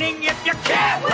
[0.00, 1.12] Winning if you can't win.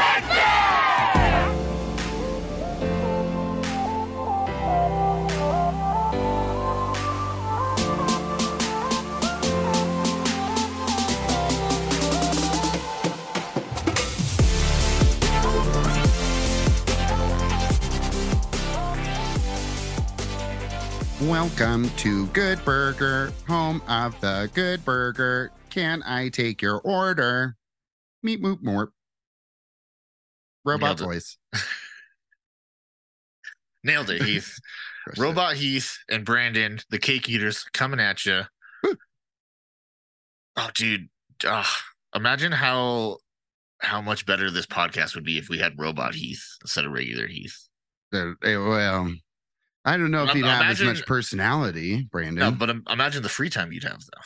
[21.29, 25.51] Welcome to Good Burger, home of the Good Burger.
[25.71, 27.56] Can I take your order?
[28.27, 28.89] Meet moot morp.
[30.65, 31.05] Robot Nailed it.
[31.05, 31.39] voice.
[33.85, 34.59] Nailed it, Heath.
[35.17, 38.41] Robot Heath and Brandon, the cake eaters, coming at you.
[40.57, 41.09] oh, dude.
[41.45, 41.73] ah,
[42.17, 43.19] imagine how
[43.81, 47.29] how much better this podcast would be if we had Robot Heath instead of regular
[47.29, 47.69] Heath.
[48.13, 49.15] Eh, well,
[49.85, 52.35] I don't know if he'd have as much personality, Brandon.
[52.41, 54.21] No, but im- imagine the free time you'd have though.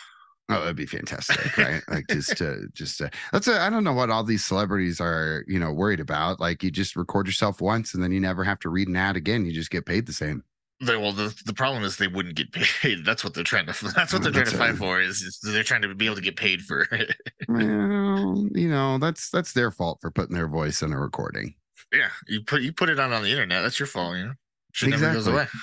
[0.51, 1.83] Oh, it'd be fantastic, right?
[1.89, 5.45] like just to just to that's a, I don't know what all these celebrities are,
[5.47, 6.41] you know, worried about.
[6.41, 9.17] Like you just record yourself once and then you never have to read an ad
[9.17, 9.47] again.
[9.47, 10.43] You just get paid the same.
[10.83, 12.53] They, well, the, the problem is they wouldn't get
[12.83, 13.05] paid.
[13.05, 13.85] That's what they're trying to.
[13.95, 15.01] That's what Oh, they're trying to fight for.
[15.01, 17.15] Is, is they're trying to be able to get paid for it.
[17.49, 21.55] Well, you know, that's that's their fault for putting their voice in a recording.
[21.93, 23.63] yeah, you put you put it on on the internet.
[23.63, 24.17] That's your fault.
[24.17, 24.33] You know,
[24.73, 25.43] shit never goes away.
[25.43, 25.61] Exactly.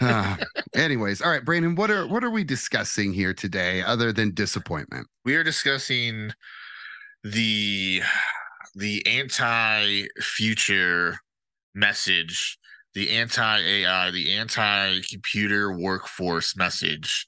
[0.08, 0.38] Ah,
[0.74, 5.06] anyways, all right, Brandon, what are what are we discussing here today other than disappointment?
[5.24, 6.32] we are discussing
[7.22, 8.00] the
[8.74, 11.16] the anti-future
[11.74, 12.58] message
[12.94, 17.26] the anti-ai the anti-computer workforce message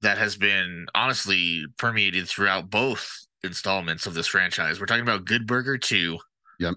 [0.00, 5.46] that has been honestly permeated throughout both installments of this franchise we're talking about good
[5.46, 6.18] burger 2
[6.58, 6.74] Yep.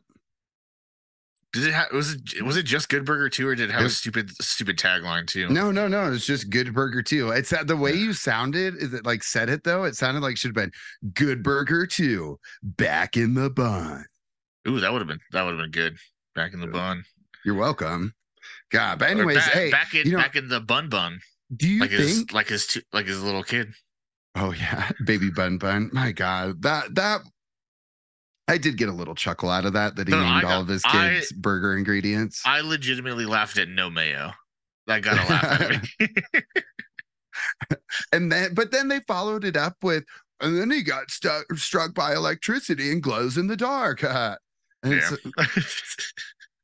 [1.56, 3.86] Did it have was it was it just good burger 2 or did it have
[3.86, 6.12] a stupid stupid tagline too No, no, no.
[6.12, 7.32] It's just Good Burger too.
[7.32, 8.76] It's that the way you sounded.
[8.76, 9.86] Is it like said it though?
[9.86, 10.72] It sounded like it should have been
[11.14, 12.38] Good Burger too.
[12.62, 14.06] Back in the bun.
[14.68, 15.98] ooh that would have been that would have been good
[16.36, 17.04] back in the bun
[17.44, 18.14] You're welcome.
[18.72, 21.20] God, but anyways, back, hey, back in you know, back in the bun bun
[21.56, 22.34] do you like his think?
[22.34, 23.72] like his two, like his little kid.
[24.36, 25.90] Oh yeah, baby bun bun.
[25.94, 27.22] My God, that that.
[28.48, 30.62] I did get a little chuckle out of that that he No, named got- all
[30.62, 32.42] of his I- kids burger ingredients.
[32.46, 34.34] I legitimately laughed at no mayo.
[34.88, 36.08] That got a laugh out of me.
[38.12, 40.04] and then but then they followed it up with
[40.42, 44.36] and then he got stuck struck by electricity and glows in the dark uh,
[44.84, 45.12] and Yeah.
[45.56, 46.14] it's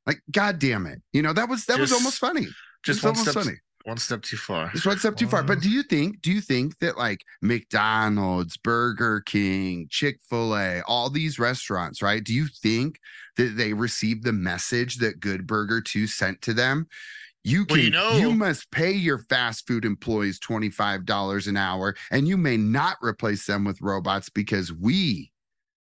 [0.06, 2.48] like god damn it you know that was that was almost funny
[2.84, 4.70] Just one almost step, funny one step too far.
[4.72, 5.44] just one step too far.
[5.44, 11.40] But do you think do you think that like mcdonald's burger king chick-fil-a all these
[11.40, 13.00] restaurants right do you think
[13.38, 16.88] that they received the message that good burger 2 sent to them?
[17.44, 21.96] You can Well, you know- you must pay your fast food employees $25 an hour
[22.12, 25.32] and you may not replace them with robots because we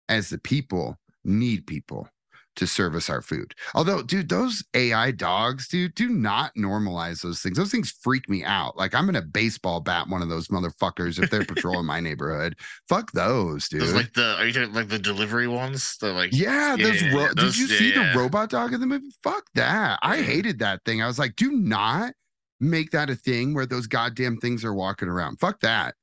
[0.09, 2.09] as the people need people
[2.55, 3.53] to service our food.
[3.73, 7.57] Although, dude, those AI dogs, dude, do not normalize those things.
[7.57, 8.77] Those things freak me out.
[8.77, 12.55] Like I'm gonna baseball bat one of those motherfuckers if they're patrolling my neighborhood.
[12.89, 13.81] Fuck those, dude.
[13.81, 15.97] Those like the are you talking like the delivery ones?
[15.97, 17.03] The like yeah, Yeah, those.
[17.13, 18.13] ro- yeah, did you yeah, see yeah.
[18.13, 19.09] the robot dog in the movie?
[19.23, 19.99] Fuck that.
[20.01, 21.01] I hated that thing.
[21.01, 22.13] I was like, do not
[22.59, 25.39] make that a thing where those goddamn things are walking around.
[25.39, 25.95] Fuck that.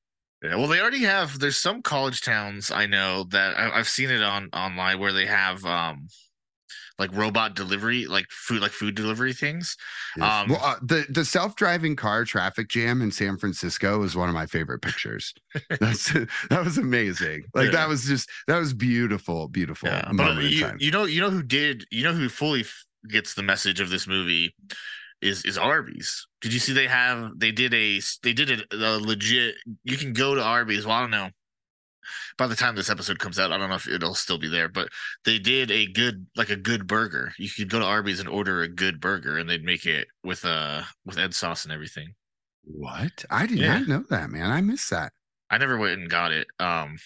[0.43, 1.38] Yeah, well, they already have.
[1.38, 5.27] There's some college towns I know that I, I've seen it on online where they
[5.27, 6.09] have um
[7.03, 9.77] like robot delivery, like food, like food delivery things.
[10.17, 10.43] Yes.
[10.45, 14.29] Um, well, uh, the the self driving car traffic jam in San Francisco is one
[14.29, 15.35] of my favorite pictures.
[15.81, 16.13] That's
[16.51, 17.43] that was amazing.
[17.55, 17.71] Like Yeah.
[17.73, 21.43] that was just that was beautiful, beautiful Yeah, but you, you know, you know who
[21.43, 24.55] did, you know who fully f- gets the message of this movie
[25.21, 26.27] is is Arby's.
[26.41, 29.57] Did you see they have they did a they did a, a legit.
[29.85, 30.87] You can go to Arby's.
[30.87, 31.31] Well, I don't know.
[32.39, 34.69] By the time this episode comes out, I don't know if it'll still be there,
[34.69, 34.89] but
[35.25, 37.33] they did a good like a good burger.
[37.39, 40.45] You could go to Arby's and order a good burger, and they'd make it with
[40.45, 42.15] uh with Ed sauce and everything.
[42.65, 43.25] What?
[43.31, 43.79] I did Yeah.
[43.79, 44.51] not know that, man.
[44.51, 45.13] I missed that.
[45.51, 46.47] I never went and got it.
[46.59, 46.97] Um,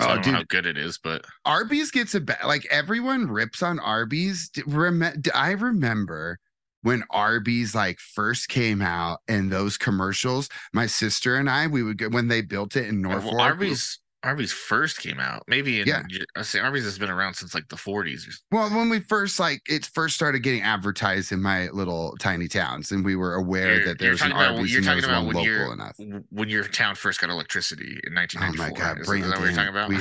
[0.00, 2.66] so Oh, I don't know how good it is, but Arby's gets a bad like
[2.70, 4.50] everyone rips on Arby's.
[4.66, 6.38] Rem- I remember
[6.82, 10.48] when Arby's like first came out and those commercials.
[10.72, 13.40] My sister and I, we would go when they built it in well, Norfolk.
[13.40, 15.42] Arby's Arby's first came out.
[15.48, 16.02] Maybe in Yeah.
[16.36, 18.22] I say Arby's has been around since like the 40s.
[18.50, 22.92] Well, when we first like it first started getting advertised in my little tiny towns,
[22.92, 24.96] and we were aware You're- that you're there's an about- Arby's you're and there talking
[24.96, 26.24] was about one when local enough.
[26.30, 28.62] When your town first got electricity in 1994.
[28.64, 28.68] Oh 1994.
[28.68, 29.88] my god, is, is that what you're talking about?
[29.88, 29.96] We,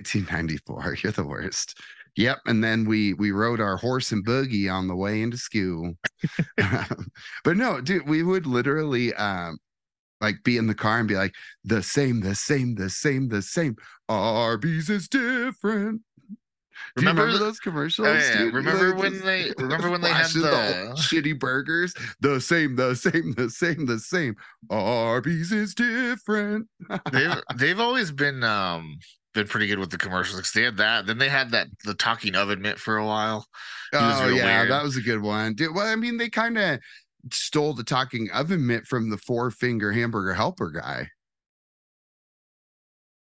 [0.00, 0.96] 1994.
[1.02, 1.78] You're the worst.
[2.16, 5.92] Yep, and then we we rode our horse and buggy on the way into school.
[6.62, 7.08] Um,
[7.44, 9.58] but no, dude, we would literally um
[10.20, 11.34] like be in the car and be like
[11.64, 13.76] the same, the same, the same, the same.
[14.08, 16.02] Arby's is different.
[16.94, 18.06] Do you Remember remember those commercials?
[18.06, 18.36] Oh, yeah.
[18.38, 18.54] dude?
[18.54, 21.94] Remember Like, when they- remember when they had flashing the- shitty burgers?
[22.20, 24.36] The same, the same, the same, the same.
[24.70, 26.68] Arby's is different.
[27.12, 28.98] they've they've always been um
[29.34, 30.38] been pretty good with the commercials.
[30.40, 31.06] 'cause they had that.
[31.06, 33.46] Then they had that the talking oven mitt for a while.
[33.92, 34.70] He Oh yeah, weird.
[34.70, 35.54] that was a good one.
[35.54, 36.78] Dude, well, I mean, they kind of
[37.32, 41.10] stole the talking oven mitt from the four finger hamburger helper guy.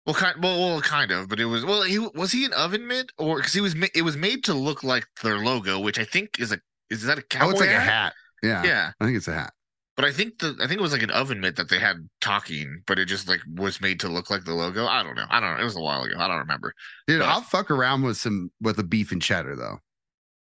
[0.06, 1.84] Well, kind well, well, kind of, but it was well.
[1.84, 4.54] He was he an oven mitt or because he was ma- it was made to
[4.54, 6.60] look like their logo, which I think is a
[6.90, 8.14] is that a cowboy oh, it's like a hat.
[8.42, 9.54] Yeah, Yeah, I think it's a hat.
[9.96, 12.10] but I think the I think it was like an oven mitt that they had
[12.20, 14.88] talking, but it just like was made to look like the logo.
[14.88, 15.26] I don't know.
[15.30, 15.62] I don't know.
[15.62, 16.16] It was a while ago.
[16.18, 16.74] I don't remember.
[17.06, 19.78] Dude, But- I'll fuck around with some with a beef and cheddar though.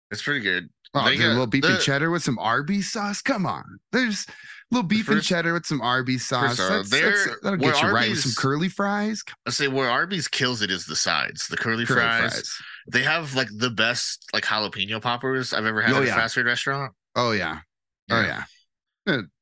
[0.09, 0.69] It's pretty good.
[0.95, 3.21] Oh, dude, a little beef and cheddar with some Arby's sauce.
[3.21, 6.57] Come on, there's a little beef and cheddar with some Arby's sauce.
[6.57, 9.23] first That's- that's- that'll get you right with some curly fries.
[9.45, 12.31] Let's say where Arby's kills it is the sides, the curly, Curly fries.
[12.33, 12.57] fries.
[12.91, 16.13] They have like the best like jalapeno poppers I've ever had Oh, at yeah.
[16.13, 16.93] a fast food restaurant.
[17.15, 17.59] Oh yeah.
[18.11, 18.43] Oh yeah.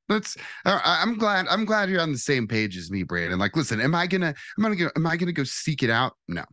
[0.09, 0.35] Let's.
[0.65, 1.47] Uh, I- I'm glad.
[1.47, 3.39] I'm glad you're on the same page as me, Brandon.
[3.39, 4.33] Like, listen, am I gonna?
[4.59, 4.91] Am I gonna?
[4.95, 6.17] Am I gonna go seek it out?
[6.27, 6.43] No.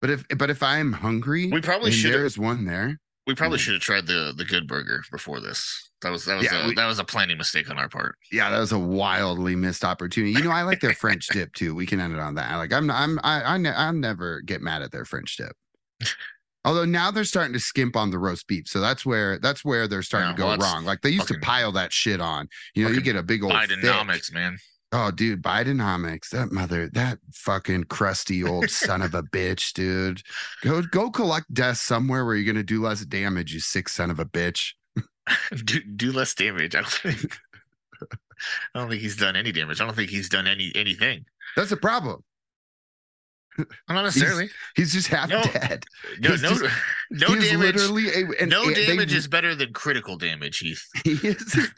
[0.00, 2.98] But if but if I'm hungry, We probably should There's one there.
[3.26, 3.60] We probably Mm.
[3.62, 5.82] should have tried the the good burger before this.
[6.02, 8.16] That was that was Yeah, a, we- that was a planning mistake on our part.
[8.30, 10.32] Yeah, that was a wildly missed opportunity.
[10.32, 11.74] You know, I like their French dip too.
[11.74, 12.54] We can end it on that.
[12.56, 12.90] Like, I'm.
[12.90, 13.18] I'm.
[13.24, 13.42] I.
[13.54, 15.52] I ne- I'll never get mad at their French dip.
[16.64, 19.86] Although now they're starting to skimp on the roast beef, so that's where that's where
[19.86, 20.84] they're starting Yeah, to go well, wrong.
[20.84, 22.48] Like they used to pile that shit on.
[22.74, 24.58] You know, you get a big old thick- Bidenomics, man.
[24.92, 30.22] Oh, dude, Bidenomics, that mother, that fucking crusty old son of a bitch, dude.
[30.62, 34.20] Go go collect dust somewhere where you're gonna do less damage, you sick son of
[34.20, 34.72] a bitch.
[35.64, 36.74] do do less damage.
[36.76, 37.36] I don't think
[38.74, 39.80] I don't think he's done any damage.
[39.80, 41.24] I don't think he's done any anything.
[41.56, 42.22] That's a problem.
[43.58, 43.66] Not
[44.04, 44.50] necessarily.
[44.76, 45.84] He's just half No, dead.
[46.20, 46.62] No, he's no, just-
[47.10, 47.54] no damage.
[47.74, 50.86] literally a, and no and they- damage is better than critical damage, Heath.
[51.04, 51.70] he is.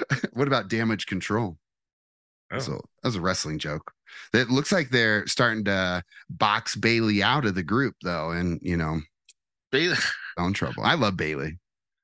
[0.32, 1.56] what about damage control?
[2.52, 2.58] Oh.
[2.58, 3.92] So that was a wrestling joke.
[4.32, 8.76] It looks like they're starting to box Bayley out of the group, though, and you
[8.76, 9.00] know,
[9.70, 9.96] Bayley,
[10.38, 10.82] in trouble.
[10.84, 11.58] I love Bayley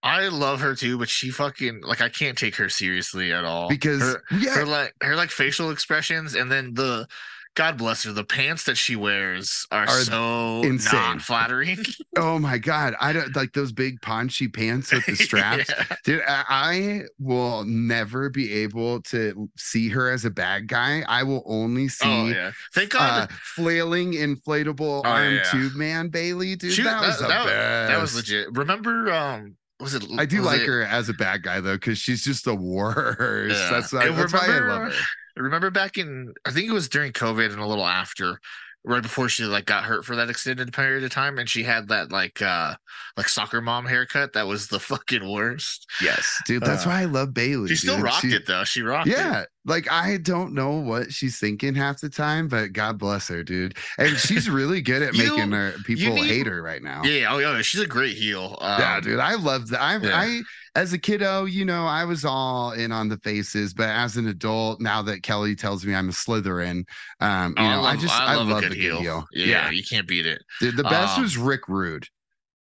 [0.04, 3.70] I love her too, but she fucking like I can't take her seriously at all
[3.70, 7.08] because her, yeah, her like her like facial expressions and then the
[7.54, 11.00] God bless her, the pants that she wears are, Are so insane.
[11.00, 11.79] not flattering.
[12.17, 15.69] Oh my god, I don't like those big paunchy pants with the straps.
[15.69, 15.96] Yeah.
[16.05, 21.02] Dude, I, I will never be able to see her as a bad guy.
[21.08, 22.52] I will only see Oh yeah.
[22.72, 25.43] Thank uh, God flailing inflatable Oh, arm yeah.
[25.50, 26.72] tube man Bayley, dude.
[26.72, 27.88] She- that, was the that, best.
[27.93, 28.48] that was legit.
[28.56, 31.74] Remember um was it I do was like it- her as a bad guy though,
[31.74, 33.20] because she's just the worst.
[33.58, 33.70] Yeah.
[33.72, 34.98] That's, And that's why I love her.
[35.36, 38.38] Remember back in I think it was during COVID and a little after,
[38.84, 41.88] right before she like got hurt for that extended period of time, and she had
[41.88, 42.74] that like uh
[43.17, 45.86] like soccer mom haircut that was the fucking worst.
[46.03, 46.62] Yes, dude.
[46.62, 47.69] That's Uh, why I love Bayley.
[47.69, 48.64] She still rocked She- it though.
[48.64, 49.48] She rocked it.
[49.66, 53.42] Yeah, like I don't know what she's thinking half the time, but God bless her,
[53.42, 53.76] dude.
[53.98, 57.02] And she's really good at You- making her people need- hate her right now.
[57.04, 58.58] Yeah, oh yeah, she's a great heel.
[58.60, 59.20] Um, yeah, dude.
[59.20, 59.80] I love that.
[59.80, 60.16] I, yeah.
[60.20, 60.42] I,
[60.76, 64.26] as a kiddo, you know, I was all in on the faces, but as an
[64.26, 66.84] adult, now that Kelly tells me I'm a Slytherin,
[67.20, 69.24] um, you Oh, know, I, just I love, a the good heel.
[69.32, 70.42] Yeah, you can't beat it.
[70.60, 72.08] Dude, the best Um, was Rick Rude.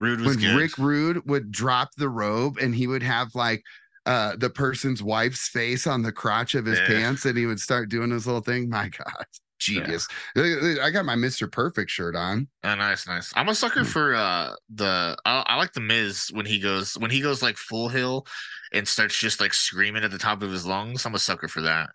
[0.01, 0.57] Rude was when good.
[0.57, 3.63] Rick Rude would drop the robe and he would have like
[4.07, 6.87] uh the person's wife's face on the crotch of his Yeah.
[6.87, 8.69] pants and he would start doing his little thing.
[8.69, 9.25] My God,
[9.59, 10.07] genius.
[10.37, 11.51] I got my Mr.
[11.51, 12.49] Perfect shirt on.
[12.65, 13.33] Oh, nice, nice.
[13.35, 13.87] I'm a sucker Hmm.
[13.87, 17.57] for uh the I, I like the Miz when he goes when he goes like
[17.57, 18.27] full heel
[18.73, 21.07] and starts just like screaming at the top of his lungs.
[21.07, 21.91] I'm a sucker for that.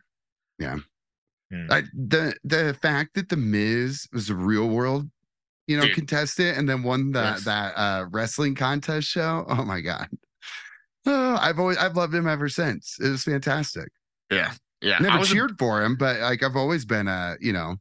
[1.52, 1.66] Hmm.
[1.72, 5.10] I, the the fact that the Miz was a real world,
[5.68, 5.96] you know, Dude.
[5.96, 7.46] contestant and then won that Yes.
[7.46, 9.46] that uh wrestling contest show.
[9.48, 10.10] Oh my god.
[11.06, 12.98] Oh, I've always I've loved him ever since.
[13.00, 13.90] It was fantastic.
[14.32, 14.52] Yeah,
[14.82, 15.00] yeah.
[15.00, 17.76] Never was a- cheered for him, but like I've always been uh, you know,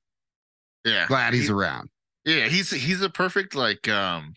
[0.84, 1.90] yeah, glad he's He- around.
[2.24, 2.46] yeah.
[2.48, 4.34] He's he's a perfect like um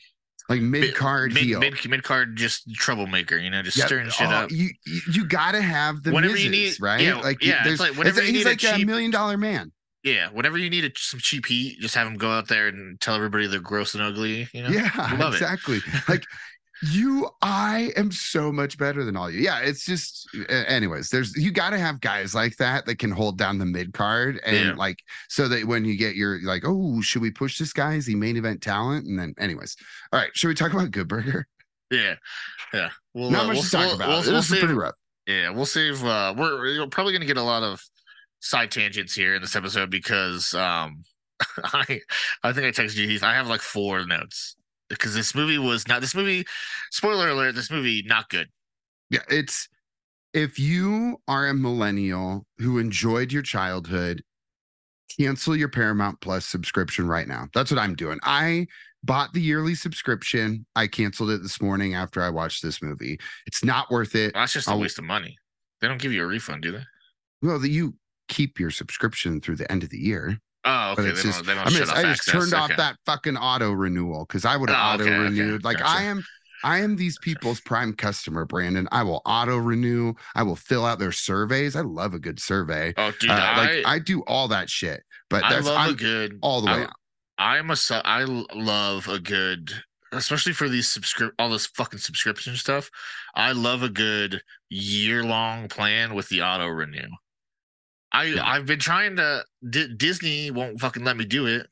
[0.49, 1.59] Like mid card mid heel.
[1.59, 3.37] mid mid card just troublemaker.
[3.37, 3.87] You know, just Yep.
[3.87, 4.51] stirring shit Oh, up.
[4.51, 7.01] You you, you got to have the Whenever Mizes, you need- right?
[7.01, 9.71] yeah, like yeah, it's there's like whenever he's need a like a million dollar man.
[10.03, 12.99] Yeah, whenever you need a, some cheap heat, just have him go out there and
[12.99, 14.49] tell everybody they're gross and ugly.
[14.51, 15.77] You know, Yeah, exactly.
[16.09, 16.25] like
[16.83, 19.39] you, I am so much better than all you.
[19.41, 21.09] Yeah, it's just, anyways.
[21.09, 24.39] There's you got to have guys like that that can hold down the mid card
[24.45, 24.73] and Yeah.
[24.73, 24.97] like
[25.29, 27.93] so that when you get your like, oh, should we push this guy?
[27.95, 29.05] Is he main event talent?
[29.05, 29.75] And then, anyways,
[30.11, 30.31] all right.
[30.33, 31.47] Should we talk about Good Burger?
[31.91, 32.15] yeah,
[32.73, 32.89] yeah.
[33.13, 34.07] We'll, Not uh, much we'll, to talk we'll, about.
[34.09, 34.95] We'll, This we'll save, pretty rough.
[35.27, 36.03] Yeah, we'll save.
[36.03, 37.81] Uh, we're, we're probably going to get a lot of
[38.39, 41.03] side tangents here in this episode because um,
[41.63, 42.01] I
[42.43, 43.23] I think I texted you Heath.
[43.23, 44.55] I have like four notes
[44.91, 46.01] because this movie was not.
[46.01, 46.45] This movie,
[46.91, 48.47] spoiler alert, this movie not good.
[49.09, 49.67] Yeah, it's
[50.33, 54.23] if you are a millennial who enjoyed your childhood,
[55.19, 57.47] cancel your Paramount Plus subscription right now.
[57.53, 58.19] That's what I'm doing.
[58.23, 58.67] I
[59.03, 60.65] bought the yearly subscription.
[60.75, 63.19] I canceled it this morning after I watched this movie.
[63.47, 64.33] It's not worth it.
[64.33, 65.37] That's just a I'll- waste of money.
[65.81, 66.83] They don't give you a refund, do they?
[67.41, 67.95] Well, that you
[68.27, 70.37] keep your subscription through the end of the year.
[70.63, 71.09] Oh, But okay.
[71.11, 71.45] it's They just.
[71.45, 74.77] They I mean, I just turned off that fucking auto renewal because I would have
[74.79, 75.23] Oh, auto okay, okay.
[75.23, 75.63] renewed.
[75.63, 75.89] Like Gotcha.
[75.99, 76.23] I am,
[76.63, 78.87] I am these people's prime customer, Brandon.
[78.91, 80.13] I will auto renew.
[80.35, 81.75] I will fill out their surveys.
[81.75, 82.93] I love a good survey.
[82.97, 85.03] Oh, dude, Uh, I, like I do all that shit.
[85.29, 86.85] But I that's love I'm a good all the way
[87.39, 87.75] I, I'm a
[88.05, 89.73] I love a good,
[90.11, 92.91] especially for these subscrip all this fucking subscription stuff.
[93.33, 97.07] I love a good year long plan with the auto renew.
[98.11, 98.45] I Yeah.
[98.45, 101.67] I've been trying to D- Disney won't fucking let me do it.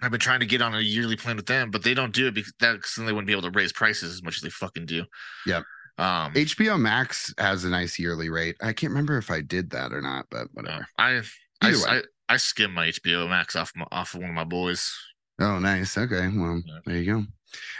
[0.00, 2.28] I've been trying to get on a yearly plan with them, but they don't do
[2.28, 4.50] it because that's then they wouldn't be able to raise prices as much as they
[4.50, 5.04] fucking do.
[5.46, 5.64] Yep.
[5.98, 6.32] Um.
[6.34, 8.56] HBO Max has a nice yearly rate.
[8.60, 10.86] I can't remember if I did that or not, but whatever.
[10.98, 11.22] I
[11.60, 14.94] I, I I skim my HBO Max off my, off of one of my boys.
[15.40, 15.96] Oh, nice.
[15.98, 16.28] Okay.
[16.32, 16.78] Well, Yeah.
[16.86, 17.24] there you go.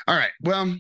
[0.08, 0.30] All right.
[0.42, 0.76] Well,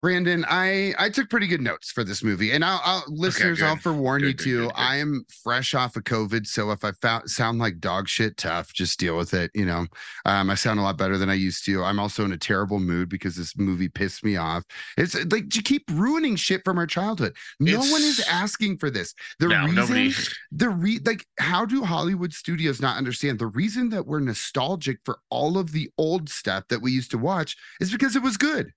[0.00, 3.74] Brandon, I I took pretty good notes for this movie, and I'll, I'll listeners, I'll
[3.74, 3.82] good.
[3.82, 4.62] forewarn you Good, good, too.
[4.66, 4.72] good.
[4.76, 8.72] I am fresh off of COVID, so if I found, sound like dog shit, tough,
[8.72, 9.50] just deal with it.
[9.54, 9.86] You know,
[10.24, 11.82] um, I sound a lot better than I used to.
[11.82, 14.62] I'm also in a terrible mood because this movie pissed me off.
[14.96, 17.34] It's like you keep ruining shit from our childhood.
[17.58, 19.14] No one is asking for this.
[19.40, 20.12] The no, reason nobody.
[20.52, 25.18] the re like how do hollywood studios not understand the reason that we're nostalgic for
[25.30, 28.72] all of the old stuff that we used to watch is because it was good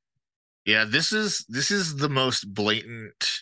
[0.66, 3.42] Yeah, this is this is the most blatant,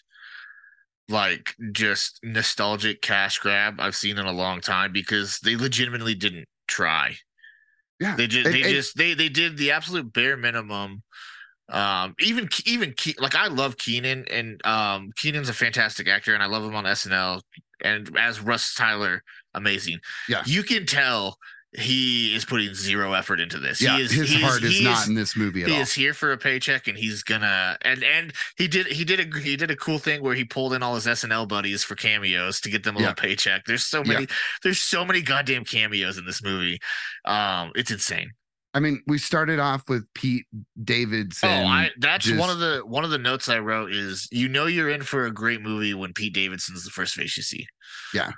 [1.10, 6.48] like just nostalgic cash grab I've seen in a long time because they legitimately didn't
[6.68, 7.16] try.
[8.00, 11.04] yeah They just And- they and- just they they did the absolute bare minimum.
[11.68, 16.42] Um, even even Ke- like I love Kenan and um Kenan's a fantastic actor and
[16.42, 17.42] I love him on SNL
[17.82, 19.24] and as Russ Tyler,
[19.54, 20.00] amazing.
[20.28, 20.44] Yeah.
[20.46, 21.38] you can tell
[21.78, 23.80] he is putting zero effort into this.
[23.80, 25.82] yeah he is, his he heart is, he not in this movie at he all
[25.82, 29.40] is here for a paycheck and he's gonna and and he did he did a
[29.40, 32.60] he did a cool thing where he pulled in all his SNL buddies for cameos
[32.62, 33.10] to get them a Yeah.
[33.10, 33.66] little paycheck.
[33.66, 34.14] There's so Yeah.
[34.14, 34.28] many
[34.64, 36.80] there's so many goddamn cameos in this movie.
[37.26, 38.32] Um it's insane.
[38.74, 40.46] i mean we started off with pete
[40.84, 44.48] davidson oh, I that's one of the one of the notes I wrote is you
[44.50, 47.66] know you're in for a great movie when Pete Davidson's the first face you see.
[48.14, 48.32] yeah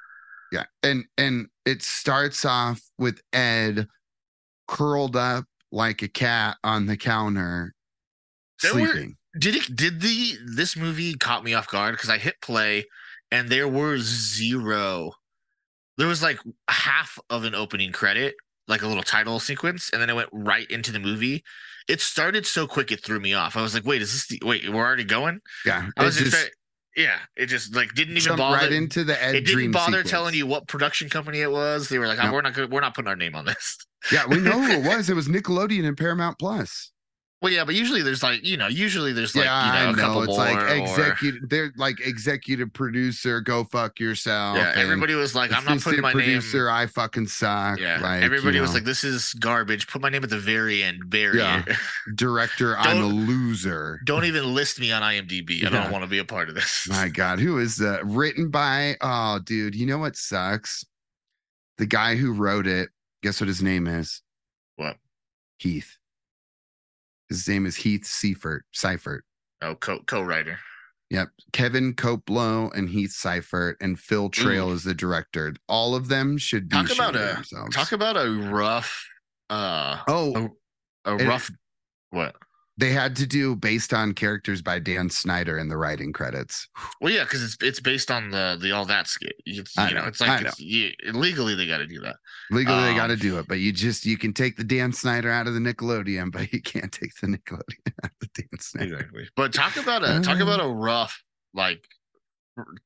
[0.84, 3.88] and and it starts off with ed
[4.68, 7.74] curled up like a cat on the counter
[8.62, 12.18] There were- sleeping Did it did the this movie caught me off guard because I
[12.18, 12.86] hit play
[13.32, 15.14] and there were zero
[15.98, 18.34] there was like half of an opening credit,
[18.68, 21.44] like a little title sequence, and then it went right into the movie.
[21.88, 23.56] It started so quick it threw me off.
[23.56, 25.42] I was like, wait, is this the wait, we're already going?
[25.66, 26.56] yeah I was just expect-
[26.96, 29.92] yeah, it just like didn't even jumped bother right into the ed it didn't bother
[29.94, 30.10] sequence.
[30.10, 31.90] telling you what production company it was.
[31.90, 32.34] They were like, oh, Nope.
[32.34, 33.78] we're not good, we're not putting our name on this.
[34.12, 35.10] Yeah, we know who it was.
[35.10, 36.92] It was Nickelodeon and Paramount Plus.
[37.42, 39.90] Well, yeah, but usually there's like, you know, usually there's like, yeah, you know, I
[39.90, 40.02] a know.
[40.04, 40.38] couple It's more.
[40.38, 41.50] like or- executive.
[41.50, 43.42] They're like executive producer.
[43.42, 44.58] Go fuck yourself.
[44.58, 46.66] yeah, everybody was like, I'm not putting my producer.
[46.68, 46.74] name.
[46.76, 47.80] I fucking suck.
[47.80, 50.38] Yeah, like, everybody you was know, like, "This is garbage." Put my name at the
[50.38, 51.10] very end.
[51.10, 51.64] Bury Yeah.
[51.66, 51.76] it.
[52.16, 52.78] director.
[52.78, 54.00] I'm a loser.
[54.06, 55.62] Don't even list me on IMDb.
[55.66, 55.70] I Yeah.
[55.70, 56.86] don't want to be a part of this.
[56.90, 58.06] My God, who is that?
[58.06, 58.98] Written by?
[59.02, 60.86] Oh, dude, you know what sucks?
[61.80, 62.90] The guy who wrote it.
[63.24, 64.22] Guess what his name is?
[64.76, 64.98] What?
[65.58, 65.98] Heath.
[67.32, 68.66] His name is Heath Seifert.
[68.74, 69.24] Seifert.
[69.62, 70.60] Oh, co co-writer.
[71.12, 71.30] Yep.
[71.54, 75.54] Kevin Kopelow and Heath Seifert and Phil Traill is the director.
[75.70, 77.74] All of them should be Talk about a themselves.
[77.74, 79.08] talk about a rough
[79.50, 80.50] uh oh,
[81.06, 81.50] a it- rough
[82.10, 82.36] what?
[82.78, 86.68] They had to do based on characters by Dan Schneider in the writing credits.
[87.00, 89.34] Well, yeah, because it's it's based on the the all that skit.
[89.46, 92.16] It's, you know, know, it's like it's, yeah, legally they got to do that.
[92.50, 94.94] Legally, they got to Um, do it, but you just you can take the Dan
[94.94, 98.60] Schneider out of the Nickelodeon, but you can't take the Nickelodeon out of the Dan
[98.60, 98.96] Schneider.
[98.96, 99.30] Exactly.
[99.36, 101.22] But talk about a talk about a rough
[101.54, 101.86] like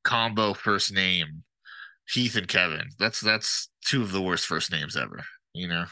[0.04, 1.44] combo first name,
[2.10, 2.90] Heath and Kevin.
[3.00, 5.24] That's that's two of the worst first names ever.
[5.54, 5.86] You know.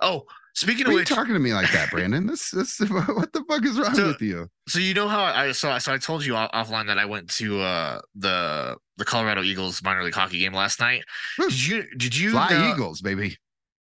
[0.00, 2.26] Oh, speaking Why of are you which, talking to me like that, Brandon?
[2.26, 4.48] This, this, what the fuck is wrong So- with you?
[4.68, 7.60] so you know how I so so I told you offline that I went to
[7.60, 11.02] uh the the Colorado Eagles minor league hockey game last night.
[11.38, 13.36] Did you did you Fly know- Eagles, baby.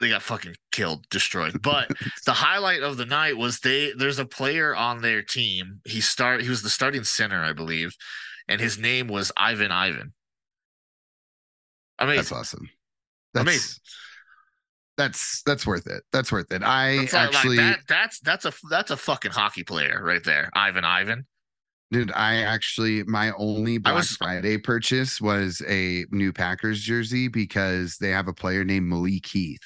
[0.02, 1.62] they got fucking killed, destroyed.
[1.62, 1.90] But
[2.26, 5.80] the highlight of the night was they there's a player on their team.
[5.86, 7.96] He start he was the starting center, I believe,
[8.50, 10.14] and his name was Ivan Ivan.
[12.00, 12.70] I mean, That's awesome.
[13.34, 13.80] That's Amazing.
[14.98, 16.04] That's that's worth it.
[16.12, 16.64] That's worth it.
[16.64, 20.24] I it's like, like actually that that's that's a that's a fucking hockey player right
[20.24, 21.26] there, Ivan Ivan.
[21.92, 27.98] Dude, I actually my only Black was- Friday purchase was a new Packers jersey because
[28.00, 29.60] they have a player named Malik Heath.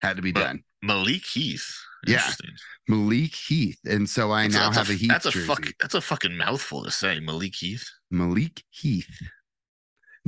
[0.00, 0.62] Had to be done.
[0.82, 1.66] Malik Heath.
[2.06, 2.30] Yeah,
[2.86, 3.78] Malik Heath.
[3.84, 5.46] And so I That's now that's have a, Heath that's a jersey.
[5.46, 7.84] fuck that's a fucking mouthful to say, Malik Heath.
[8.10, 9.08] Malik Heath.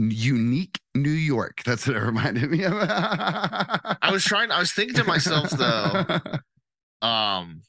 [0.08, 1.62] Unique New York.
[1.64, 2.72] That's what it reminded me of.
[2.74, 6.04] I was trying I was thinking to myself though,
[7.06, 7.62] um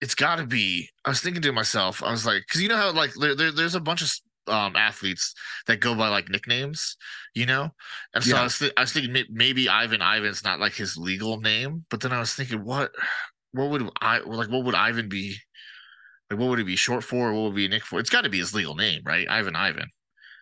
[0.00, 2.76] it's got to be i was thinking to myself i was like because you know
[2.76, 4.12] how like there, there, there's a bunch of
[4.52, 5.34] um athletes
[5.66, 6.96] that go by like nicknames
[7.34, 7.68] you know
[8.14, 8.44] and so i Yeah.
[8.44, 12.12] was, th- I was thinking maybe ivan ivan's not like his legal name but then
[12.12, 12.92] i was thinking what
[13.52, 15.36] what would i like what would ivan be
[16.30, 18.22] like what would it be short for what would it be nick for it's got
[18.22, 19.86] to be his legal name right ivan ivan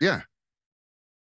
[0.00, 0.22] Yeah.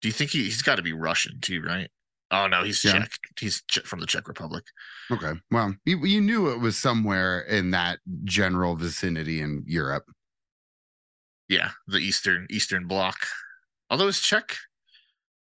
[0.01, 1.91] Do you think he, he's got to be russian too right
[2.31, 2.93] oh no he's Yeah.
[3.01, 4.65] czech he's from the czech republic
[5.13, 5.33] Okay.
[5.51, 10.05] Well, you, you knew it was somewhere in that general vicinity in Europe.
[11.49, 13.17] Yeah, the Eastern Eastern Bloc.
[13.91, 14.57] Although it's Czech,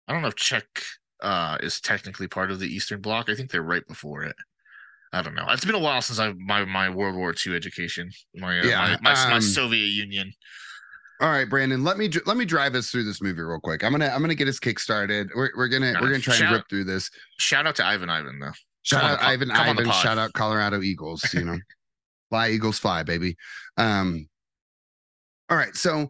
[0.09, 0.65] I don't know if Czech
[1.21, 3.29] uh, is technically part of the Eastern Bloc.
[3.29, 4.37] I think they're right before it.
[5.13, 5.45] I don't know.
[5.51, 8.79] It's been a while since I my my World War II education, my uh, Yeah,
[9.03, 10.33] my, my, my um, Soviet Union.
[11.21, 11.85] All right, Brandon.
[11.85, 13.85] Let me let me drive us through this movie real quick.
[13.85, 15.31] I'm gonna I'm gonna get us kick started.
[15.35, 17.11] We're, we're gonna we're gonna try and Shout- rip through this.
[17.39, 18.51] Shout out to Ivan Ivan though.
[18.83, 19.93] Shout out the Ivan come on the Ivan.
[19.95, 21.23] Shout out Colorado Eagles.
[21.33, 21.59] You know,
[22.31, 23.37] fly Eagles fly, baby.
[23.77, 24.29] Um.
[25.49, 26.09] All right, so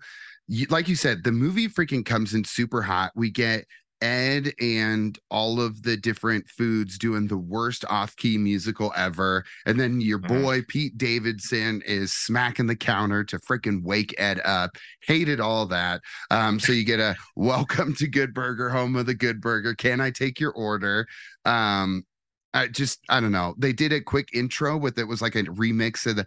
[0.71, 3.13] like you said, the movie freaking comes in super hot.
[3.15, 3.67] We get
[4.03, 10.01] Ed and all of the different foods doing the worst off-key musical ever, and then
[10.01, 10.43] your Mhm.
[10.43, 14.77] boy Pete Davidson is smacking the counter to freaking wake Ed up.
[15.07, 16.03] Hated all that.
[16.31, 19.75] Um, so you get a welcome to Good Burger, home of the Good Burger.
[19.75, 21.07] Can I take your order?
[21.45, 22.05] Um,
[22.53, 23.55] I just I don't know.
[23.57, 26.27] They did a quick intro with it was like a remix of the.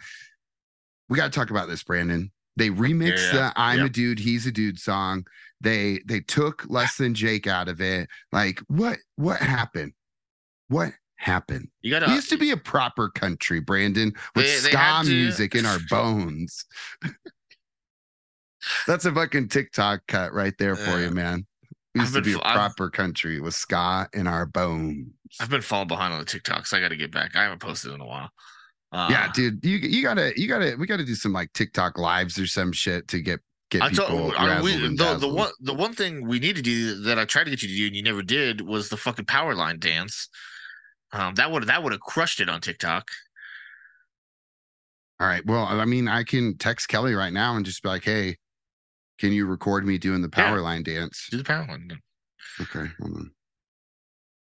[1.07, 2.31] We got to talk about this, Brandon.
[2.57, 3.51] They remixed yeah.
[3.51, 5.25] the "I'm a Dude, He's a Dude" song.
[5.61, 8.07] They they took less than Jake out of it.
[8.31, 9.93] Like what what happened?
[10.69, 11.69] What happened?
[11.81, 12.07] You gotta.
[12.07, 15.65] We used to be a proper country, Brandon, with They- they ska to- music in
[15.65, 16.65] our bones.
[18.87, 21.45] That's a fucking TikTok cut right there for you, man.
[21.93, 25.11] We used to be a f- I've- proper country with ska in our bones.
[25.39, 26.73] I've been falling behind on the TikToks.
[26.73, 27.35] I got to get back.
[27.35, 28.31] I haven't posted in a while.
[28.95, 32.39] Uh, yeah, dude, you you gotta you gotta we gotta do some like TikTok lives
[32.39, 35.91] or some shit to get get I people razzled we, the, the one the one
[35.91, 38.01] thing we need to do that I tried to get you to do and you
[38.01, 40.29] never did was the fucking power line dance.
[41.12, 43.10] Um, that would that would have crushed it on TikTok.
[45.19, 45.45] All right.
[45.45, 48.38] Well, I mean, I can text Kelly right now and just be like, "Hey,
[49.19, 50.45] can you record me doing the Yeah.
[50.45, 51.99] power line dance?" Do the power line.
[52.62, 53.31] Okay, hold on.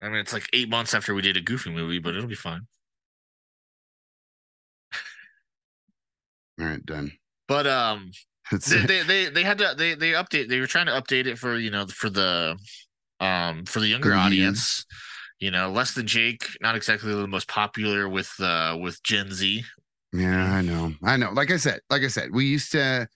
[0.02, 2.34] I mean, it's like eight months after we did a Goofy movie, but it'll be
[2.34, 2.66] fine.
[6.60, 7.12] All right, done.
[7.48, 8.10] But um,
[8.68, 10.48] they, they they they had to they they update.
[10.48, 12.58] They were trying to update it for you know for the
[13.20, 14.84] um for the younger the audience.
[15.38, 19.64] You know, less than Jake, not exactly the most popular with uh with Gen Z.
[20.12, 20.92] Yeah, I know.
[21.02, 21.30] I know.
[21.30, 23.08] Like I said, like I said, we used to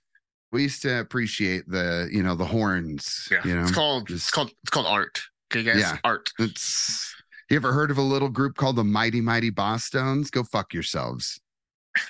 [0.53, 3.29] we used to appreciate the, you know, the horns.
[3.31, 5.21] Yeah, You know, it's called it's called it's called art.
[5.53, 5.99] Okay, guys, Yeah.
[6.05, 6.31] art.
[6.39, 7.15] it's
[7.51, 10.31] you ever heard of a little group called the Mighty Mighty Bosstones?
[10.31, 11.39] Go fuck yourselves.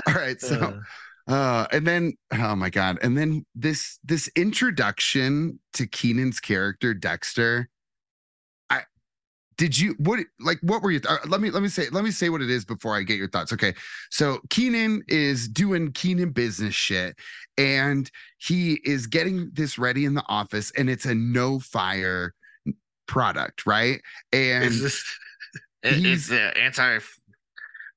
[0.06, 0.80] All right, so
[1.28, 6.92] Uh, uh and then oh my god, and then this this introduction to Kenan's character
[6.94, 7.68] Dexter.
[8.70, 8.82] I
[9.56, 12.10] did you what like what were you, uh, let me let me say let me
[12.10, 13.52] say what it is before I get your thoughts.
[13.52, 13.72] Okay.
[14.10, 17.16] So Kenan is doing Kenan business shit
[17.56, 22.34] and he is getting this ready in the office and it's a no fire
[23.06, 24.00] product, right?
[24.32, 24.64] And
[25.82, 26.98] it, he's- it's uh, anti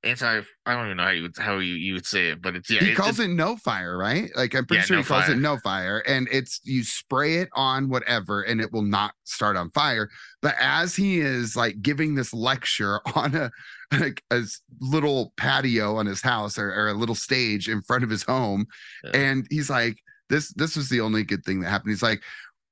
[0.03, 2.55] anti I don't even know how you would how you, you would say it, but
[2.55, 4.29] it's yeah, he it- calls it's- it no fire, right?
[4.35, 5.33] Like I'm pretty Yeah, sure no he calls fire.
[5.35, 9.55] it no fire, and it's you spray it on whatever, and it will not start
[9.57, 10.09] on fire.
[10.41, 13.51] But as he is like giving this lecture on a
[13.99, 14.43] like a
[14.81, 18.65] little patio on his house or, or a little stage in front of his home,
[19.03, 19.11] Yeah.
[19.13, 19.97] and he's like,
[20.29, 22.21] "This this was the only good thing that happened." He's like.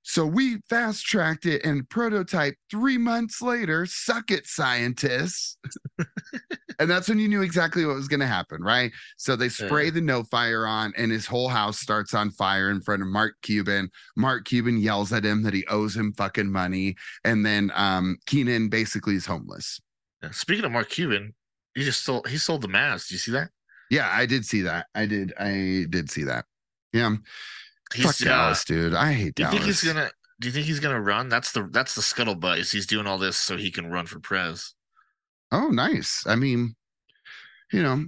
[0.08, 3.88] So we fast tracked it and prototype three months later.
[3.88, 5.58] Suck it, scientists.
[6.80, 8.92] and that's when you knew exactly what was going to happen, right?
[9.18, 9.92] So they spray Yeah.
[9.92, 13.36] the no fire on, and his whole house starts on fire in front of Mark
[13.42, 13.90] Cuban.
[14.16, 18.70] Mark Cuban yells at him that he owes him fucking money, and then um, Kenan
[18.70, 19.80] basically is homeless.
[20.22, 20.32] Yeah.
[20.32, 21.34] Speaking of Mark Cuban,
[21.74, 23.08] he just sold he sold the Mavs.
[23.10, 23.50] Do you see that?
[23.90, 24.88] Yeah, I did see that.
[24.96, 25.34] I did.
[25.40, 26.46] I did see that.
[26.94, 27.16] Yeah,
[27.94, 28.94] He's, fuck uh, Dallas, dude.
[28.94, 30.10] I hate Do you think he's gonna?
[30.40, 31.30] Do you think he's gonna run?
[31.30, 32.60] That's the that's the scuttlebutt.
[32.60, 34.75] Is he's doing all this so he can run for prez?
[35.52, 36.24] Oh, nice.
[36.28, 36.76] I mean,
[37.72, 38.06] you know,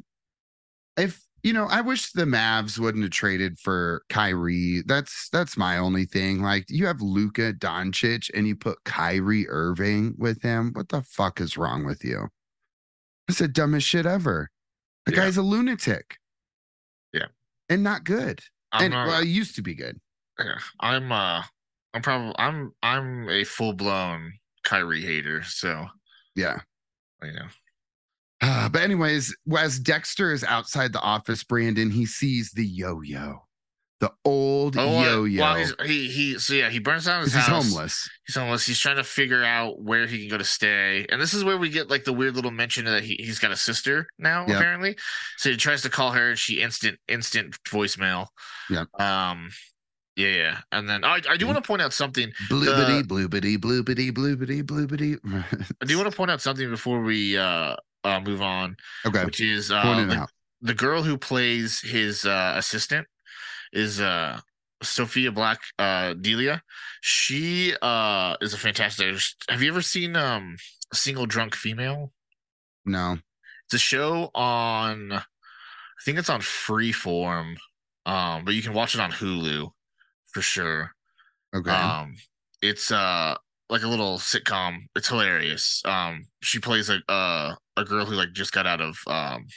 [0.97, 4.83] if you know, I wish the Mavs wouldn't have traded for Kyrie.
[4.85, 6.41] That's that's my only thing.
[6.41, 10.71] Like, you have Luka Doncic and you put Kyrie Irving with him.
[10.73, 12.27] What the fuck is wrong with you?
[13.29, 14.49] It's the dumbest shit ever.
[15.05, 15.17] The Yeah.
[15.19, 16.17] guy's a lunatic.
[17.13, 17.27] Yeah.
[17.69, 18.41] and not good.
[18.71, 19.99] I'm and not- well, he used to be good.
[20.39, 21.43] yeah, I'm uh
[21.93, 25.43] I'm probably I'm I'm a full blown Kyrie hater.
[25.43, 25.87] So
[26.35, 26.59] Yeah.
[27.23, 27.47] You know,
[28.41, 33.43] Uh, but anyways, as Dexter is outside the office, Brandon, he sees the yo-yo,
[33.99, 35.41] the old oh, yo-yo.
[35.41, 37.47] well, he's, he he so yeah he burns down his house.
[37.47, 38.09] he's homeless.
[38.27, 38.65] He's homeless.
[38.67, 41.07] He's trying to figure out where he can go to stay.
[41.09, 43.49] And this is where we get like the weird little mention that he, he's got
[43.51, 44.55] a sister now, Yep.
[44.55, 44.97] apparently.
[45.37, 46.35] So he tries to call her.
[46.35, 48.27] She instant, instant voicemail.
[48.69, 48.87] Yep.
[49.01, 49.49] Um,
[50.17, 50.57] yeah, yeah.
[50.71, 52.31] And then I, I do want to point out something.
[52.49, 55.19] Bloobity, bloobity, bloobity, bloobity, bloobity.
[55.81, 58.75] I do want to point out something before we uh, uh move on,
[59.05, 60.27] okay, which is uh, the,
[60.61, 63.05] the girl who plays his uh, assistant
[63.71, 64.39] is uh
[64.81, 66.63] Sofia Black uh D'Elia.
[67.01, 69.15] She uh is a fantastic.
[69.49, 70.57] Have you ever seen um
[70.93, 72.11] Single Drunk Female?
[72.85, 73.17] No,
[73.65, 75.23] It's a show on I
[76.03, 77.57] think it's on Freeform.
[78.05, 79.71] Um, but you can watch it on Hulu
[80.37, 80.91] for sure.
[81.55, 82.15] okay, Um
[82.61, 83.35] it's uh
[83.69, 84.81] like a little sitcom.
[84.95, 85.81] It's hilarious.
[85.83, 89.47] Um she plays a uh, a girl who like just got out of um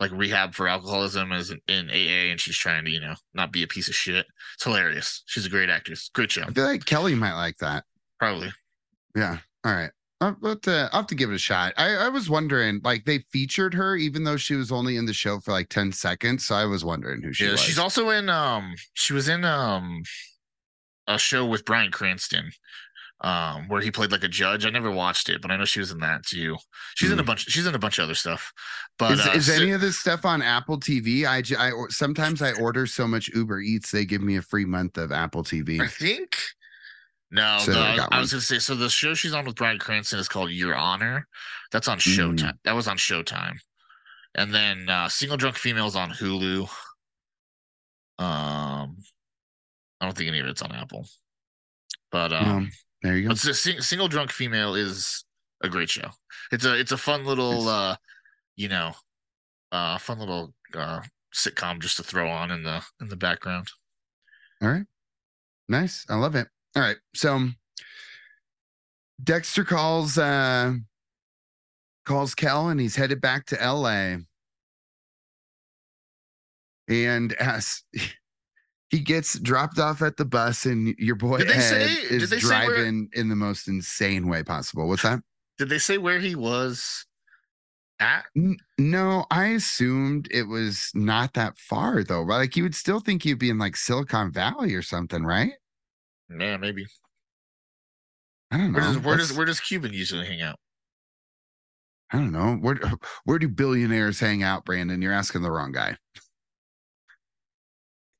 [0.00, 3.52] like rehab for alcoholism as in, in AA and she's trying to, you know, not
[3.52, 4.26] be a piece of shit.
[4.54, 5.22] It's hilarious.
[5.26, 6.10] She's a great actress.
[6.12, 6.42] Great show.
[6.42, 7.84] I feel like Kelly might like that.
[8.18, 8.52] Probably.
[9.16, 9.90] Yeah, all right.
[10.20, 11.74] I'll, but, uh, I'll have to give it a shot.
[11.76, 15.12] I, I was wondering, like, they featured her even though she was only in the
[15.12, 16.46] show for like 10 seconds.
[16.46, 17.60] So I was wondering who she yeah, was.
[17.60, 20.02] she's also in um she was in um
[21.06, 22.50] a show with Bryan Cranston
[23.20, 24.64] um where he played like a judge.
[24.64, 26.56] I never watched it, but I know she was in that too.
[26.94, 28.52] She's in a bunch she's in a bunch of other stuff.
[28.98, 31.24] But is, uh, is si- any of this stuff on Apple TV?
[31.24, 34.98] I I, sometimes I order so much Uber Eats they give me a free month
[34.98, 35.80] of Apple TV.
[35.80, 36.38] I think
[37.30, 38.20] no, So no, I I, got I one.
[38.20, 41.26] was gonna say so the show she's on with Bryan Cranston is called Your Honor.
[41.72, 42.38] That's on Showtime.
[42.38, 42.58] Mm.
[42.64, 43.56] That was on Showtime.
[44.34, 46.62] And then uh Single Drunk Females on Hulu.
[48.18, 48.96] Um
[50.00, 51.06] I don't think any of it's on Apple.
[52.10, 52.70] But um Um,
[53.02, 53.28] there you go.
[53.28, 55.24] But sing, single drunk female is
[55.62, 56.10] a great show.
[56.52, 57.96] It's a it's a fun little uh
[58.56, 58.92] you know
[59.72, 61.00] uh fun little uh
[61.34, 63.68] sitcom just to throw on in the in the background.
[64.62, 64.86] All right.
[65.68, 66.06] Nice.
[66.08, 66.48] I love it.
[66.76, 66.96] All right.
[67.14, 67.48] So
[69.22, 70.74] Dexter calls uh
[72.04, 74.16] calls Kel and he's headed back to LA.
[76.88, 77.82] And as
[78.90, 82.22] he gets dropped off at the bus and your boy Did they Ed say- did
[82.22, 84.88] is say where- driving in the most insane way possible.
[84.88, 85.20] What's that?
[85.58, 87.04] Did they say where he was
[87.98, 88.24] at?
[88.78, 92.24] No, I assumed it was not that far though.
[92.24, 95.52] But like you would still think you'd be in like Silicon Valley or something, right?
[96.30, 96.86] Yeah, maybe.
[98.50, 98.78] I don't know.
[98.78, 100.58] Where does where does where does Cuban usually hang out?
[102.12, 102.56] I don't know.
[102.56, 102.78] Where
[103.24, 105.02] where do billionaires hang out, Brandon?
[105.02, 105.96] You're asking the wrong guy.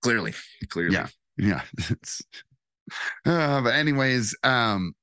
[0.02, 0.34] Clearly,
[0.68, 0.94] clearly.
[0.94, 1.08] Yeah.
[1.36, 1.62] Yeah.
[1.90, 2.22] It's,
[3.26, 4.94] uh, but anyways, um,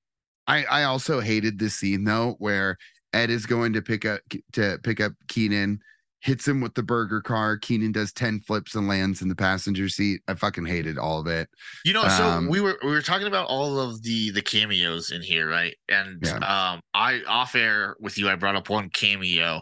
[0.48, 2.78] I I also hated this scene though, where
[3.14, 4.22] Ed is going to pick up
[4.54, 5.80] to pick up Kenan
[6.22, 7.58] hits him with the burger car.
[7.58, 10.22] Kenan does 10 flips and lands in the passenger seat.
[10.28, 11.50] I fucking hated all of it.
[11.84, 15.12] You know, so Um, we were we were talking about all of the the cameos
[15.12, 15.76] in here, right?
[15.90, 16.38] And Yeah.
[16.38, 19.62] um I off air with you, I brought up one cameo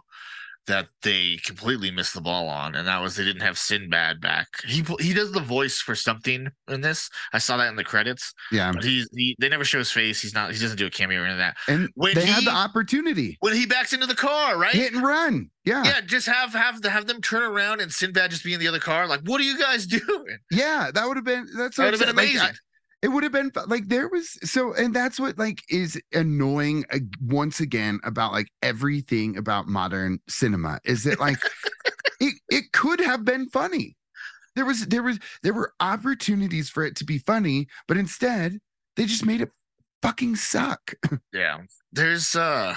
[0.68, 4.48] that they completely missed the ball on, and that was they didn't have Sinbad back.
[4.66, 7.10] He he does the voice for something in this.
[7.34, 8.72] I saw that in the credits, Yeah.
[8.72, 10.22] but he's he they never show his face.
[10.22, 11.58] He's not he doesn't do a cameo or any of that.
[11.68, 13.38] And When they had the opportunity.
[13.42, 14.74] When he backs into the car, right?
[14.74, 15.50] Hit and run.
[15.66, 15.84] Yeah.
[15.84, 18.68] yeah, just have have the, have them turn around and Sinbad just be in the
[18.68, 19.08] other car.
[19.08, 20.38] Like, what are you guys doing?
[20.52, 20.92] Yeah.
[20.94, 22.38] That would have been that's That would have been saying.
[22.38, 22.56] Like, amazing.
[22.56, 22.58] I-
[23.04, 27.00] it would have been like there was so and that's what like is annoying uh,
[27.22, 31.38] once again about like everything about modern cinema is that like
[32.20, 33.96] it it could have been funny
[34.56, 38.60] there was there was there were opportunities for it to be funny but instead
[38.96, 39.52] they just made it
[40.02, 40.94] fucking suck
[41.34, 41.60] Yeah,
[41.92, 42.76] there's uh,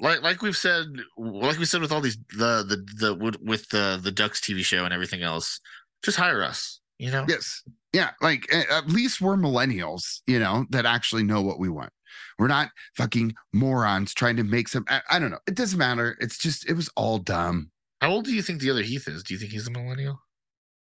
[0.00, 0.86] like like we've said,
[1.16, 4.64] like we said with all these the the the with, with the the Ducks TV
[4.64, 5.60] show and everything else,
[6.04, 6.80] just hire us.
[7.02, 7.62] You know, yes
[7.92, 11.90] yeah like at least we're millennials you know that actually know what we want
[12.38, 16.16] we're not fucking morons trying to make some I, I don't know it doesn't matter
[16.20, 19.22] it's just it was all dumb how old do you think the other Heath is?
[19.22, 20.20] Do you think he's a millennial?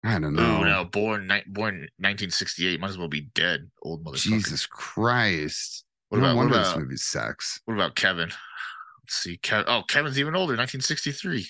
[0.05, 0.65] I don't No, know.
[0.65, 4.23] no, born ni- born 1968, might as well be dead, old motherfucker.
[4.23, 5.85] Jesus Christ.
[6.11, 7.61] What no about what about movie sucks.
[7.65, 8.29] what about Kevin?
[8.29, 11.49] Let's see, Kev- oh, Kevin's even older, 1963.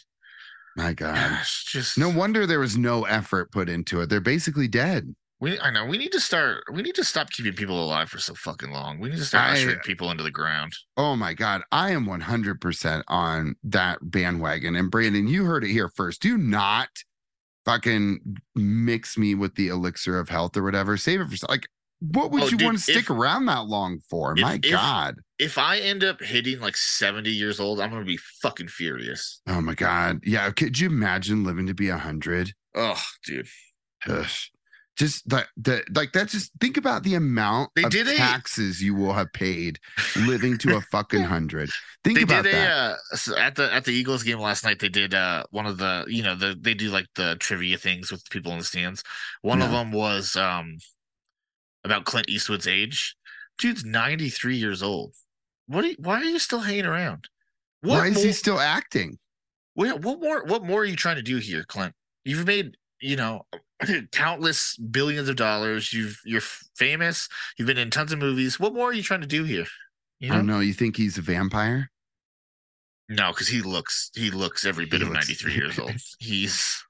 [0.79, 1.15] My God.
[1.17, 4.09] Gosh, just No wonder there was no effort put into it.
[4.09, 5.15] They're basically dead.
[5.41, 6.65] We I know we need to start.
[6.73, 8.99] We need to stop keeping people alive for so fucking long.
[8.99, 10.73] We need to start ushering people into the ground.
[10.97, 11.63] Oh my God.
[11.71, 14.75] I am 100% on that bandwagon.
[14.75, 16.23] And Brandon, you heard it here first.
[16.23, 16.89] Do not
[17.65, 18.21] fucking
[18.57, 20.97] mix me with the elixir of health or whatever.
[20.97, 21.69] Save it for like,
[22.01, 24.33] what would Oh, you dude, want to stick if- around that long for?
[24.37, 25.17] if- my if- God.
[25.39, 29.41] If I end up hitting like seventy years old, I'm gonna be fucking furious.
[29.47, 30.21] Oh my God.
[30.25, 30.51] Yeah.
[30.51, 32.53] Could you imagine living to be 100?
[32.75, 33.47] Oh, dude.
[34.97, 36.27] Just like the like that.
[36.29, 39.79] Just think about the amount They of did a- taxes you will have paid
[40.17, 41.71] living to a fucking hundred.
[42.03, 43.29] Think They about did a that.
[43.29, 44.81] uh, at the at the Eagles game last night.
[44.81, 48.11] They did uh one of the you know the they do like the trivia things
[48.11, 49.05] with people in the stands.
[49.43, 50.79] One of them was um
[51.85, 53.15] about Clint Eastwood's age.
[53.57, 55.15] Dude's 93 years old.
[55.69, 55.85] What?
[55.85, 57.29] Are you, why are you still hanging around?
[57.83, 59.19] What Why is more- he still acting?
[59.75, 60.45] What, what more?
[60.45, 61.95] What more are you trying to do here, Clint?
[62.25, 63.43] You've made you know
[64.13, 65.93] countless billions of dollars.
[65.93, 66.41] You've you're
[66.77, 67.29] famous.
[67.57, 68.59] You've been in tons of movies.
[68.59, 69.67] What more are you trying to do here?
[70.19, 70.61] You I don't know, know.
[70.61, 71.91] You think he's a vampire?
[73.09, 75.93] no, because he looks he looks every bit He of looks- 93 years old.
[76.19, 76.83] He's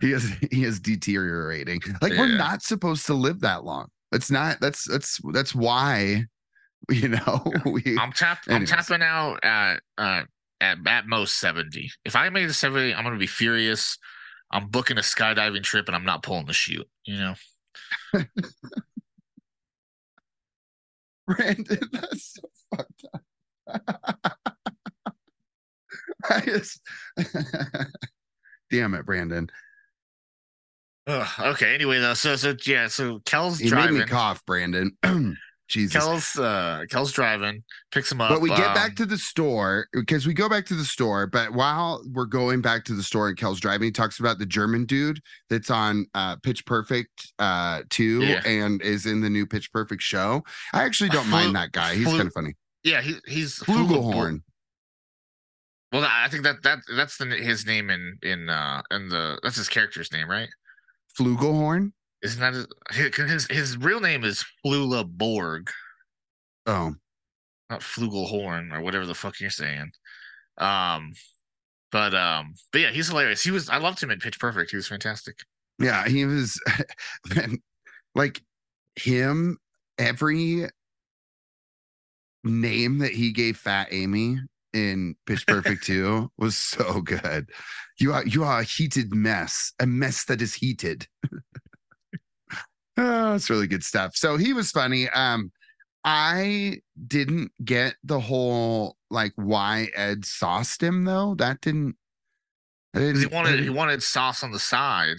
[0.00, 1.80] he is he is deteriorating.
[2.00, 3.88] Like we're not supposed to live that long.
[4.12, 4.60] It's not.
[4.60, 6.24] That's that's that's why.
[6.90, 7.96] You know we.
[7.98, 10.22] I'm tap I'm tapping out at uh
[10.60, 11.90] at at most 70.
[12.04, 13.96] If I make it 70, I'm gonna be furious.
[14.50, 16.86] I'm booking a skydiving trip and I'm not pulling the chute.
[17.04, 17.34] You know.
[21.26, 22.42] Brandon, that's so
[22.76, 23.22] fucked up.
[26.28, 26.80] I just.
[28.70, 29.50] Damn it, Brandon.
[31.06, 31.74] Ugh, okay.
[31.74, 33.94] Anyway, though, so so yeah, so Kel's You driving.
[33.94, 34.96] made me cough, Brandon.
[35.68, 35.94] Jesus.
[35.94, 38.28] Kel's uh Kel's driving, picks him up.
[38.28, 41.26] but we get um, back to the store because we go back to the store.
[41.26, 44.44] But while we're going back to the store and Kel's driving, he talks about the
[44.46, 48.42] German dude that's on uh, Pitch Perfect uh, 2 Yeah.
[48.46, 50.42] and is in the new Pitch Perfect show.
[50.74, 51.94] I actually don't mind that guy.
[51.94, 52.54] He's kind of funny.
[52.82, 54.42] yeah, he, he's Flugelhorn.
[55.92, 59.56] Well, I think that that that's the his name in in uh in the that's
[59.56, 60.48] his character's name, right?
[61.18, 61.92] Flugelhorn?
[62.24, 65.70] Isn't that his his, his real name is Flula Borg,
[66.66, 66.94] Oh,
[67.70, 69.90] not Flugelhorn or whatever the fuck you're saying.
[70.58, 71.12] Um,
[71.92, 73.42] but um, but yeah, he's hilarious.
[73.42, 74.70] He was I loved him in Pitch Perfect.
[74.70, 75.36] He was fantastic.
[75.78, 76.08] yeah.
[76.08, 76.58] He was
[78.14, 78.42] like
[78.96, 79.58] him,
[79.98, 80.66] every
[82.42, 84.38] name that he gave Fat Amy
[84.72, 87.50] in Pitch Perfect 2 was so good.
[87.98, 91.06] You are you are a heated mess, a mess that is heated.
[92.96, 94.16] oh, it's really good stuff.
[94.16, 95.08] So he was funny.
[95.10, 95.50] Um,
[96.04, 101.34] I didn't get the whole like why Ed sauced him though.
[101.36, 101.96] That didn't.
[102.92, 105.16] Didn't he wanted he wanted sauce on the side,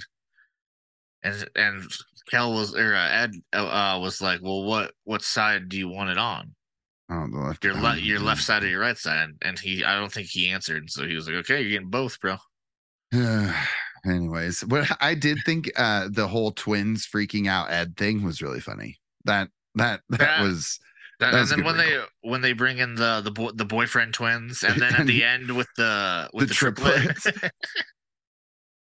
[1.23, 1.83] and and
[2.29, 5.89] Kel was or uh, Ed uh, uh, was like, well, what what side do you
[5.89, 6.53] want it on?
[7.09, 7.63] Oh, the left.
[7.63, 9.29] Your left your left side or your right side?
[9.41, 12.19] And he I don't think he answered, so he was like, okay, you're getting both,
[12.21, 12.37] bro.
[14.05, 18.59] Anyways, what I did think uh the whole twins freaking out Ed thing was really
[18.59, 18.97] funny.
[19.25, 20.79] That that that That- was
[21.19, 23.65] And, That was a then when they when they bring in the the boy, the
[23.65, 27.25] boyfriend twins, and then at the end with the with The the, triplet, triplets.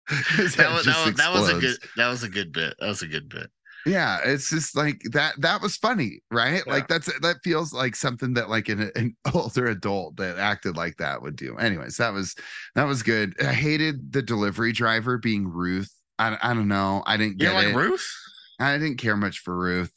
[0.56, 2.74] That was that was, that was a good that was a good bit.
[2.78, 3.50] That was a good bit.
[3.86, 5.40] Yeah, it's just like that.
[5.40, 6.62] That was funny, right?
[6.66, 6.72] Yeah.
[6.72, 10.96] Like that's that feels like something that like an, an older adult that acted like
[10.96, 11.56] that would do.
[11.56, 12.34] Anyways, that was
[12.74, 13.34] that was good.
[13.40, 15.90] I hated the delivery driver being Ruth.
[16.18, 17.04] I, I don't know.
[17.06, 17.76] I didn't You get like it.
[17.76, 18.06] Ruth.
[18.58, 19.92] I didn't care much for Ruth.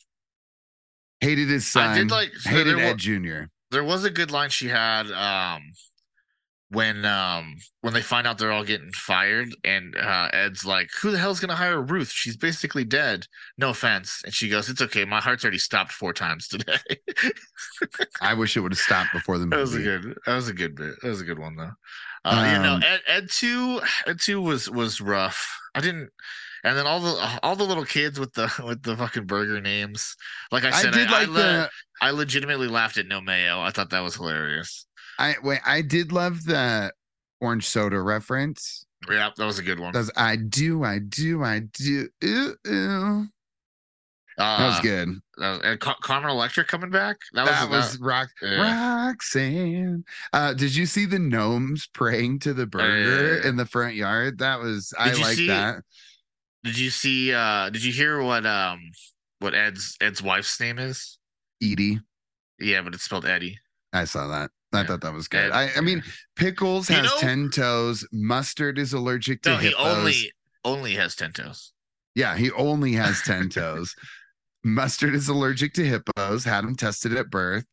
[1.21, 1.89] Hated his son.
[1.89, 3.41] I did like- so hated there Ed Jr.
[3.71, 5.63] There was a good line she had um
[6.71, 11.11] when um when they find out they're all getting fired and uh Ed's like, Who
[11.11, 12.11] the hell's gonna hire Ruth?
[12.11, 13.25] She's basically dead.
[13.57, 14.21] No offense.
[14.23, 16.77] And she goes, It's okay, my heart's already stopped four times today.
[18.21, 19.55] I wish it would have stopped before the movie.
[19.55, 20.95] that was a good that was a good bit.
[21.01, 21.71] That was a good one though.
[22.25, 25.47] Uh you know, Um, Ed Ed two Ed two was was rough.
[25.73, 26.09] I didn't
[26.63, 30.15] and then all the all the little kids with the with the fucking burger names.
[30.51, 31.69] Like I said I did I, like I, the.
[32.01, 33.59] I legitimately laughed at no mayo.
[33.59, 34.85] I thought that was hilarious.
[35.19, 35.59] I wait.
[35.65, 36.91] I did love the
[37.41, 38.85] orange soda reference.
[39.09, 39.91] Yeah, that was a good one.
[39.91, 42.09] Because I do, I do, I do.
[42.23, 43.27] Ooh, ooh.
[44.37, 45.09] That was Uh, good.
[45.37, 47.17] That was, and Car- Carmen Electra coming back.
[47.33, 49.07] That was That was rock, yeah.
[49.07, 50.05] Roxanne.
[50.31, 53.49] Uh, did you see the gnomes praying to the burger yeah, yeah.
[53.49, 54.39] in the front yard?
[54.39, 55.83] That was I Did you like that.
[56.63, 57.33] Did you see?
[57.33, 58.79] uh Did you hear what um
[59.39, 61.17] what Ed's Ed's wife's name is?
[61.61, 61.99] Edie,
[62.59, 63.59] Yeah, but it's spelled Eddie.
[63.91, 64.51] I saw that.
[64.73, 65.51] I thought that was good.
[65.51, 66.03] I, I mean,
[66.35, 68.07] pickles You has know- ten toes.
[68.11, 69.97] Mustard is allergic to No, he hippos.
[69.97, 70.31] only
[70.63, 71.73] only has ten toes.
[72.15, 73.95] Yeah, he only has 10 toes.
[74.65, 77.65] Mustard is allergic to hippos, had him tested at birth.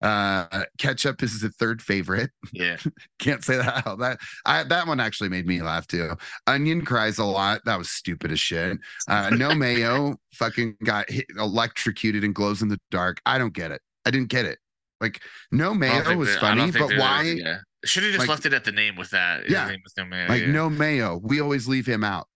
[0.00, 2.30] Uh ketchup is the third favorite.
[2.52, 2.76] Yeah,
[3.18, 3.98] Can't say that out.
[3.98, 6.10] That I that one actually made me laugh too.
[6.46, 7.62] Onion cries a lot.
[7.64, 8.78] That was stupid as shit.
[9.08, 13.20] Uh no mayo fucking got hit, electrocuted and glows in the dark.
[13.26, 13.80] I don't get it.
[14.06, 14.58] I didn't get it.
[15.00, 15.20] Like
[15.52, 18.72] no mayo was funny, but why Yeah, should have just like- left it at the
[18.72, 19.48] name with that.
[19.48, 19.70] Yeah.
[19.96, 20.28] no mayo.
[20.28, 20.50] like yeah.
[20.50, 22.26] no mayo we always leave him out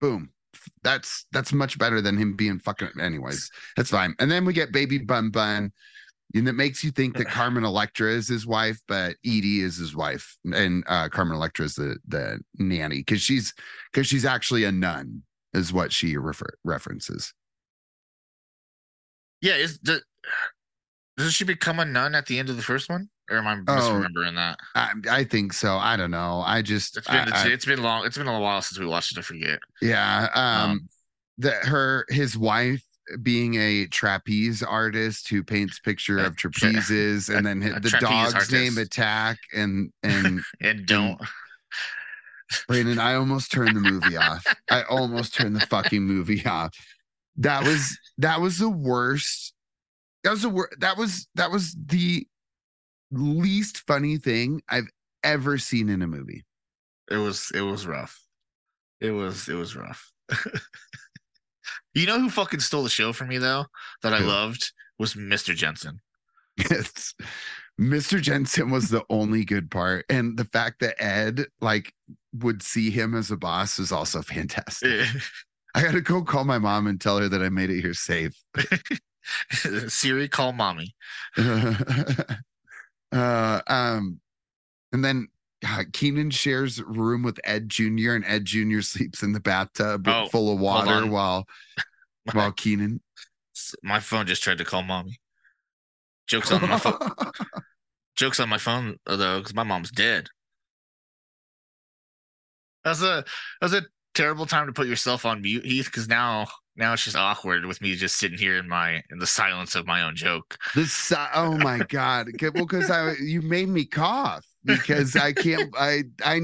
[0.00, 0.30] boom
[0.82, 4.72] that's that's much better than him being fucking anyways that's fine and then we get
[4.72, 5.72] baby bun bun
[6.34, 9.94] and it makes you think that carmen electra is his wife but edie is his
[9.96, 13.54] wife and uh carmen electra is the the nanny because she's
[13.92, 15.22] because she's actually a nun
[15.54, 17.32] is what she refer references
[19.42, 20.02] Yeah, is the
[21.16, 23.54] does she become a nun at the end of the first one, or am I
[23.54, 23.76] Oh.
[23.76, 24.58] misremembering that?
[24.74, 27.64] i i think so i don't know i just It's been I- it's, I- it's
[27.64, 28.04] been long.
[28.06, 29.18] It's been a while since we watched it.
[29.18, 29.58] I forget.
[29.80, 30.28] Yeah.
[30.34, 30.88] Um, Um,
[31.38, 32.82] that her his wife
[33.22, 37.80] being a trapeze artist who paints picture A of tra- trapezes and then hit a
[37.80, 38.52] the dog's artist.
[38.52, 41.20] name attack and and And don't.
[42.68, 44.44] Brandon, I almost turned the movie off.
[44.70, 46.74] I almost turned the fucking movie off.
[47.36, 49.52] That was that was the worst.
[50.26, 52.26] That was the wor- that was that was the
[53.12, 54.88] least funny thing I've
[55.22, 56.44] ever seen in a movie.
[57.08, 58.20] It was it was rough.
[59.00, 60.10] It was it was rough.
[61.94, 63.66] you know who fucking stole the show from me though?
[64.02, 65.54] That I loved was Mr.
[65.54, 66.00] Jensen.
[66.56, 67.14] It's
[67.80, 68.20] Mr.
[68.20, 70.06] Jensen was the only good part.
[70.08, 71.94] And the fact that Ed like
[72.34, 75.06] would see him as a boss is also fantastic.
[75.76, 78.34] I gotta go call my mom and tell her that I made it here safe.
[79.88, 80.94] Siri, call mommy.
[83.12, 84.20] uh um
[84.92, 85.28] and then
[85.66, 88.12] uh, Kenan shares room with Ed Jr.
[88.12, 88.80] and Ed Jr.
[88.80, 91.46] sleeps in the bathtub Oh, full of water while
[92.32, 93.00] while Kenan
[93.82, 95.18] My phone just tried to call mommy.
[96.26, 96.98] Jokes on my phone.
[98.16, 100.28] Jokes on my phone though, because my mom's dead.
[102.84, 103.24] That's a
[103.60, 103.82] that's a
[104.14, 107.80] terrible time to put yourself on mute, Heath, because now now it's just awkward with
[107.80, 110.56] me just sitting here in my in the silence of my own joke.
[110.74, 112.28] This si- oh my god!
[112.40, 115.74] Well, because I you made me cough because I can't.
[115.78, 116.40] I I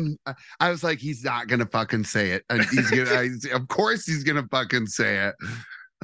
[0.60, 3.10] I was like, he's not gonna fucking say it, and he's gonna.
[3.10, 5.34] I, of course, he's gonna fucking say it.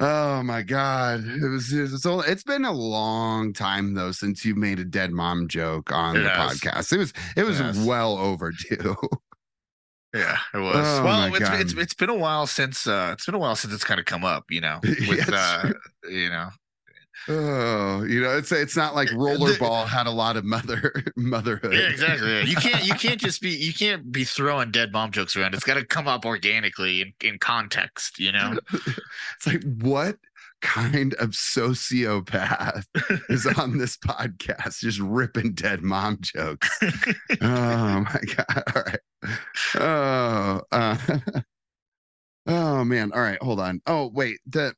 [0.01, 1.25] Oh my god!
[1.25, 1.73] It was.
[1.73, 5.91] It's, only, it's been a long time though since you made a dead mom joke
[5.91, 6.59] on It the has.
[6.61, 6.93] podcast.
[6.93, 7.13] It was.
[7.35, 7.79] It was has.
[7.85, 8.95] well overdue.
[10.13, 10.75] Yeah, it was.
[10.75, 11.61] Oh, well, my it's, God.
[11.61, 14.05] it's it's been a while since uh it's been a while since it's kind of
[14.05, 15.29] come up, you know, with Yes.
[15.29, 15.71] uh
[16.09, 16.49] you know.
[17.27, 21.73] oh, you know, it's it's not like rollerball had a lot of mother motherhood.
[21.73, 22.27] Yeah, exactly.
[22.31, 22.41] yeah.
[22.41, 25.53] You can't you can't just be you can't be throwing dead mom jokes around.
[25.53, 28.57] It's got to come up organically in, in context, you know.
[29.35, 30.17] It's like, what
[30.61, 32.83] kind of sociopath
[33.29, 36.69] is on this podcast just ripping dead mom jokes?
[36.81, 36.85] oh
[37.41, 38.63] my god!
[38.75, 38.99] All right.
[39.75, 40.97] Oh, uh,
[42.47, 43.11] oh man.
[43.13, 43.41] All right.
[43.41, 43.81] Hold on.
[43.85, 44.37] Oh wait.
[44.47, 44.73] The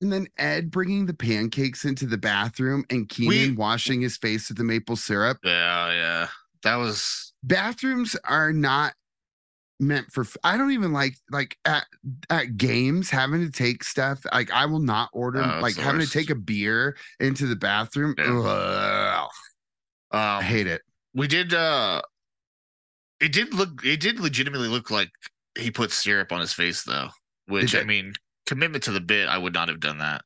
[0.00, 4.48] And then Ed bringing the pancakes into the bathroom and Kenan We- washing his face
[4.48, 5.38] with the maple syrup.
[5.42, 6.28] Yeah, yeah.
[6.62, 8.94] That was Bathrooms are not
[9.80, 10.24] meant for.
[10.44, 11.84] I don't even like like at
[12.30, 14.20] at games having to take stuff.
[14.32, 16.12] Like I will not order it's like having worst.
[16.12, 18.14] to take a beer into the bathroom.
[18.18, 18.38] Yeah.
[18.40, 19.28] Ugh,
[20.12, 20.82] I um hate it.
[21.14, 22.02] we did uh
[23.20, 25.10] it did look it did legitimately look like
[25.58, 27.08] he put syrup on his face though.
[27.46, 28.12] Which I mean,
[28.46, 30.22] commitment to the bit, I would not have done that.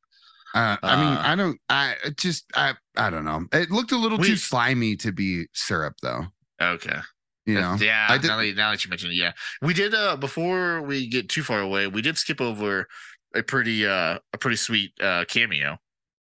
[0.55, 1.61] Uh, I mean, Uh, I don't.
[1.71, 2.45] I just.
[2.55, 2.75] I.
[2.97, 3.47] I don't know.
[3.53, 6.27] It looked a little We- too slimy to be syrup, though.
[6.61, 6.99] Okay.
[7.47, 7.77] You know.
[7.81, 8.07] yeah.
[8.09, 9.95] I did- now, that, now that you mentioned it, yeah, we did.
[9.95, 12.87] Uh, before we get too far away, we did skip over
[13.35, 15.79] a pretty, uh, a pretty sweet uh cameo.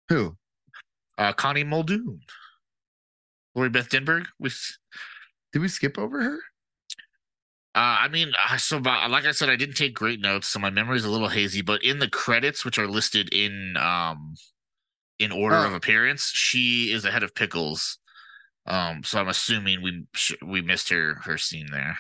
[0.10, 0.38] Who?
[1.18, 2.20] Uh, Connie Muldoon,
[3.56, 4.26] Lori Beth Denberg.
[4.40, 4.50] We,
[5.52, 6.36] Did we skip over her?
[7.76, 10.60] uh, I mean, I so about, like I said, I didn't take great notes, so
[10.60, 11.62] my memory is a little hazy.
[11.62, 14.36] But in the credits, which are listed in um
[15.20, 15.68] in order Oh.
[15.68, 17.98] of appearance, she is ahead of Pickles.
[18.70, 21.98] Um, so I'm assuming we sh- we missed her her scene there.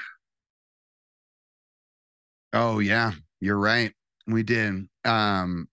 [2.53, 3.93] Oh yeah, you're right.
[4.28, 4.88] We did.
[5.05, 5.67] Um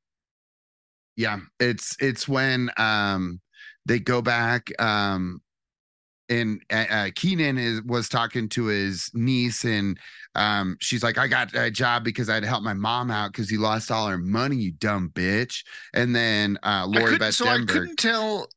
[1.17, 3.41] yeah, it's it's when um
[3.87, 5.41] they go back um
[6.29, 9.99] and uh, uh, Kenan is was talking to his niece and
[10.35, 13.33] um she's like I got a job because I had to help my mom out
[13.33, 15.63] because he lost all her money you dumb bitch
[15.95, 18.49] and then uh couldn't- Beth so I couldn't tell.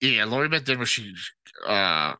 [0.00, 0.86] Yeah, Lori Beth Denberg.
[0.86, 1.14] She
[1.66, 2.14] uh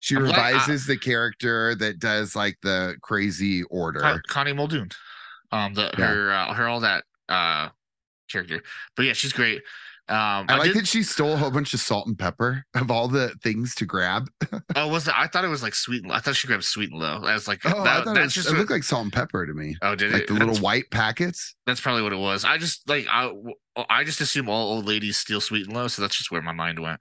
[0.00, 4.52] she I'm glad- I- revises the character that does like the crazy order Con- Connie
[4.52, 4.90] Muldoon.
[5.52, 6.06] Um, the Yeah.
[6.06, 7.68] her uh, her all that uh
[8.30, 8.62] character,
[8.96, 9.62] but yeah, she's great.
[10.08, 12.90] Um, I, like did, that she stole a whole bunch of salt and pepper of
[12.90, 14.28] all the things to grab.
[14.76, 15.14] Oh, was it?
[15.16, 16.02] I thought it was like sweet.
[16.04, 17.22] and- I thought she grabbed sweet and low.
[17.24, 19.02] I was like, Oh, I that, thought it, that's was, just it looked like salt
[19.04, 19.76] and pepper to me.
[19.82, 20.12] oh, did it?
[20.14, 20.26] Like it?
[20.28, 21.54] the little That's- white packets.
[21.66, 22.44] That's probably what it was.
[22.44, 23.32] I just like I
[23.88, 26.52] I just assume all old ladies steal sweet and low, so that's just where my
[26.52, 27.00] mind went.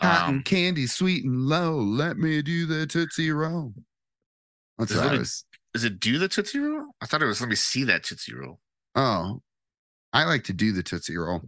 [0.00, 1.76] Cotton Um, candy, sweet and low.
[1.76, 3.72] Let me do the Tootsie Roll.
[4.78, 5.44] That's Is what I it- was.
[5.74, 6.86] is it do the tootsie roll?
[7.00, 7.40] I thought it was.
[7.40, 8.58] Let me see that tootsie roll.
[8.96, 9.40] Oh,
[10.12, 11.42] I like to do the Tootsie Roll.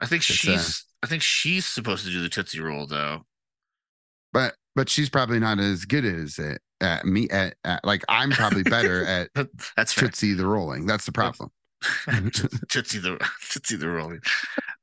[0.00, 0.84] I think It's, uh, she's.
[1.02, 3.24] I think she's supposed to do the tootsie roll though.
[4.32, 8.30] But but she's probably not as good as it at me at, at like I'm
[8.30, 9.28] probably better at
[9.76, 10.08] That's fair.
[10.08, 10.86] Tootsie the rolling.
[10.86, 11.50] That's the problem.
[12.68, 13.18] Tootsie the
[13.50, 14.20] Tootsie the rolling.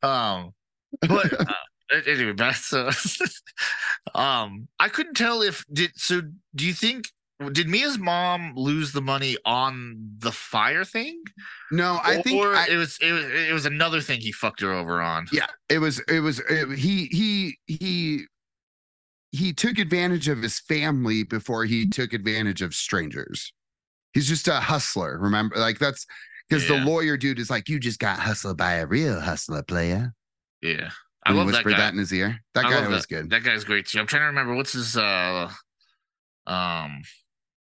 [0.04, 0.54] Um,
[1.02, 1.54] but uh,
[2.08, 2.92] anyway, back to
[4.16, 6.22] um, I couldn't tell if did so.
[6.56, 7.06] Do you think
[7.52, 11.22] did Mia's mom lose the money on the fire thing?
[11.72, 14.62] No, I think or I, it was it was it was another thing he fucked
[14.62, 15.26] her over on.
[15.32, 18.26] yeah, it was it was it, he he he
[19.32, 23.54] he took advantage of his family before he took advantage of strangers.
[24.14, 25.56] He's just a hustler, remember?
[25.56, 26.06] Like that's
[26.50, 26.80] because Yeah.
[26.80, 30.14] the lawyer dude is like, you just got hustled by a real hustler player.
[30.62, 30.90] Yeah,
[31.26, 31.78] I love that whispered guy.
[31.78, 32.40] that in his ear.
[32.56, 33.10] That guy was that.
[33.10, 33.30] good.
[33.30, 34.00] That guy's great too.
[34.00, 35.50] I'm trying to remember what's his uh
[36.48, 37.02] um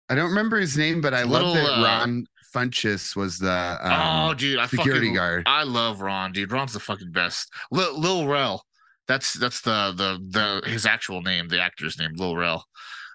[0.09, 3.77] I don't remember his name, but I love Little, that uh, Ron Funches was the
[3.81, 3.89] oh
[4.29, 5.43] um, dude I security fucking, guard.
[5.45, 8.63] I love Ron dude Ron's the fucking best Lil, Lil Rel
[9.07, 10.19] that's that's the the
[10.63, 12.65] the his actual name the actor's name Lil Rel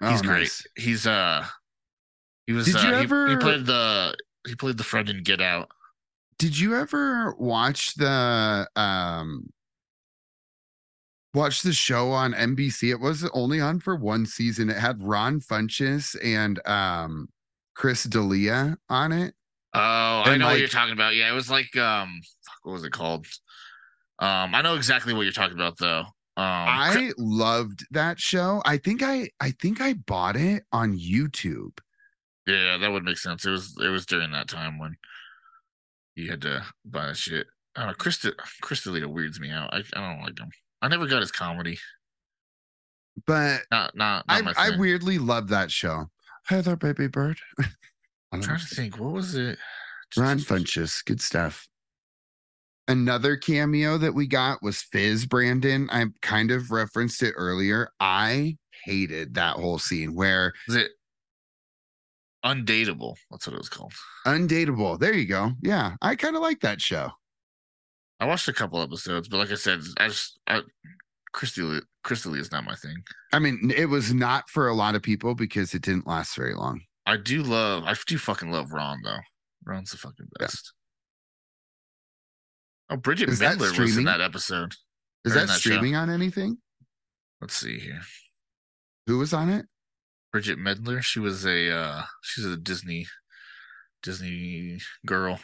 [0.03, 0.67] Oh, he's great nice.
[0.77, 1.45] he's uh
[2.47, 4.15] he was Did uh, you he- he, played the
[4.47, 5.71] he played the friend in Get Out
[6.39, 9.49] Did you ever watch the um
[11.37, 12.91] watch the show on NBC?
[12.91, 14.71] It was only on for one season.
[14.71, 17.29] It had Ron Funches and um
[17.75, 19.35] Chris D'Elia on it.
[19.75, 22.21] oh I And, know what you're talking about yeah it was like um
[22.63, 23.27] what was it called
[24.19, 26.07] um I know exactly what you're talking about though um
[26.39, 28.63] I loved that show.
[28.65, 31.79] I think I I think I bought it on YouTube.
[32.47, 33.45] Yeah, that would make sense.
[33.45, 34.97] It was it was during that time when
[36.15, 37.47] you had to buy that shit.
[37.75, 37.95] I don't know.
[37.95, 38.25] Chris
[38.63, 39.73] Chris D'Elia weirds me out.
[39.75, 40.51] I, I don't like him.
[40.83, 41.79] I never got his comedy.
[43.27, 46.11] But Not not, not I I weirdly love that show.
[46.49, 47.39] Hey there, baby bird.
[48.33, 48.99] I'm trying to think.
[48.99, 49.59] What was it?
[50.17, 51.67] Ron Funches, good stuff.
[52.89, 55.89] Another cameo that we got was Fizz Brandon.
[55.91, 57.89] I kind of referenced it earlier.
[57.99, 60.91] I hated that whole scene where is it
[62.45, 63.17] Undateable?
[63.31, 63.93] That's what it was called.
[64.25, 65.01] undateable.
[65.01, 65.53] There you go.
[65.63, 67.11] Yeah, I kind of like that show.
[68.21, 70.63] I watched a couple episodes, but like I said, I just I,
[71.33, 72.97] Chris D'Elia, Chris D'Elia is not my thing.
[73.33, 76.55] I mean, it was not for a lot of people because it didn't last very
[76.55, 76.81] long.
[77.05, 77.85] I do love.
[77.85, 79.19] I do fucking love Ron though.
[79.65, 80.47] Ron's the fucking Yeah.
[80.47, 80.73] best.
[82.89, 84.75] Oh, Bridgit Is Mendler was in that episode.
[85.25, 85.71] Is that that show.
[85.71, 86.59] streaming on anything?
[87.41, 88.01] Let's see here.
[89.07, 89.67] Who was on it?
[90.35, 91.03] Bridgit Mendler.
[91.03, 93.07] She was a uh she's a Disney
[94.03, 95.41] Disney girl.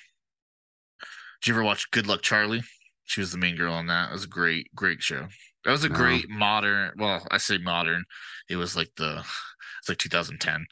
[1.42, 2.62] Did you ever watch Good Luck Charlie?
[3.04, 4.10] She was the main girl on that.
[4.10, 5.26] It was a great, great show.
[5.64, 5.96] That was a No.
[5.96, 6.92] great modern.
[6.96, 8.04] Well, I say modern.
[8.48, 9.24] It was like the
[9.80, 10.66] it's like 2010.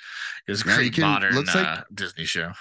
[0.47, 2.53] It was a Yeah, great can- modern looks like- uh, Disney show.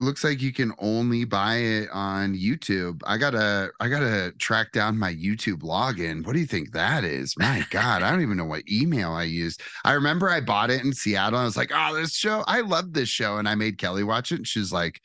[0.00, 3.02] Looks like you can only buy it on YouTube.
[3.04, 6.24] I gotta I gotta track down my YouTube login.
[6.24, 7.34] What do you think that is?
[7.36, 9.60] My God, I don't even know what email I used.
[9.84, 11.38] I remember I bought it in Seattle.
[11.38, 13.36] I was like, oh, this show, I love this show.
[13.38, 14.36] And I made Kelly watch it.
[14.36, 15.02] And she's like,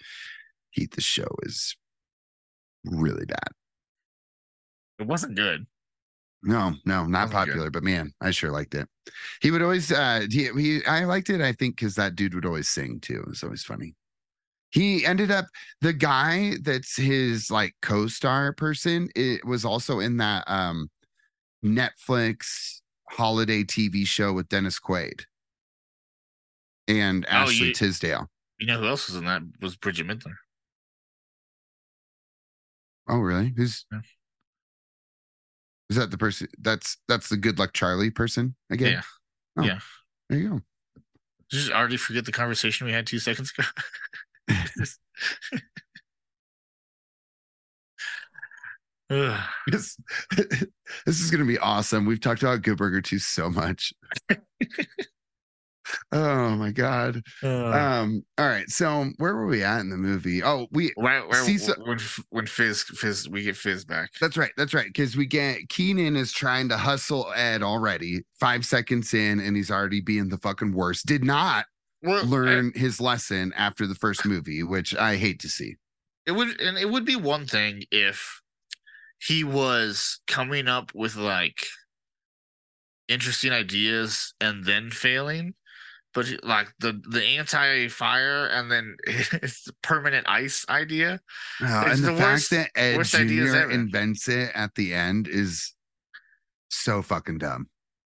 [0.70, 1.76] Heath, the show is
[2.86, 3.48] really bad.
[5.00, 5.66] It wasn't good.
[6.46, 7.34] No, no, not Wasn't good.
[7.34, 8.88] popular, but man, I sure liked it.
[9.42, 12.46] He would always uh he, he I liked it, I think, because that dude would
[12.46, 13.20] always sing too.
[13.22, 13.96] It was always funny.
[14.72, 15.46] He ended up
[15.82, 20.90] the guy that's his like co-star person, it was also in that um
[21.64, 25.22] Netflix holiday TV show with Dennis Quaid
[26.88, 28.30] and Oh, Ashley you- Tisdale.
[28.60, 29.42] You know who else was in that?
[29.62, 30.36] Was Bridgit Mendler.
[33.08, 33.54] Oh, really?
[33.56, 34.00] Who's Yeah.
[35.90, 38.94] is that the person that's that's the good luck Charlie person again?
[38.94, 39.02] Yeah.
[39.58, 39.80] Oh, Yeah.
[40.30, 40.62] There you go.
[41.50, 43.68] Did you already forget the conversation we had two seconds ago?
[49.68, 49.98] This,
[50.38, 52.06] this is going to be awesome.
[52.06, 53.94] We've talked about Good Burger 2 so much.
[56.12, 57.22] oh my god.
[57.42, 58.70] Uh, Um all right.
[58.70, 60.44] So where were we at in the movie?
[60.44, 64.10] Oh, we where, where, see, so- when when Fizz Fizz we get Fizz back.
[64.22, 64.52] that's right.
[64.58, 64.88] That's right.
[64.88, 68.22] Because we get Kenan is trying to hustle Ed already.
[68.40, 71.06] Five seconds in, and he's already being the fucking worst.
[71.06, 71.66] Did not
[72.02, 75.76] Well, learn his lesson after the first movie, which I hate to see.
[76.26, 78.42] it would and it would be one thing if
[79.20, 81.66] he was coming up with like
[83.08, 85.54] interesting ideas and then failing
[86.14, 88.96] but like the the anti-fire and then
[89.42, 91.20] his permanent ice idea
[91.62, 93.72] Uh, It's and the, the fact worst- that Ed Jr.
[93.72, 95.74] invents it at the end is
[96.70, 97.68] so fucking dumb.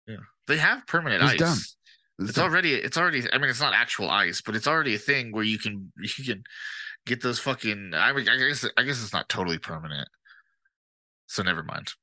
[0.08, 2.28] Yeah, they have permanent It's ice dumb.
[2.28, 5.32] it's already it's already i mean it's not actual ice but it's already a thing
[5.32, 6.43] where you can you can
[7.08, 10.08] get those fucking i mean i guess i guess it's not totally permanent
[11.26, 11.93] so never mind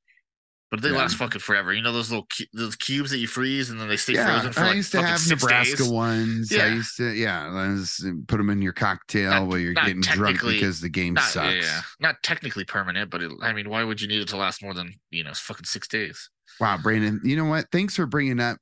[0.71, 0.97] but they Yeah.
[0.97, 3.87] last fucking forever you know those little cu- those cubes that you freeze and then
[3.87, 5.89] they stay yeah, frozen for I like used to have Nebraska days.
[5.89, 6.53] ones.
[6.55, 10.01] I used to, yeah, let's uh, put them in your cocktail Not- while you're getting
[10.01, 11.53] drunk because the game not, sucks.
[11.55, 11.81] yeah, yeah.
[11.99, 14.73] not technically permanent but it, i mean why would you need it to last more
[14.73, 17.67] than you know fucking six days Wow, Brandon, you know what?
[17.71, 18.57] Thanks for bringing up,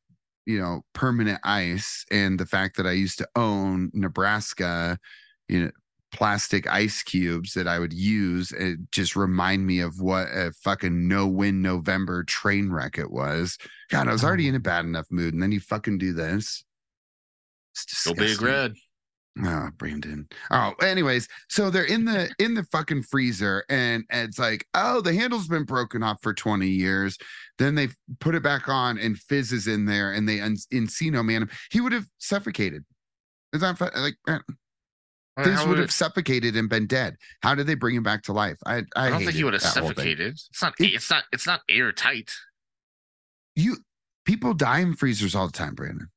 [0.45, 4.99] you know, permanent ice and the fact that I used to own Nebraska,
[5.47, 5.71] you know,
[6.11, 8.51] plastic ice cubes that I would use.
[8.51, 13.57] It just remind me of what a fucking no win November train wreck it was.
[13.89, 16.63] God, I was already in a bad enough mood, and then you fucking do this.
[17.73, 18.73] It's go big red
[19.43, 20.27] Oh, Brandon.
[20.51, 25.13] Oh, anyways, so they're in the in the fucking freezer, and it's like, oh, the
[25.13, 27.17] handle's been broken off for 20 years.
[27.59, 27.89] Then they
[28.19, 31.49] put it back on, and Fizz is in there, and they un- Encino man him.
[31.71, 32.83] He would have suffocated.
[33.53, 34.15] Is that like
[35.45, 37.15] how would would- have suffocated and been dead?
[37.41, 38.57] How did they bring him back to life?
[38.65, 39.95] I I, i don't think he would have that whole thing.
[39.95, 42.31] suffocated it's not It- it's not it's not airtight
[43.55, 43.77] You
[44.25, 46.07] people die in freezers all the time, Brandon.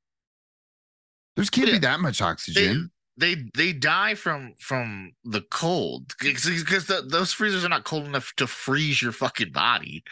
[1.37, 1.75] There's can't Yeah.
[1.75, 2.91] be that much oxygen.
[3.17, 6.45] they they die from from the cold because
[6.87, 10.03] the, those freezers are not cold enough to freeze your fucking body.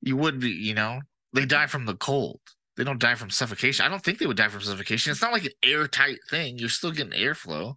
[0.00, 1.00] You would be, you know,
[1.32, 2.40] they die from the cold.
[2.76, 3.84] They don't die from suffocation.
[3.84, 5.10] I don't think they would die from suffocation.
[5.12, 6.58] It's not like an airtight thing.
[6.58, 7.76] You're still getting airflow.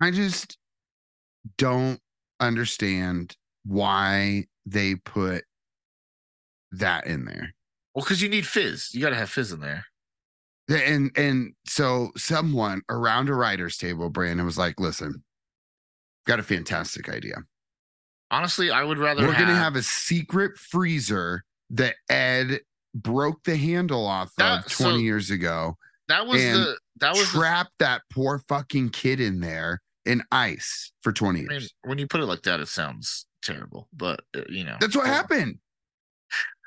[0.00, 0.56] I just
[1.56, 2.00] don't
[2.40, 5.44] understand why they put
[6.72, 7.54] that in there.
[7.94, 8.90] Well, because you need fizz.
[8.94, 9.84] You got to have fizz in there.
[10.68, 15.22] And and so someone around a writer's table, Brandon was like, listen,
[16.26, 17.36] got a fantastic idea.
[18.30, 22.60] Honestly, I would rather We're have, gonna have a secret freezer that Ed
[22.94, 25.78] broke the handle off That- of 20 so- years ago.
[26.08, 31.12] that was the that was the, that poor fucking kid in there in ice for
[31.12, 31.74] 20 I mean, years.
[31.82, 33.88] when you put it like that, it sounds terrible.
[33.92, 35.58] But uh, you know, That's what well, happened.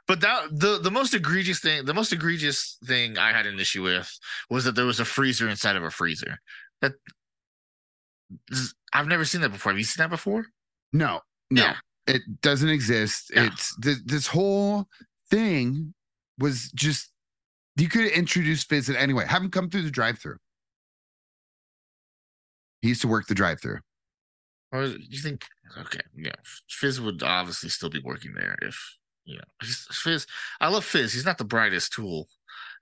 [0.08, 3.84] But that the the most egregious thing, the most egregious thing I had an issue
[3.84, 4.12] with
[4.50, 6.38] was that there was a freezer inside of a freezer.
[6.82, 6.94] That
[8.94, 9.72] I've never seen that before.
[9.72, 10.46] Have you seen that before?
[10.94, 11.76] No, no, Yeah.
[12.08, 13.32] it doesn't exist.
[13.36, 13.44] No.
[13.46, 14.88] It's th- this whole
[15.30, 15.94] thing
[16.40, 17.12] was just
[17.78, 19.26] you could introduce Fizz in anyway.
[19.28, 20.38] Have him come through the drive-through.
[22.82, 23.80] He used to work the drive-through.
[24.72, 25.46] Or do you think?
[25.78, 26.32] Okay, yeah,
[26.70, 30.26] Fizz would obviously still be working there if you know he's, Fizz.
[30.60, 31.14] I love Fizz.
[31.14, 32.28] He's not the brightest tool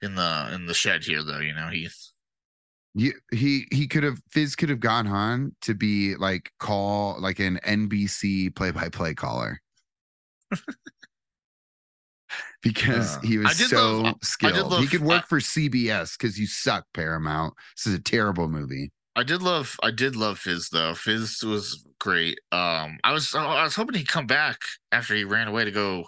[0.01, 1.39] in the in the shed here, though.
[1.39, 2.13] You know, he's
[2.95, 7.39] You, he he could have Fizz could have gone on to be like call like
[7.39, 9.59] an NBC play by play caller.
[12.61, 14.79] because Uh, he was so love- skilled.
[14.81, 17.53] he could work I- for CBS because you suck, Paramount.
[17.75, 18.91] This is a terrible movie.
[19.20, 20.95] I did love I did love Fizz though.
[20.95, 22.39] Fizz was great.
[22.53, 24.59] Um I was I was hoping he'd come back
[24.93, 26.05] after he ran away to go.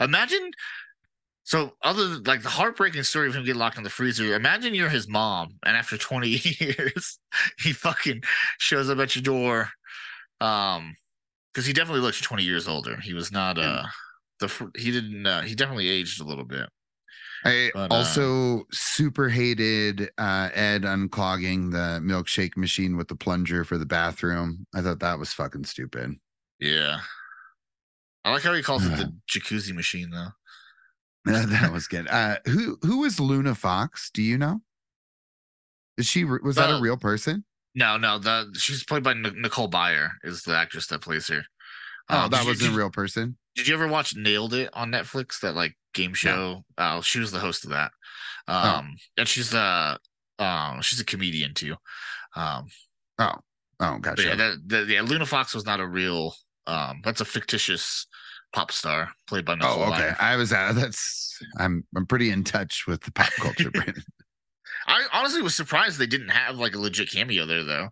[0.00, 0.50] Imagine
[1.44, 4.74] so other than like the heartbreaking story of him getting locked in the freezer, imagine
[4.74, 6.28] you're his mom and after 20
[6.58, 7.20] years
[7.60, 8.22] he fucking
[8.58, 9.70] shows up at your door.
[10.40, 10.96] Um
[11.54, 12.96] because he definitely looks 20 years older.
[13.00, 13.84] He was not uh
[14.40, 16.68] the he didn't uh, he definitely aged a little bit.
[17.44, 23.64] I But, uh, also super hated uh, Ed unclogging the milkshake machine with the plunger
[23.64, 24.66] for the bathroom.
[24.74, 26.14] I thought that was fucking stupid.
[26.58, 27.00] Yeah.
[28.24, 30.28] I like how he calls it the jacuzzi machine though.
[31.24, 32.08] that was good.
[32.08, 34.10] Uh, who who was Luna Fox?
[34.12, 34.60] Do you know?
[35.96, 37.44] Is she was that a Uh, real person?
[37.74, 41.42] No, no, the she's played by Nic- Nicole Byer is the actress that plays her.
[42.10, 43.36] Oh, Um, that wasn't did, a real person.
[43.54, 45.40] Did you ever watch Nailed It on Netflix?
[45.40, 46.64] That like game show.
[46.78, 47.90] Oh, she was the host of that.
[48.46, 49.96] Um, and she's uh
[50.38, 51.76] um she's a comedian too.
[52.36, 52.66] Um,
[53.18, 53.32] Oh,
[53.80, 54.22] oh, gotcha.
[54.22, 56.34] yeah, that, that yeah, Luna Fox was not a real.
[56.68, 58.06] Um, that's a fictitious
[58.54, 59.82] pop star played by Nicole.
[59.82, 60.10] oh, okay.
[60.10, 60.16] Byer.
[60.20, 60.70] I was out.
[60.70, 63.70] uh, that's I'm I'm pretty in touch with the pop culture.
[63.72, 64.02] Brandon.
[64.86, 67.88] I honestly was surprised they didn't have like a legit cameo there though.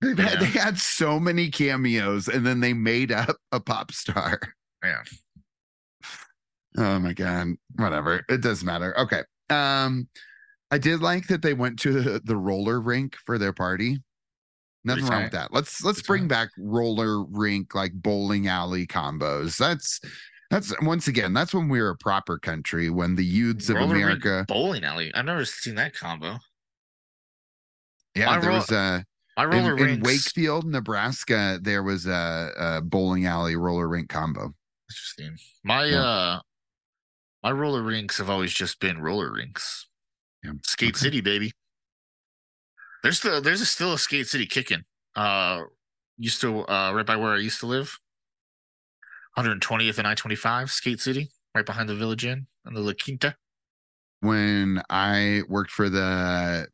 [0.00, 0.38] They've had, Yeah.
[0.40, 4.38] they had so many cameos, and then they made up a pop star.
[4.84, 5.02] Yeah.
[6.76, 7.48] Oh my god.
[7.76, 8.24] Whatever.
[8.28, 8.96] It doesn't matter.
[8.98, 9.22] Okay.
[9.50, 10.08] Um,
[10.70, 13.98] I did like that they went to the, the roller rink for their party.
[14.84, 15.52] Nothing Pretty wrong with that.
[15.52, 16.34] Let's let's Pretty bring tight.
[16.44, 19.56] back roller rink like bowling alley combos.
[19.56, 20.00] That's
[20.50, 23.96] that's once again that's when we were a proper country when the youths of Roller
[23.96, 24.44] America.
[24.46, 25.12] bowling alley.
[25.14, 26.38] I've never seen that combo.
[28.14, 29.04] Yeah, there was a
[29.38, 30.06] My in, roller in rinks.
[30.06, 31.58] Wakefield, Nebraska.
[31.62, 34.52] There was a, a bowling alley roller rink combo.
[34.90, 35.36] Interesting.
[35.64, 36.00] My Yeah.
[36.02, 36.40] uh
[37.42, 39.86] my roller rinks have always just been roller rinks.
[40.44, 40.52] Yeah.
[40.64, 40.98] Skate Okay.
[40.98, 41.52] City, baby.
[43.02, 44.82] There's still there's a, still a Skate City kicking.
[45.14, 45.62] Uh
[46.16, 47.96] used to uh right by where I used to live.
[49.38, 53.36] 120th and I-25, Skate City, right behind the Village Inn and the La Quinta.
[54.20, 56.66] when I worked for the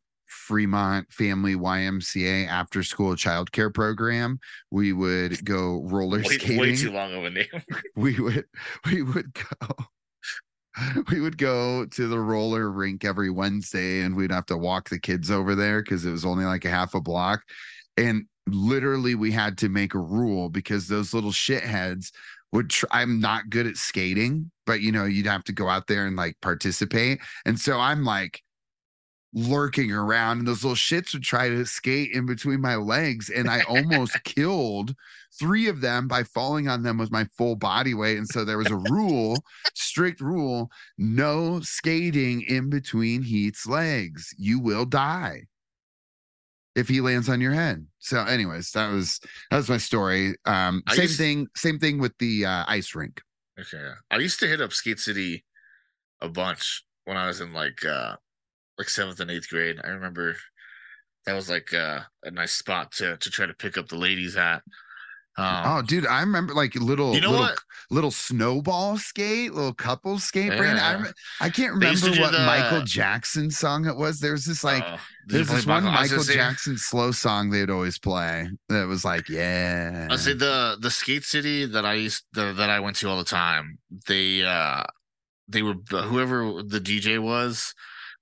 [0.47, 4.38] Fremont Family YMCA after school childcare program,
[4.70, 6.59] we would go roller Way, skating.
[6.59, 7.47] way too long of a name.
[7.97, 8.45] We would
[8.86, 9.74] we would go
[11.11, 14.99] we would go to the roller rink every Wednesday and we'd have to walk the
[14.99, 17.42] kids over there because it was only like a half a block.
[17.97, 22.11] And literally we had to make a rule because those little shitheads
[22.53, 25.86] would try I'm not good at skating, but you know, you'd have to go out
[25.86, 27.20] there and like participate.
[27.47, 28.42] And so I'm like
[29.35, 33.51] lurking around and those little shits would try to skate in between my legs and
[33.51, 34.95] I almost killed
[35.39, 38.16] three of them by falling on them with my full body weight.
[38.16, 39.37] And so there was a rule,
[39.74, 44.32] strict rule, no skating in between Heath's legs.
[44.39, 45.43] You will die
[46.76, 47.87] if he lands on your head.
[47.99, 49.20] So, anyways, that was
[49.51, 50.35] that was my story.
[50.45, 53.20] Um, I same thing, same thing with the uh, ice rink.
[53.59, 53.91] Okay.
[54.11, 55.45] I used to hit up Skate City
[56.20, 58.16] a bunch when I was in like uh
[58.79, 59.81] like seventh and eighth grade.
[59.85, 60.37] I remember
[61.27, 64.37] that was like uh, a nice spot to to try to pick up the ladies
[64.37, 64.62] at.
[65.37, 67.59] Um, oh, dude, I remember like little, you know little, what?
[67.91, 70.53] little snowball skate, little couple skate.
[70.53, 70.93] I, Yeah.
[71.03, 74.20] rem- I can't They used to remember what Michael Jackson song it was.
[74.20, 77.68] There was this like did There's this one I Michael say- Jackson slow song they'd
[77.68, 80.07] always play that was like, yeah.
[80.09, 83.18] I say the the skate city that I used the, that I went to all
[83.18, 83.79] the time.
[84.07, 84.85] They uh
[85.49, 87.75] they were whoever the DJ was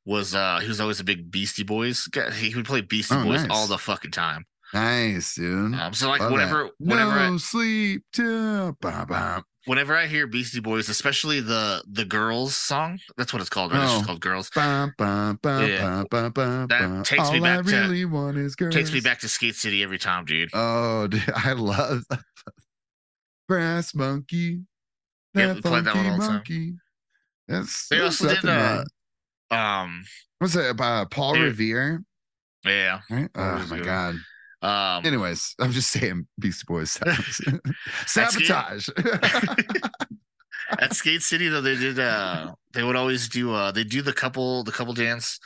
[0.04, 2.30] was uh he was always a big Beastie Boys guy.
[2.32, 3.50] He would play Beastie Oh, Boys nice.
[3.50, 4.44] all the fucking time.
[4.74, 5.74] nice, dude.
[5.74, 6.72] Um, so like Love whenever that.
[6.78, 9.44] whenever no I, sleep till ba ba.
[9.66, 13.70] whenever I hear Beastie Boys, especially the the girls song, that's what it's called.
[13.72, 13.82] Right?
[13.84, 13.96] It's Oh.
[13.96, 14.50] just called Girls.
[14.54, 16.04] Ba, ba, ba, Yeah.
[16.10, 18.74] ba, ba, ba, That takes me back I to- really want is girls.
[18.74, 20.50] Takes me back to Skate City every time, dude.
[20.52, 22.02] Oh, dude, I love
[23.48, 24.62] Brass Monkey.
[25.34, 26.80] Yeah, we played that one all the time.
[27.48, 28.84] That's They also did uh.
[29.52, 30.04] Um
[30.38, 30.80] What's it?
[30.80, 31.42] Uh, Paul Dude.
[31.44, 32.02] Revere.
[32.64, 33.00] yeah.
[33.10, 33.28] Right?
[33.36, 34.16] Oh my god.
[34.62, 36.96] Um Anyways, I'm just saying Beastie Boys
[37.44, 37.60] good.
[38.06, 38.88] sabotage.
[40.80, 44.12] at Skate City though they did uh they would always do uh they do the
[44.12, 45.38] couple the couple dance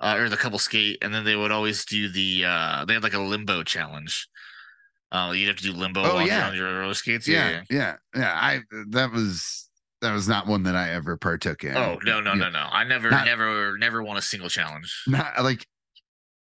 [0.00, 3.02] uh or the couple skate and then they would always do the uh they had
[3.02, 4.28] like a limbo challenge.
[5.10, 6.48] Uh you'd have to do limbo Oh, on, yeah.
[6.48, 7.28] on your roller skates.
[7.28, 8.32] yeah, yeah, yeah.
[8.34, 9.68] I that was
[10.02, 11.76] that was not one that I ever partook in.
[11.76, 12.38] Oh no no Yeah.
[12.38, 12.68] no no!
[12.70, 15.02] I never Not- never never won a single challenge.
[15.06, 15.66] Not like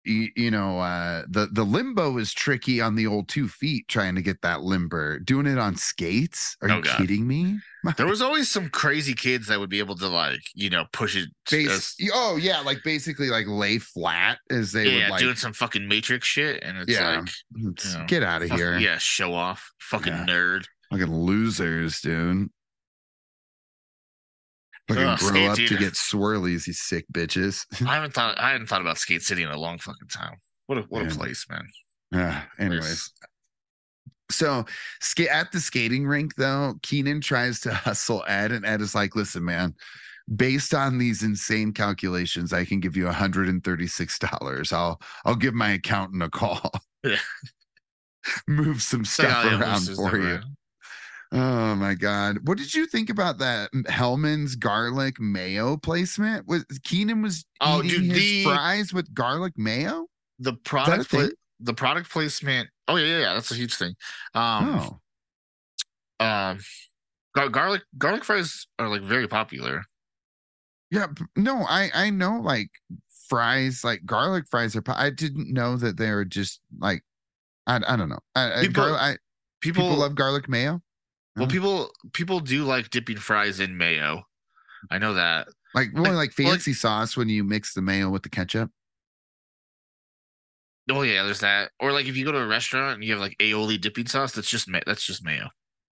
[0.05, 4.15] you, you know uh the the limbo is tricky on the old two feet trying
[4.15, 6.97] to get that limber doing it on skates are Oh, you God.
[6.97, 7.59] kidding me
[7.99, 11.17] There was always some crazy kids that would be able to like, you know, push
[11.17, 11.29] it.
[11.51, 15.37] Base, as- oh yeah like basically like lay flat as they yeah, would like doing
[15.37, 17.19] some fucking Matrix shit, and it's Yeah.
[17.21, 17.29] like,
[17.63, 20.25] "Let's you know, get out of here yeah, show off, fucking Yeah.
[20.27, 20.65] nerd.
[20.91, 22.49] fucking losers dude
[24.95, 28.67] fucking Ugh, grow up to get swirlies you sick bitches I haven't thought, I hadn't
[28.69, 30.37] thought about Skate City in a long fucking time.
[30.67, 31.09] What a what Yeah.
[31.09, 31.67] a place, man.
[32.15, 33.13] Ah, anyways
[34.31, 34.65] So
[35.01, 39.17] ska- at the skating rink, though, Kenan tries to hustle Ed, and Ed is like,
[39.17, 39.75] "Listen, man,
[40.37, 44.73] based on these insane calculations, I can give you $136.
[44.73, 46.71] I'll I'll give my accountant a call.
[47.03, 47.17] Yeah.
[48.47, 50.39] Move some like, stuff oh, yeah, around for you."
[51.33, 52.39] Oh my god.
[52.49, 56.47] What did you think about that Hellmann's garlic mayo placement?
[56.49, 60.07] Was Kenan was Oh, eating dude, his the- fries with garlic mayo?
[60.41, 61.29] The product, pla-
[61.61, 62.69] the product placement.
[62.89, 63.95] Oh yeah, yeah, yeah, that's a huge thing.
[64.35, 64.99] Um,
[66.21, 66.25] oh.
[66.25, 66.59] um,
[67.35, 69.85] gar- garlic garlic fries are like very popular.
[70.91, 71.07] Yeah,
[71.37, 72.71] no, I I know like
[73.29, 74.83] fries, like garlic fries are.
[74.83, 77.05] po- I didn't know that they were just like,
[77.69, 78.19] I I don't know.
[78.35, 79.17] I, I, garlic, I,
[79.61, 80.81] People, people love garlic mayo.
[81.37, 81.51] Well, Huh?
[81.51, 84.23] people people do like dipping fries in mayo.
[84.91, 85.49] I know that.
[85.75, 88.29] Like more like- like well, like- fancy sauce when you mix the mayo with the
[88.31, 88.71] ketchup.
[90.91, 91.71] Oh yeah, there's that.
[91.79, 94.33] Or like if you go to a restaurant and you have like aioli dipping sauce,
[94.33, 95.49] that's just ma- that's just mayo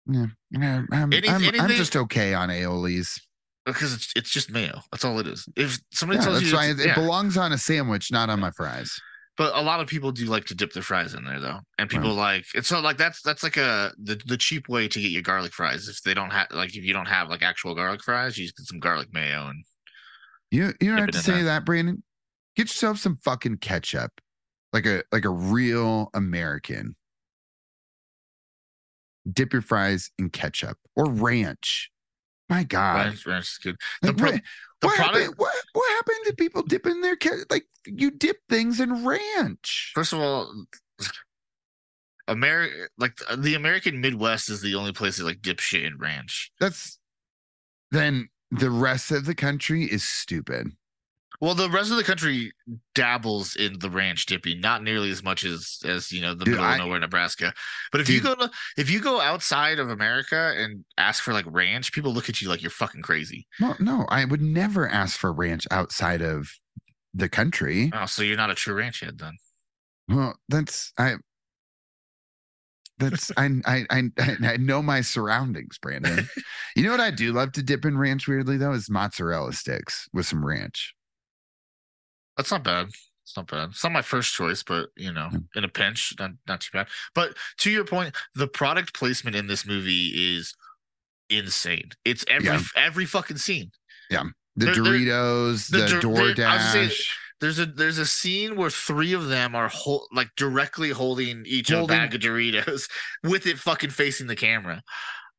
[0.07, 3.19] Yeah, yeah, I'm, Any- I'm, I'm just okay on aiolis.
[3.65, 4.83] because it's it's just mayo.
[4.91, 5.49] That's all it is.
[5.57, 6.91] If somebody Yeah, tells that's you, why it, yeah.
[6.93, 8.95] it belongs on a sandwich, not on my fries.
[9.37, 11.89] But a lot of people do like to dip their fries in there though, and
[11.89, 15.11] people like it's not like that's that's like a the, the cheap way to get
[15.11, 15.89] your garlic fries.
[15.89, 18.57] If they don't have like if you don't have like actual garlic fries, you just
[18.57, 19.65] get some garlic mayo and
[20.51, 21.45] You you don't have to say there.
[21.45, 22.03] that, Brandon.
[22.57, 24.21] Get yourself some fucking ketchup,
[24.73, 26.95] like a like a real American.
[29.33, 31.91] Dip your fries in ketchup or ranch.
[32.49, 33.77] My God, ranch, ranch is good.
[34.03, 34.41] The Like, pro- what,
[34.81, 35.35] the what product- happened?
[35.39, 39.93] What what happened to people dipping their ke- like you dip things in ranch?
[39.95, 40.53] First of all,
[42.29, 46.53] America like the American Midwest is the only place that like dip shit in ranch.
[46.61, 46.99] That's
[47.91, 50.69] then the rest of the country is stupid.
[51.43, 52.53] Well, the rest of the country
[52.95, 56.53] dabbles in the ranch dipping, not nearly as much as as you know the Dude,
[56.53, 57.53] middle I- of nowhere, Nebraska.
[57.91, 61.45] But if you go to if you go outside of America and ask for like
[61.49, 63.49] ranch, people look at you like you're fucking crazy.
[63.59, 66.49] No, no, I would never ask for ranch outside of
[67.13, 67.91] the country.
[67.93, 69.37] Oh, so you're not a true ranch head then?
[70.09, 71.17] Well, that's I.
[72.99, 74.11] That's I I I
[74.45, 76.29] I know my surroundings, Brandon.
[76.77, 80.09] you know what I do love to dip in ranch weirdly though is mozzarella sticks
[80.13, 80.95] with some ranch.
[82.37, 82.89] That's not bad.
[83.25, 83.71] It's not bad.
[83.71, 86.89] It's not my first choice, but you know, in a pinch, not not too bad.
[87.15, 90.55] But to your point, the product placement in this movie is
[91.31, 91.91] insane.
[92.05, 92.61] It's every Yeah.
[92.77, 93.71] every fucking scene.
[94.11, 94.25] Yeah.
[94.57, 97.09] The there- Doritos, the the, Dor- there- I was saying- DoorDash.
[97.41, 101.71] There's a there's a scene where three of them are hol- like directly holding each
[101.71, 102.89] Holding- a bag of Doritos
[103.25, 104.83] with it fucking facing the camera.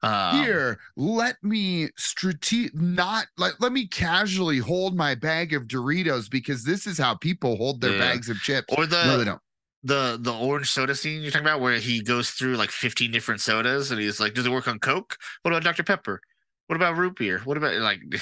[0.04, 6.30] Um, Here, let me strate not like let me casually hold my bag of Doritos
[6.30, 8.00] because this is how people hold their Yeah.
[8.00, 8.74] bags of chips.
[8.78, 9.42] or the no, they don't.
[9.84, 13.40] the the orange soda scene you're talking about where he goes through like 15 different
[13.40, 16.20] sodas and he's like does it work on coke what about dr pepper
[16.68, 18.02] what about root beer what about like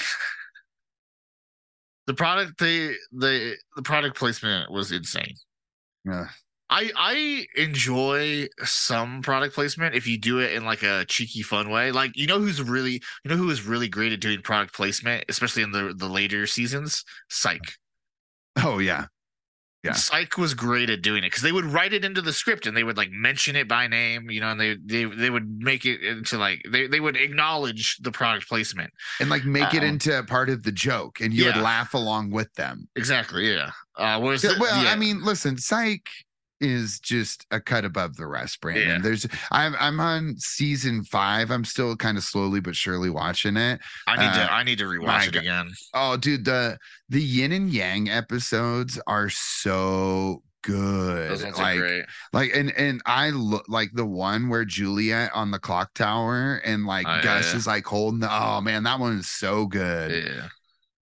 [2.06, 5.34] the product the the the product placement was insane
[6.10, 6.26] Ugh.
[6.72, 11.70] I i enjoy some product placement if you do it in like a cheeky fun
[11.70, 12.94] way like you know who's really
[13.24, 16.46] you know who is really great at doing product placement especially in the the later
[16.46, 17.74] seasons psych
[18.62, 19.06] Oh yeah.
[19.82, 19.92] Yeah.
[19.94, 22.76] Psych was great at doing it because they would write it into the script and
[22.76, 25.84] they would like mention it by name, you know, and they they they would make
[25.86, 28.92] it into like they they would acknowledge the product placement.
[29.20, 29.86] And like make it Uh-oh.
[29.86, 32.86] into part of the joke and you would laugh along with them.
[32.94, 33.70] Exactly, yeah.
[33.96, 34.92] Uh, whereas, Yeah, the- well, yeah.
[34.92, 36.06] I mean, listen, Psych
[36.62, 38.88] is just a cut above the rest, Brandon.
[38.88, 38.98] Yeah.
[39.00, 41.50] There's I'm I'm on season five.
[41.50, 43.80] I'm still kind of slowly but surely watching it.
[44.06, 45.40] I need uh, to I need to rewatch it God.
[45.40, 45.70] again.
[45.94, 51.40] Oh, dude, the the yin and yang episodes are so good.
[51.58, 56.60] Like, like, and and I look like the one where Juliet on the clock tower
[56.64, 57.56] and like Oh, yeah, Gus yeah.
[57.58, 58.28] is like holding the.
[58.30, 60.24] Oh man, that one is so good.
[60.24, 60.48] Yeah,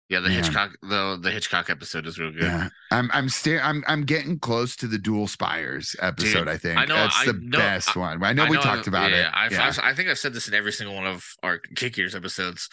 [0.09, 0.19] yeah.
[0.19, 0.43] The Man.
[0.43, 2.43] Hitchcock the the Hitchcock episode is real good.
[2.43, 3.61] Yeah, I'm I'm staring.
[3.63, 6.39] I'm I'm getting close to the Dual Spires episode.
[6.39, 8.23] Dude, I think I know- that's I the know- best I- one.
[8.23, 9.31] I know we talked about yeah, it.
[9.33, 9.67] I've, yeah.
[9.67, 12.69] I've- I think I've said this in every single one of our Kick Years episodes.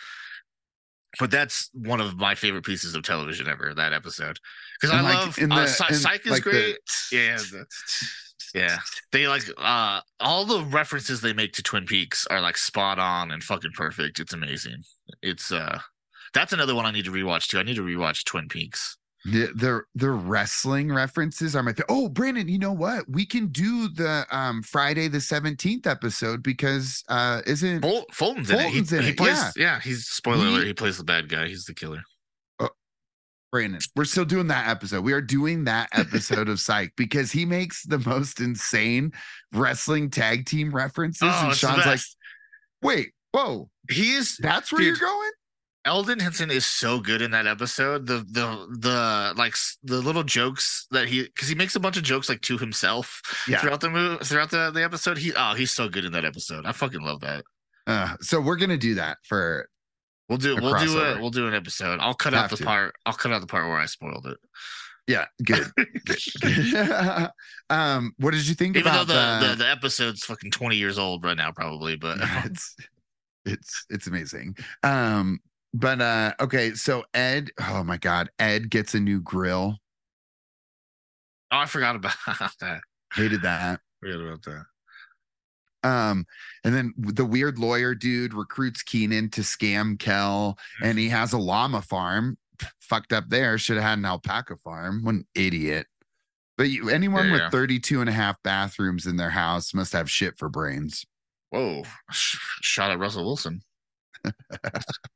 [1.21, 3.73] but that's one of my favorite pieces of television ever.
[3.75, 4.39] That episode
[4.81, 6.77] because I like, love in uh, Psy- in, Psych is like, the- great.
[7.13, 7.67] Yeah, the-
[8.55, 8.79] yeah.
[9.13, 13.31] They like uh all the references they make to Twin Peaks are like spot on
[13.31, 14.19] and fucking perfect.
[14.21, 14.83] It's amazing.
[15.23, 15.81] It's uh
[16.35, 17.59] that's another one I need to rewatch too.
[17.59, 18.97] I need to rewatch Twin Peaks.
[19.27, 23.47] The, the the wrestling references are my fa- oh Brandon you know what we can
[23.47, 28.69] do the um Friday the 17th episode because uh isn't Ful- Fulton's in it.
[28.69, 29.51] He, in he it, plays yeah.
[29.57, 29.81] yeah.
[29.81, 31.47] he's spoiler He- alert, he plays the bad guy.
[31.49, 32.03] He's the killer.
[33.51, 37.45] Brandon we're still doing that episode we are doing that episode of Psych because he
[37.45, 39.13] makes the most insane
[39.53, 42.01] wrestling tag team references Oh, and Sean's like
[42.83, 44.99] wait whoa He is that's where Dude.
[44.99, 45.31] you're going
[45.85, 48.07] Elden Henson is so good in that episode.
[48.07, 52.03] The the the like the little jokes that he because he makes a bunch of
[52.03, 53.61] jokes like to himself Yeah.
[53.61, 55.19] throughout the movie throughout the, the episode.
[55.19, 56.65] He oh he's so good in that episode.
[56.67, 57.45] I fucking love that.
[57.87, 59.69] uh, so we're gonna do that for
[60.31, 61.17] We'll do we'll do crossover.
[61.19, 62.01] a we'll do an episode.
[62.01, 62.65] I'll cut out the to.
[62.65, 62.95] part.
[63.05, 64.39] I'll cut out the part where I spoiled it.
[65.07, 65.71] yeah good,
[66.07, 67.31] good.
[67.71, 70.99] um what did you think Even though about the, the the episode's fucking twenty years
[70.99, 71.97] old right now, probably.
[71.97, 72.17] But
[72.47, 72.75] it's
[73.45, 74.57] it's it's amazing.
[74.83, 75.41] Um,
[75.75, 79.77] but uh, okay, so Ed, oh my god, Ed gets a new grill.
[81.53, 82.15] oh, I forgot about
[82.61, 82.81] that.
[83.15, 83.81] Hated that.
[84.01, 84.65] Forgot about that.
[85.89, 86.25] Um,
[86.65, 91.39] and then the weird lawyer dude recruits Kenan to scam Kel, and he has a
[91.39, 92.39] llama farm.
[92.81, 93.59] Fucked up there.
[93.59, 95.03] Should have had an alpaca farm.
[95.05, 95.87] What an idiot.
[96.57, 97.45] But you, anyone Yeah.
[97.45, 101.05] with 32 and a half bathrooms in their house must have shit for brains.
[101.51, 101.83] Whoa!
[102.13, 103.61] Shot at Russell Wilson.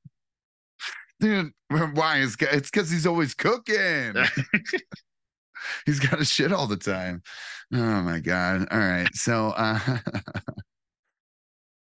[1.20, 1.52] Dude,
[1.94, 4.14] why is it's because he's always cooking.
[5.86, 7.22] he's got a shit all the time.
[7.72, 8.68] Oh my god.
[8.70, 9.08] All right.
[9.14, 9.78] So uh,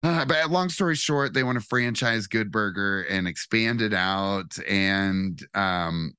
[0.03, 4.57] uh but long story short, they want to franchise Good Burger and expand it out.
[4.67, 6.13] And um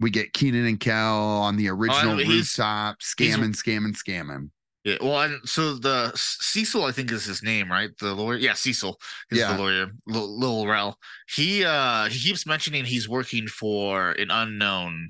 [0.00, 4.50] we get Kenan and Kel on the original he's- rooftop, scamming, scamming, scamming.
[4.86, 7.90] Yeah, well, and so the Cecil, I think is his name, right?
[7.98, 8.96] The lawyer, yeah, Cecil
[9.32, 9.52] is Yeah.
[9.52, 10.96] the lawyer, Lil, Lil Rel.
[11.28, 15.08] He uh he keeps mentioning he's working for an unknown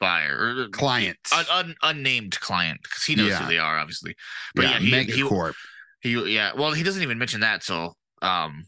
[0.00, 1.16] buyer Client.
[1.32, 3.38] un, un, unnamed client because he knows Yeah.
[3.38, 4.14] who they are, obviously.
[4.54, 5.54] But yeah, he, he, Megacorp.
[6.02, 6.52] he, yeah.
[6.54, 8.66] Well, he doesn't even mention that till um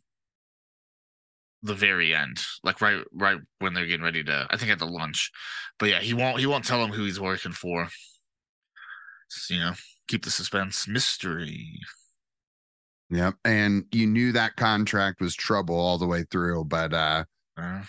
[1.62, 4.46] the very end, like right, right when they're getting ready to.
[4.48, 5.30] I think at the lunch,
[5.78, 6.40] but yeah, he won't.
[6.40, 7.82] He won't tell him who he's working for.
[9.30, 9.72] S- You know,
[10.09, 11.78] keep the suspense mystery.
[13.11, 13.34] Yep.
[13.44, 17.24] And you knew that contract was trouble all the way through, but uh
[17.57, 17.82] Uh,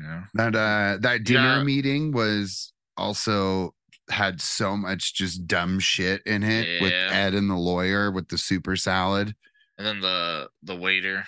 [0.00, 0.24] yeah.
[0.34, 1.64] That uh that dinner Yeah.
[1.64, 3.74] meeting was also
[4.10, 8.38] had so much just dumb shit in it with Ed and the lawyer with the
[8.38, 9.34] super salad.
[9.78, 11.24] And then the the waiter.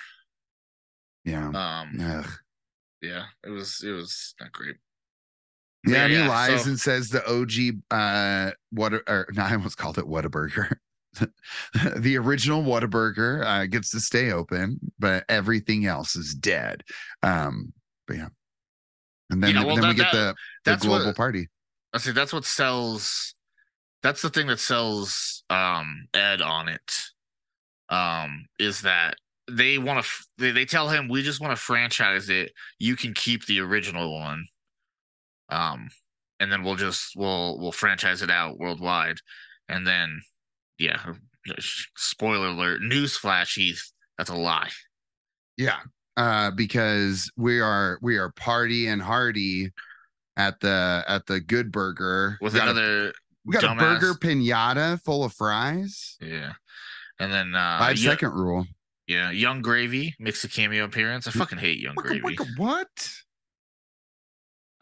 [1.24, 1.48] Yeah.
[1.48, 1.98] Um.
[2.00, 2.30] Ugh.
[3.00, 3.26] Yeah.
[3.44, 3.82] It was.
[3.82, 4.76] It was not great.
[5.86, 9.42] Yeah, Yeah, and he yeah, lies so- and says the OG uh what or no,
[9.44, 10.76] I almost called it Whataburger.
[11.96, 16.82] the original Whataburger uh gets to stay open, but everything else is dead.
[17.22, 17.72] Um,
[18.06, 18.28] but yeah.
[19.30, 20.18] And then, Yeah, well, then we that- get the,
[20.64, 21.48] the That's global what party.
[21.92, 22.12] I see.
[22.12, 23.34] That's what sells.
[24.02, 26.92] That's the thing that sells um Ed on it.
[27.88, 29.14] Um, is that
[29.50, 30.10] they want to?
[30.38, 32.52] They, they tell him we just want to franchise it.
[32.78, 34.46] You can keep the original one.
[35.48, 35.88] Um,
[36.40, 39.18] and then we'll just we'll we'll franchise it out worldwide,
[39.68, 40.20] and then
[40.78, 40.98] yeah.
[41.96, 42.80] Spoiler alert!
[42.80, 43.92] Newsflash, Heath.
[44.16, 44.70] That's a lie.
[45.58, 45.80] Yeah.
[46.16, 49.72] Uh, because we are we are party and hardy
[50.36, 52.38] at the at the good burger.
[52.40, 53.12] With we got, a, another
[53.44, 56.16] we got a burger pinata full of fries.
[56.20, 56.52] yeah,
[57.18, 58.66] and then uh, Five second rule.
[59.06, 61.26] yeah, Yung Gravy makes a cameo appearance.
[61.26, 62.22] I fucking hate Yung What, Gravy.
[62.22, 63.10] what, what?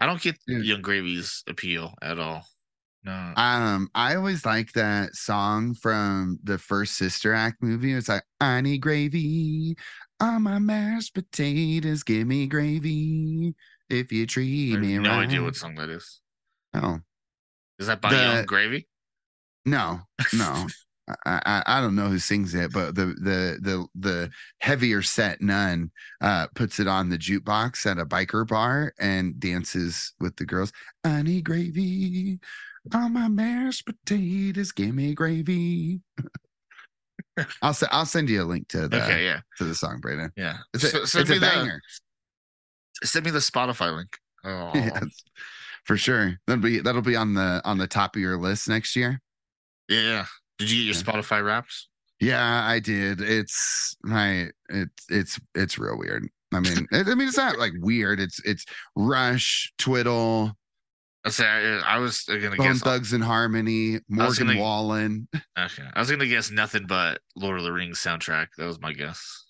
[0.03, 0.67] I don't get Dude.
[0.67, 2.45] Yung Gravy's appeal at all.
[3.05, 3.13] No.
[3.37, 7.93] Um, I always like that song from the first Sister Act movie.
[7.93, 9.77] It's like, I need gravy
[10.19, 12.03] on my mashed potatoes.
[12.03, 13.55] Give me gravy
[13.89, 14.73] if you treat me.
[14.73, 15.29] I treat have me no right.
[15.29, 16.21] idea what song that is.
[16.75, 16.99] Oh,
[17.79, 18.89] Is that by The- Yung Gravy?
[19.65, 20.01] no,
[20.35, 20.67] no.
[21.09, 24.31] I, I I don't know who sings it, but the the the the
[24.61, 25.91] heavier set nun
[26.21, 30.73] uh puts it on the jukebox at a biker bar and dances with the girls.
[31.05, 32.39] I need gravy
[32.95, 34.71] on my mashed potatoes.
[34.73, 36.01] Give me gravy.
[37.63, 40.31] I'll se- I'll send you a link to the okay, yeah, to the song, Brandon.
[40.37, 40.59] yeah.
[40.75, 41.81] It's a, S- it's send a me the banger.
[43.03, 44.17] send me the Spotify link.
[44.45, 45.05] Oh, Yes,
[45.85, 46.39] for sure.
[46.47, 49.21] That'll be that'll be on the on the top of your list next year.
[49.89, 50.27] yeah.
[50.63, 51.21] Did you get your Yeah.
[51.21, 51.89] Spotify Wraps?
[52.21, 53.21] Yeah, I did.
[53.21, 56.29] It's my it's it's it's real weird.
[56.55, 58.21] I mean, I I mean, it's not like weird.
[58.21, 60.53] It's it's Rush, Twiddle,
[61.25, 62.81] I say I, I was gonna Bone guess.
[62.81, 65.29] Thugs and Harmony, Morgan gonna- Wallen.
[65.59, 68.49] Okay, I was gonna guess nothing but Lord of the Rings soundtrack.
[68.57, 69.41] That was my guess.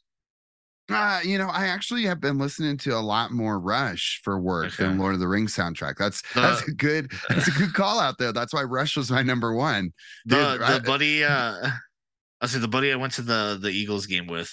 [0.91, 4.75] Uh, you know, I actually have been listening to a lot more Rush for work
[4.77, 5.95] than Lord of the Rings soundtrack.
[5.97, 8.33] That's The- that's a good that's a good call out there.
[8.33, 9.93] That's why Rush was my number one.
[10.27, 11.69] The Dude, the I- buddy, uh,
[12.41, 14.51] I see the buddy I went to the the Eagles game with,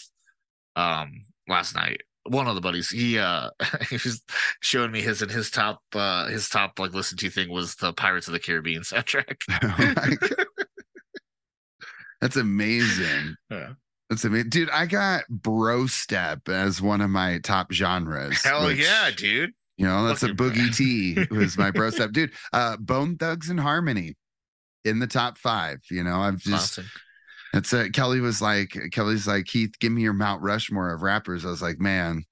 [0.75, 2.01] um, last night.
[2.27, 3.49] One of the buddies, he uh,
[3.89, 4.21] he was
[4.61, 7.91] showing me his and his top uh his top like listen to thing was the
[7.93, 9.35] Pirates of the Caribbean soundtrack.
[9.63, 10.35] Oh.
[12.21, 13.35] That's amazing.
[13.49, 13.69] Yeah.
[14.09, 14.49] That's amazing.
[14.49, 18.43] Dude, I got bro step as one of my top genres.
[18.43, 19.51] Hell which, yeah, dude!
[19.77, 22.11] You know, that's a boogie T was my bro step.
[22.11, 24.15] Dude, uh Bone Thugs and Harmony
[24.83, 25.79] in the top five.
[25.91, 26.85] You know, I've just Classic.
[27.53, 31.45] It's uh, Kelly was like, Kelly's like, Heath, give me your Mount Rushmore of rappers.
[31.45, 32.23] I was like, man,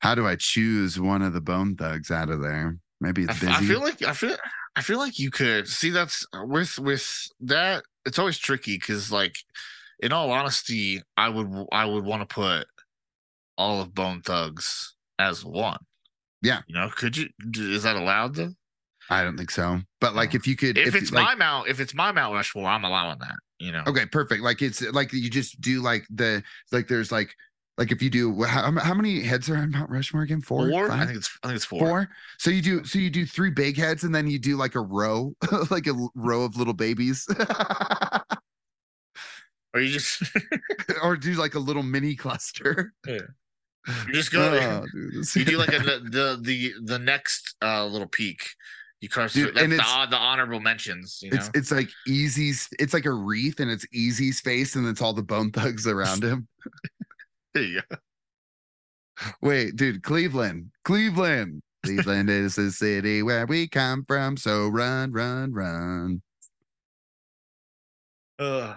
[0.00, 2.76] how do I choose one of the Bone Thugs out of there?
[3.00, 3.52] Maybe it's busy.
[3.52, 4.36] I feel like I feel
[4.74, 7.84] I feel like you could see that's with with that.
[8.04, 9.36] It's always tricky because, like,
[10.00, 12.66] in all honesty, I would I would want to put
[13.58, 15.78] all of Bone Thugs as one.
[16.42, 16.60] Yeah.
[16.66, 17.28] you know, could you?
[17.56, 18.52] Is that allowed though?
[19.08, 19.80] I don't think so.
[20.00, 22.34] But like, if you could, If, you- it's like, my mount, if it's my Mount
[22.34, 23.36] Rushmore, I'm allowing that.
[23.58, 24.42] You know, okay, perfect.
[24.42, 26.42] Like it's like you just do like the
[26.72, 27.32] like there's like
[27.78, 30.42] like if you do how, how many heads are on Mount Rushmore again?
[30.42, 30.88] Four, four.
[30.88, 31.00] Five?
[31.00, 31.78] I think it's I think it's four.
[31.80, 32.08] four.
[32.38, 34.80] So you do so you do three big heads and then you do like a
[34.80, 35.32] row,
[35.70, 37.26] like a row of little babies,
[39.74, 40.22] Or you just
[41.02, 42.92] or do like a little mini cluster.
[43.06, 43.20] you
[44.12, 44.40] just go.
[44.42, 44.84] Oh,
[45.34, 48.42] you do like a, the the the next uh little peak.
[49.00, 51.20] You cross Dude, through and the, the honorable mentions.
[51.22, 52.68] You know, It's it's like Eazy's.
[52.78, 56.24] It's like a wreath, and it's Eazy's face, and it's all the Bone Thugs around
[56.24, 56.48] him.
[57.54, 57.80] go.
[59.42, 64.36] Wait, dude, Cleveland, Cleveland, Cleveland is the city where we come from.
[64.36, 66.22] So run, run, run.
[68.38, 68.76] Ugh.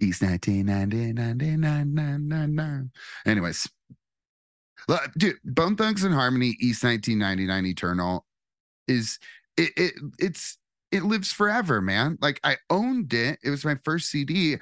[0.00, 2.90] East 1999.
[3.26, 3.68] Anyways,
[4.86, 8.24] Look, dude, Bone Thugs and Harmony, East 1999 Eternal
[8.86, 9.18] is
[9.56, 10.56] it, it it's
[10.92, 12.16] it lives forever, man.
[12.20, 13.38] Like I owned it.
[13.42, 14.56] It was my first CD.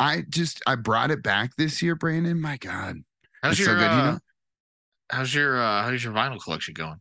[0.00, 2.40] I just I brought it back this year, Brandon.
[2.40, 2.98] My God.
[3.42, 4.18] How's It's your so good, you uh, know?
[5.10, 7.00] how's your uh how's your vinyl collection going?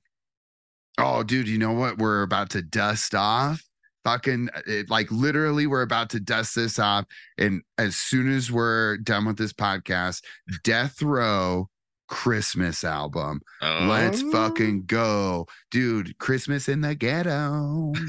[0.97, 1.97] Oh, dude, you know what?
[1.97, 3.63] We're about to dust off.
[4.08, 7.03] Fucking it, like literally, we're about to dust this off.
[7.38, 10.22] And as soon as we're done with this podcast,
[10.64, 11.68] Death Row
[12.08, 13.41] Christmas album.
[13.62, 14.32] Let's Oh.
[14.32, 15.45] fucking go.
[15.72, 17.91] Dude, Christmas in the ghetto.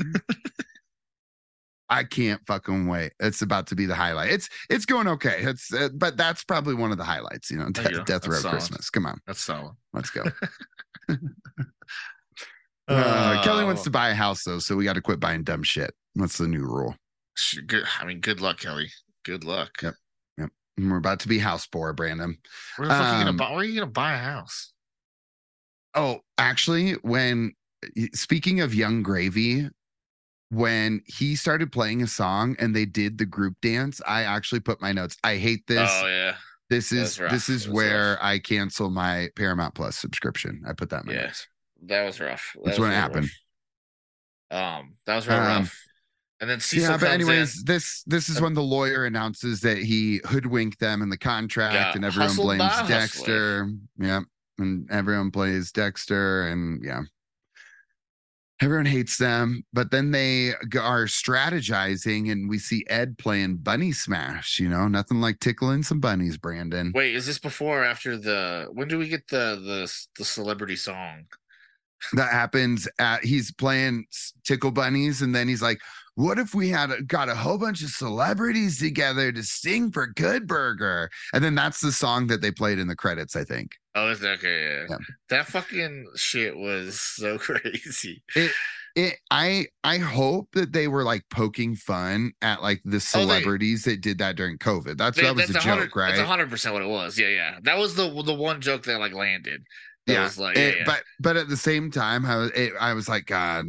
[1.91, 3.15] I can't fucking wait.
[3.19, 4.31] It's about to be the highlight.
[4.31, 5.39] It's it's going okay.
[5.41, 7.71] It's uh, but that's probably one of the highlights, you know.
[7.73, 8.39] There you De- Death Row.
[8.41, 8.89] Christmas.
[8.89, 9.75] Come on, That's solid.
[9.93, 10.23] let's go.
[12.89, 13.84] Uh, Kelly wants Oh.
[13.84, 15.95] to buy a house though, so we got to quit buying dumb shit.
[16.14, 16.97] That's the new rule.
[17.66, 17.84] Good.
[18.01, 18.91] I mean, good luck, Kelly.
[19.24, 19.70] Good luck.
[19.82, 19.95] Yep.
[20.39, 22.39] And We're about to be house poor, Brandon.
[22.76, 23.51] Where the fuck are you Um, gonna buy?
[23.51, 24.72] Where are you gonna buy a house?
[25.95, 27.53] Oh, actually, when
[28.14, 29.68] speaking of Yung Gravy,
[30.51, 34.80] when he started playing a song and they did the group dance, I actually put
[34.80, 35.16] my notes.
[35.24, 35.91] I hate this.
[35.93, 36.36] oh yeah,
[36.70, 38.18] this is this is where rough.
[38.22, 40.62] I cancel my Paramount Plus subscription.
[40.66, 41.22] I put that in my Yeah.
[41.26, 41.47] notes.
[41.87, 42.53] That was rough.
[42.55, 43.29] That That's was what happened.
[44.51, 44.79] rough.
[44.81, 45.85] Um, that was real Um, rough.
[46.41, 47.64] And then Cecil yeah, but anyways, in.
[47.64, 51.74] this this is Uh, when the lawyer announces that he hoodwinked them in the contract,
[51.74, 52.89] Yeah, and everyone blames.
[52.89, 53.68] Dexter.
[53.99, 54.20] Yeah,
[54.59, 57.03] and everyone plays Dexter, and yeah,
[58.61, 59.64] everyone hates them.
[59.72, 64.61] But then they are strategizing, and we see Ed playing Bunny Smash.
[64.61, 66.93] You know, nothing like tickling some bunnies, Brandon.
[66.95, 68.68] Wait, is this before or after the?
[68.72, 71.24] When do we get the the the celebrity song?
[72.13, 74.05] That happens at he's playing
[74.45, 75.81] tickle bunnies and then he's like
[76.15, 80.07] what if we had a, got a whole bunch of celebrities together to sing for
[80.09, 83.73] good burger and then that's the song that they played in the credits i think
[83.95, 84.63] Oh, is that okay?
[84.63, 84.87] Yeah.
[84.91, 84.97] Yeah.
[85.31, 88.23] That fucking shit was so crazy.
[88.95, 93.85] it i i hope that they were like poking fun at like the oh, celebrities
[93.85, 96.49] that did that during covid that's They- that was that's a joke right That's hundred
[96.51, 97.19] percent what it was.
[97.19, 97.59] Yeah, yeah.
[97.63, 99.63] That was the the one joke that like landed.
[100.15, 100.83] Yeah, like, it- yeah, yeah.
[100.87, 103.67] but but at the same time I was it, I was like God,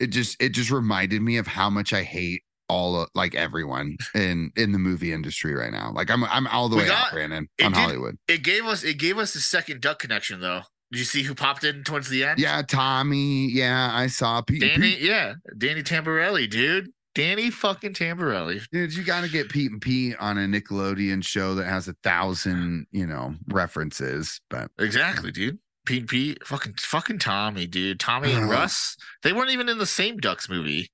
[0.00, 3.96] it just it just reminded me of how much I hate all of, like everyone
[4.14, 5.92] in in the movie industry right now.
[5.94, 8.16] Like I'm I'm all the We way got- out, Brandon, on did- Hollywood.
[8.28, 10.62] it gave us it gave us a second duck connection though.
[10.92, 12.38] Did you see who popped in towards the end?
[12.38, 13.50] Yeah, Tommy.
[13.50, 14.94] Yeah, I saw P- Danny.
[14.94, 16.90] P- Yeah, Danny Tamborelli, dude.
[17.16, 18.60] Danny fucking Tamborelli.
[18.70, 21.94] Dude, you got to get Pete and Pete on a Nickelodeon show that has a
[22.02, 24.40] thousand, you know, references.
[24.50, 25.58] But Exactly, dude.
[25.86, 27.98] Pete and Pete, fucking fucking Tommy, dude.
[27.98, 28.50] Tommy and.
[28.50, 28.96] Russ.
[29.22, 30.90] They weren't even in the same Ducks movie.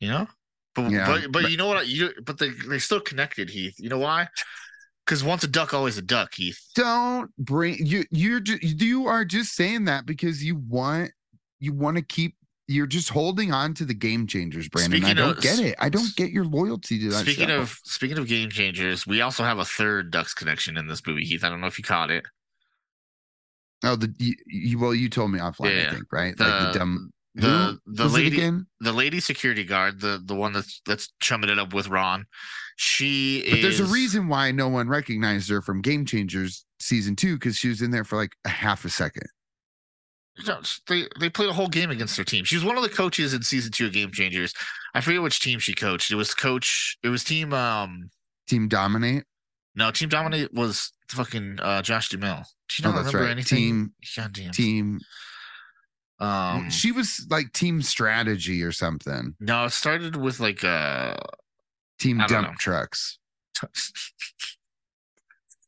[0.00, 0.26] You know?
[0.74, 1.86] But Yeah, but, but but- you know what?
[1.86, 3.76] You but they they're still connected, Heath.
[3.78, 4.28] You know why?
[5.06, 6.58] Because once a duck, always a duck, Heath.
[6.74, 8.04] don't bring you.
[8.10, 11.12] You're just you are just saying that because you want
[11.60, 12.34] you want to keep.
[12.66, 15.04] You're just holding on to the game changers, Brandon.
[15.04, 15.74] I don't of- get it.
[15.78, 17.20] I don't get your loyalty to that.
[17.22, 17.60] Speaking show.
[17.60, 21.24] of speaking of game changers, we also have a third Ducks connection in this movie,
[21.24, 21.44] Heath.
[21.44, 22.24] I don't know if you caught it.
[23.84, 25.76] oh, the you, you well, you told me offline.
[25.76, 27.10] Yeah, I think right, the- like the dumb.
[27.34, 27.48] the-
[27.84, 28.40] who the was lady-
[28.80, 32.24] The lady security guard, the the one that's that's chumming it up with Ron.
[32.76, 37.14] She But is there's a reason why no one recognized her from Game Changers season
[37.14, 39.26] two because she was in there for like a half a second.
[40.46, 42.44] No, they they played a whole game against their team.
[42.44, 44.52] She was one of the coaches in season two of Game Changers.
[44.94, 46.10] I forget which team she coached.
[46.10, 46.96] It was coach.
[47.04, 47.52] It was team.
[47.52, 48.10] Um,
[48.48, 49.24] Team Dominate.
[49.76, 52.42] no, team dominate was fucking uh, Josh Duhamel.
[52.68, 53.30] Do you Oh, not that's remember right.
[53.32, 53.58] anything?
[53.58, 54.50] Team God damn.
[54.52, 55.00] Team.
[56.20, 59.34] Um, she was like Team Strategy or something.
[59.40, 61.14] no, it started with like uh,
[61.98, 62.54] Team Dump know.
[62.58, 63.18] Trucks.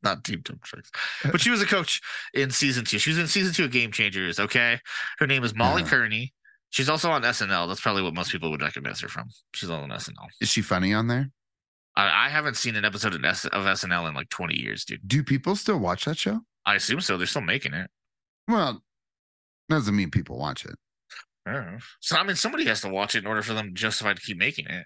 [0.06, 0.90] not team dump trucks,
[1.30, 2.00] but she was a coach
[2.34, 2.98] in season two.
[2.98, 4.38] She was in season two of Game Changers.
[4.40, 4.78] Okay,
[5.18, 5.90] her name is Molly Uh-huh.
[5.90, 6.32] Kearney.
[6.70, 7.68] She's also on SNL.
[7.68, 9.28] That's probably what most people would recognize her from.
[9.54, 10.26] She's on SNL.
[10.40, 11.30] Is she funny on there?
[11.96, 15.06] I, I haven't seen an episode of, S- of SNL in like 20 years, dude.
[15.06, 16.40] Do people still watch that show?
[16.66, 17.16] I assume so.
[17.16, 17.88] They're still making it.
[18.48, 18.82] Well,
[19.70, 20.74] doesn't mean people watch it.
[21.46, 21.78] I don't know.
[22.00, 24.20] So I mean, somebody has to watch it in order for them to justify to
[24.20, 24.84] keep making it.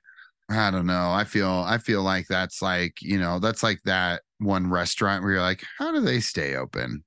[0.50, 1.12] I don't know.
[1.12, 5.32] I feel I feel like that's like, you know, that's like that one restaurant where
[5.34, 7.04] you're like, how do they stay open?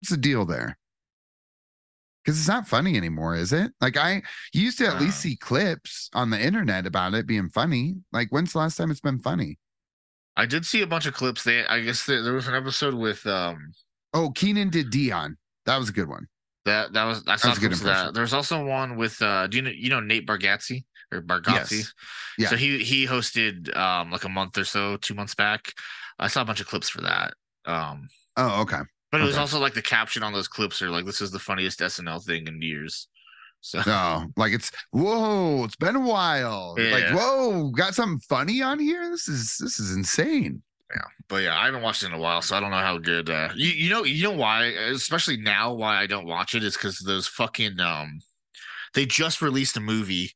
[0.00, 0.76] What's the deal there?
[2.24, 3.72] Because it's not funny anymore, is it?
[3.80, 7.48] Like I you used to at least see clips on the internet about it being
[7.48, 7.96] funny.
[8.12, 9.58] Like when's the last time it's been funny?
[10.36, 11.44] I did see a bunch of clips.
[11.44, 13.72] They, I guess there, there was an episode with um
[14.12, 15.36] Oh, Kenan did Dion.
[15.66, 16.26] That was a good one.
[16.66, 18.06] that that was I saw was a good clips of impression.
[18.08, 18.14] that.
[18.14, 20.84] There's also one with uh do you know you know Nate Bargatze
[21.14, 21.70] or Bargatze?
[21.70, 21.92] Yes.
[22.38, 22.48] Yeah.
[22.48, 25.72] So he he hosted um like a month or so, two months back.
[26.18, 27.34] I saw a bunch of clips for that.
[27.64, 28.80] Um, Oh, okay.
[29.10, 29.40] but it was Okay.
[29.40, 32.46] also like the caption on those clips are like, "This is the funniest SNL thing
[32.46, 33.08] in years."
[33.60, 36.74] So No, like it's whoa, it's been a while.
[36.76, 39.08] Like, whoa, got something funny on here?
[39.10, 40.62] This is this is insane.
[40.94, 42.98] Yeah, but yeah, I haven't watched it in a while, so I don't know how
[42.98, 43.30] good.
[43.30, 46.76] Uh, you you know you know why, especially now, why I don't watch it is
[46.76, 48.20] because those fucking um,
[48.92, 50.32] they just released a movie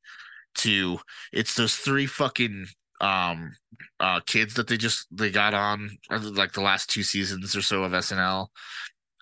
[0.59, 0.99] to
[1.33, 2.67] it's those three fucking
[3.01, 3.53] um
[4.01, 7.63] uh kids that they just they got on uh, like the last two seasons or
[7.63, 8.49] so of SNL.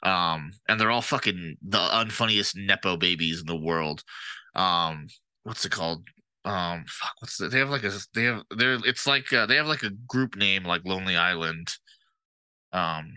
[0.03, 4.03] Um, and they're all fucking the unfunniest nepo babies in the world.
[4.55, 5.09] Um,
[5.43, 6.05] what's it called?
[6.45, 9.57] Um, fuck, what's the, they have like a they have they're it's like uh, they
[9.57, 11.68] have like a group name like Lonely Island.
[12.72, 13.14] Um,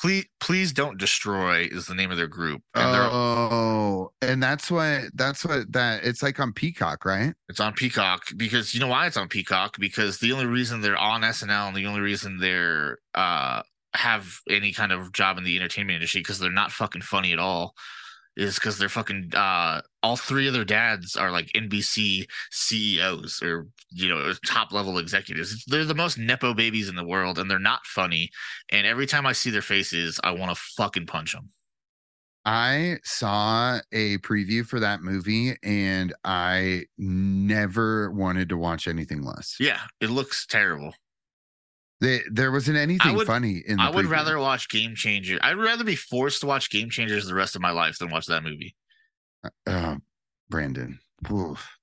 [0.00, 5.04] please please don't destroy is the name of their group, and Oh, and that's what
[5.14, 7.34] that's what that it's like on Peacock, right?
[7.48, 10.96] It's on Peacock because you know why it's on Peacock because the only reason they're
[10.96, 13.62] on SNL and the only reason they're uh
[13.94, 17.40] have any kind of job in the entertainment industry because they're not fucking funny at
[17.40, 17.74] all
[18.40, 23.66] is because they're fucking uh all three of their dads are like NBC CEOs or
[23.90, 25.64] you know top level executives.
[25.66, 28.30] They're the most nepo babies in the world and they're not funny.
[28.70, 31.50] And every time I see their faces, I want to fucking punch them.
[32.46, 39.56] I saw a preview for that movie and I never wanted to watch anything less.
[39.60, 40.94] Yeah, it looks terrible.
[42.00, 44.10] They, there wasn't anything would- funny in the I would preview.
[44.10, 45.38] rather watch Game Changer.
[45.42, 48.26] I'd rather be forced to watch Game Changers the rest of my life than watch
[48.26, 48.74] that movie.
[49.66, 49.96] Oh,
[50.48, 50.98] Brandon.
[51.30, 51.76] Oof.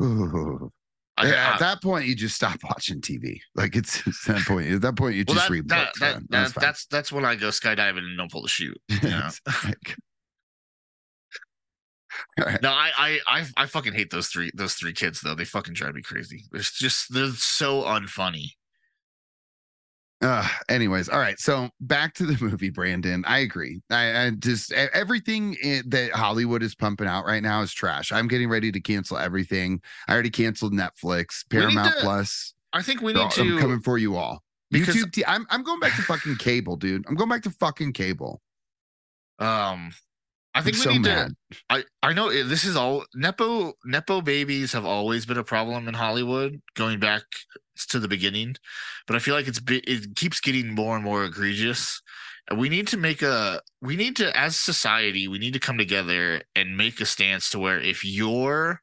[0.00, 0.70] Ooh.
[1.16, 3.40] I, Yeah, I- at that point, you just stop watching TV.
[3.56, 4.70] Like it's at that point.
[4.70, 6.00] At that point, you well, just that, read that, books.
[6.00, 8.80] that, that- That's that's that's when I go skydiving and don't pull the chute.
[9.02, 9.28] You know?
[9.64, 9.96] Like-
[12.38, 12.60] All right.
[12.62, 15.34] no, I, I I I fucking hate those three those three kids though.
[15.34, 16.44] They fucking drive me crazy.
[16.50, 18.52] They're just they're so unfunny.
[20.22, 21.38] Uh, anyways, all right.
[21.40, 23.24] So back to the movie, Brandon.
[23.26, 23.80] I agree.
[23.90, 28.12] I, I just everything i- that Hollywood is pumping out right now is trash.
[28.12, 29.80] I'm getting ready to cancel everything.
[30.08, 32.52] I already canceled Netflix, Paramount to- Plus.
[32.72, 33.58] I think we need all- I'm to.
[33.58, 34.42] coming for you all.
[34.70, 35.12] because- YouTube.
[35.12, 37.04] T- I'm I'm going back to fucking cable, dude.
[37.08, 38.40] I'm going back to fucking cable.
[39.38, 39.90] Um,
[40.54, 41.28] I I'm think we so need mad.
[41.30, 41.34] to.
[41.68, 45.88] I I know eh, this is all nepo nepo babies have always been a problem
[45.88, 47.22] in Hollywood, going back
[47.88, 48.56] to the beginning,
[49.06, 52.02] but I feel like it's it keeps getting more and more egregious.
[52.56, 56.42] We need to make a we need to as society we need to come together
[56.56, 58.82] and make a stance to where if you're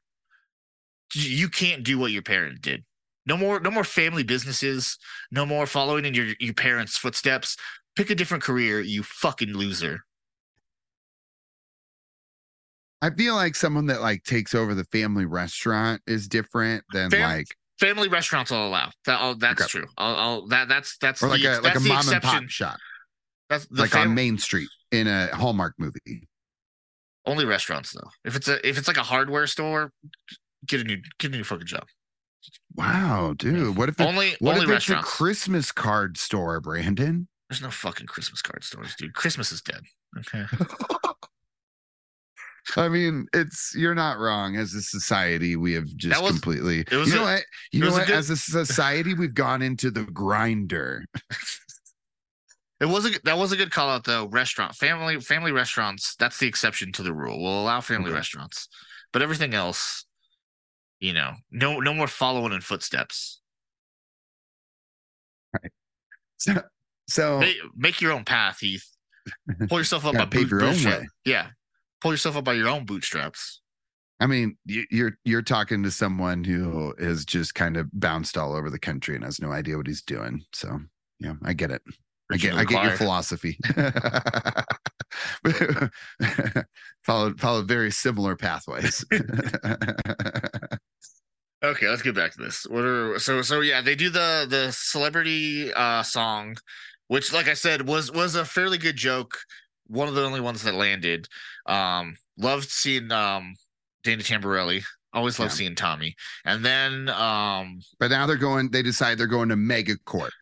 [1.14, 2.84] you can't do what your parent did.
[3.26, 4.98] No more, no more family businesses.
[5.30, 7.56] No more following in your your parents' footsteps.
[7.96, 10.00] Pick a different career, you fucking loser.
[13.00, 17.22] I feel like someone that like takes over the family restaurant is different than Fam-
[17.22, 17.46] like
[17.78, 18.90] Family restaurants I'll allow.
[19.06, 19.68] That oh, that's Okay.
[19.68, 19.86] true.
[19.96, 22.76] I'll, I'll that that's that's or like the, a like a mom and pop shop,
[23.48, 26.26] That's the like fam- on Main Street in a Hallmark movie.
[27.24, 28.10] only restaurants though.
[28.24, 29.92] If it's a if it's like a hardware store,
[30.66, 31.84] get a new get a new fucking job.
[32.74, 33.76] Wow, dude.
[33.76, 34.96] What if it, Only what only if it's a.
[34.96, 37.28] Christmas card store, Brandon?
[37.48, 39.14] There's no fucking Christmas card stores, dude.
[39.14, 39.82] Christmas is dead.
[40.18, 40.44] Okay.
[42.76, 44.56] I mean, it's you're not wrong.
[44.56, 46.80] As a society, we have just was- completely.
[46.80, 47.42] it was you know a- what?
[47.72, 48.06] You know what?
[48.06, 51.04] good- As a society, we've gone into the grinder.
[52.80, 54.26] It was a that was a good call out though.
[54.26, 56.14] Restaurant family family restaurants.
[56.16, 57.42] That's the exception to the rule.
[57.42, 58.16] We'll allow family Okay.
[58.16, 58.68] restaurants,
[59.12, 60.04] but everything else,
[61.00, 63.40] you know, no no more following in footsteps.
[65.52, 65.72] Right.
[66.36, 66.62] So,
[67.08, 68.86] so Make, make your own path, Heath.
[69.68, 71.06] Pull yourself up by your own way.
[71.24, 71.48] Yeah,
[72.00, 73.60] pull yourself up by your own bootstraps.
[74.20, 78.54] I mean, you, you're you're talking to someone who is just kind of bounced all
[78.54, 80.42] over the country and has no idea what he's doing.
[80.52, 80.80] So,
[81.20, 81.82] yeah, I get it.
[82.30, 83.58] I get I get your philosophy.
[87.04, 89.04] followed followed very similar pathways.
[91.60, 92.66] Okay, let's get back to this.
[92.70, 96.56] What are so so yeah, they do the the celebrity uh song,
[97.08, 99.36] which like I said was was a fairly good joke.
[99.88, 101.28] One of the only ones that landed.
[101.66, 103.54] Um loved seeing um
[104.04, 104.84] Danny Tamborelli.
[105.12, 105.54] Always love Yeah.
[105.54, 106.14] seeing Tommy.
[106.44, 108.70] And then um but now they're going.
[108.70, 110.32] They decide they're going to mega court,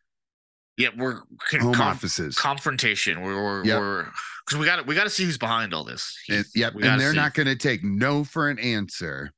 [0.77, 2.37] yeah, we're home conf- offices.
[2.37, 3.23] confrontation.
[3.23, 4.07] We're we're, Yep.
[4.45, 6.17] because we got we got to see who's behind all this.
[6.29, 7.17] And- yep, and they're see.
[7.17, 9.31] not going to take no for an answer.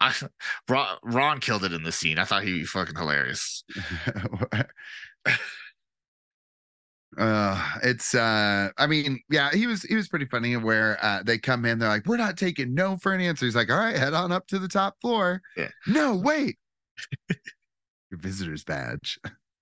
[0.00, 0.12] I,
[0.68, 2.18] Ron, Ron killed it in the scene.
[2.18, 3.64] I thought he was fucking hilarious.
[7.18, 11.38] uh it's uh i mean yeah he was he was pretty funny where uh they
[11.38, 13.96] come in they're like we're not taking no for an answer he's like all right
[13.96, 15.68] head on up to the top floor Yeah.
[15.86, 16.56] no wait
[18.10, 19.18] your visitor's badge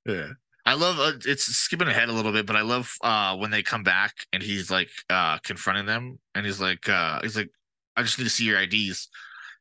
[0.07, 0.29] Yeah.
[0.65, 3.65] I love uh, it's skipping ahead a little bit, but I love uh when they
[3.65, 7.51] come back and he's like uh confronting them and he's like uh he's like
[7.97, 9.09] I just need to see your IDs.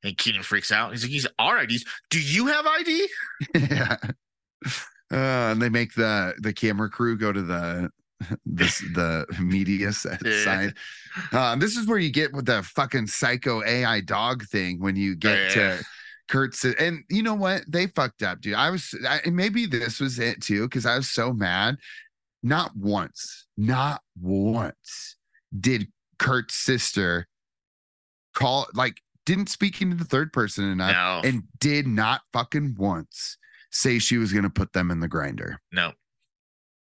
[0.03, 0.91] And Kenan freaks out.
[0.91, 1.85] He's like, he's our IDs.
[2.11, 3.07] Do you have ID?
[3.55, 3.97] yeah
[5.11, 7.89] uh, and they make the the camera crew go to the
[8.45, 9.91] this the media
[10.25, 10.43] Yeah.
[10.43, 10.73] side
[11.31, 15.15] um this is where you get with the fucking psycho ai dog thing when you
[15.15, 15.77] get Yeah.
[15.77, 15.83] to
[16.29, 20.17] Kurt's and you know what they fucked up dude i was I, maybe this was
[20.19, 21.75] it too because i was so mad
[22.43, 25.17] not once not once
[25.59, 25.87] did
[26.19, 27.27] kurt's sister
[28.33, 30.93] call like didn't speak into the third person enough
[31.23, 31.27] No.
[31.27, 33.37] and did not fucking once
[33.71, 35.59] say she was going to put them in the grinder.
[35.71, 35.91] no.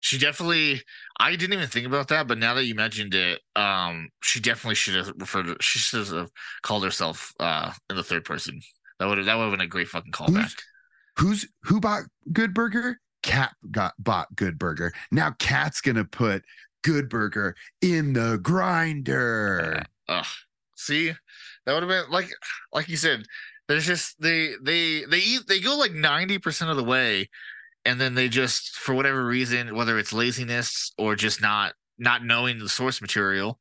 [0.02, 0.82] She definitely
[1.18, 4.76] I didn't even think about that, but now that you mentioned it, um, she definitely
[4.76, 6.30] should have referred to she should have
[6.62, 8.60] called herself uh in the third person.
[9.00, 10.60] That would that would have been a great fucking callback.
[11.20, 13.00] Who's who bought Good Burger?
[13.22, 14.92] Cat got bought Good Burger.
[15.10, 16.44] Now Cat's going to put
[16.84, 19.84] Good Burger in the grinder.
[20.10, 20.26] Ugh.
[20.76, 21.14] See,
[21.66, 22.30] that would have been like,
[22.74, 23.24] like you said.
[23.68, 27.30] There's just they they they eat they go like ninety percent of the way,
[27.86, 32.60] and then they just for whatever reason, whether it's laziness or just not not knowing
[32.60, 33.60] the source material.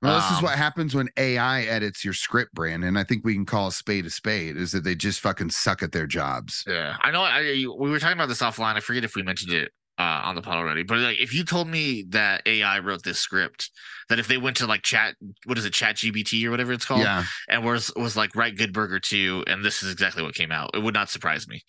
[0.00, 2.96] Well, this is Um, what happens when AI edits your script, Brandon.
[2.96, 4.56] I think we can call a spade a spade.
[4.56, 6.62] Is that they just fucking suck at their jobs?
[6.68, 7.22] Yeah, I know.
[7.22, 8.76] I we were talking about this offline.
[8.76, 11.44] I forget if we mentioned it uh, on the pod already, but like if you
[11.44, 13.70] told me that AI wrote this script,
[14.08, 16.84] that if they went to like chat, what is it, Chat GBT or whatever it's
[16.86, 20.34] called, Yeah, and was was like write Good Burger two, and this is exactly what
[20.34, 21.62] came out, it would not surprise me.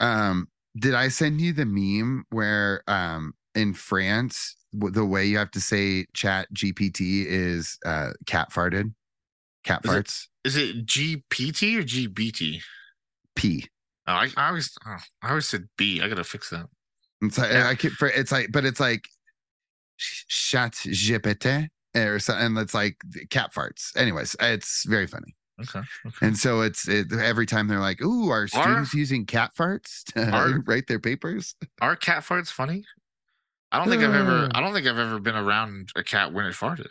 [0.00, 0.48] um
[0.78, 5.60] did i send you the meme where um in france the way you have to
[5.60, 8.92] say chat gpt is uh cat farted
[9.64, 12.62] cat Is farts Is it GPT or GBT?
[13.34, 13.66] p
[14.06, 16.00] Oh, I, I always, oh, I always said B.
[16.00, 16.66] I gotta fix that.
[17.22, 17.68] It's like Yeah.
[17.68, 19.08] i keep for it's like but it's like
[19.98, 22.96] chat gpt or something and it's like
[23.30, 25.80] cat farts anyways it's very funny Okay.
[26.20, 30.30] and so it's it, every time they're like ooh are students using cat farts to
[30.36, 32.84] Are- write their papers Are cat farts funny?
[33.72, 34.44] I don't think I've ever.
[34.44, 34.48] Uh.
[34.54, 36.86] I don't think I've ever been around a cat when it farted.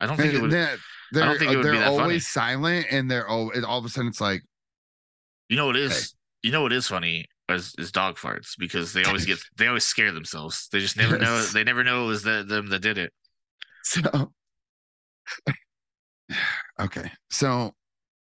[0.00, 0.50] I don't think it would.
[0.50, 0.76] they're,
[1.12, 1.98] they're, think it would be they're that funny.
[2.00, 4.42] always silent and they're all, all of a sudden it's like
[5.50, 6.14] You know what is?
[6.42, 9.38] You know what is funny is, is dog farts because they always get.
[9.56, 10.68] They always scare themselves.
[10.72, 11.42] They just never know.
[11.42, 13.12] They never know it was the, them that did it.
[13.84, 14.32] So,
[16.80, 17.10] okay.
[17.30, 17.74] So,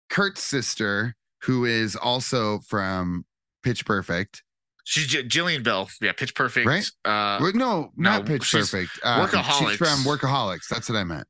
[0.09, 3.25] Kurt's sister, who is also from
[3.63, 4.43] Pitch Perfect.
[4.85, 5.89] She's J- Jillian Bell.
[6.01, 6.67] Yeah, Pitch Perfect.
[6.67, 6.85] Right?
[7.05, 8.91] Uh, Well, no, not no, Pitch Perfect.
[9.03, 9.69] Um, Workaholics.
[9.69, 10.67] She's from Workaholics.
[10.69, 11.27] That's what I meant.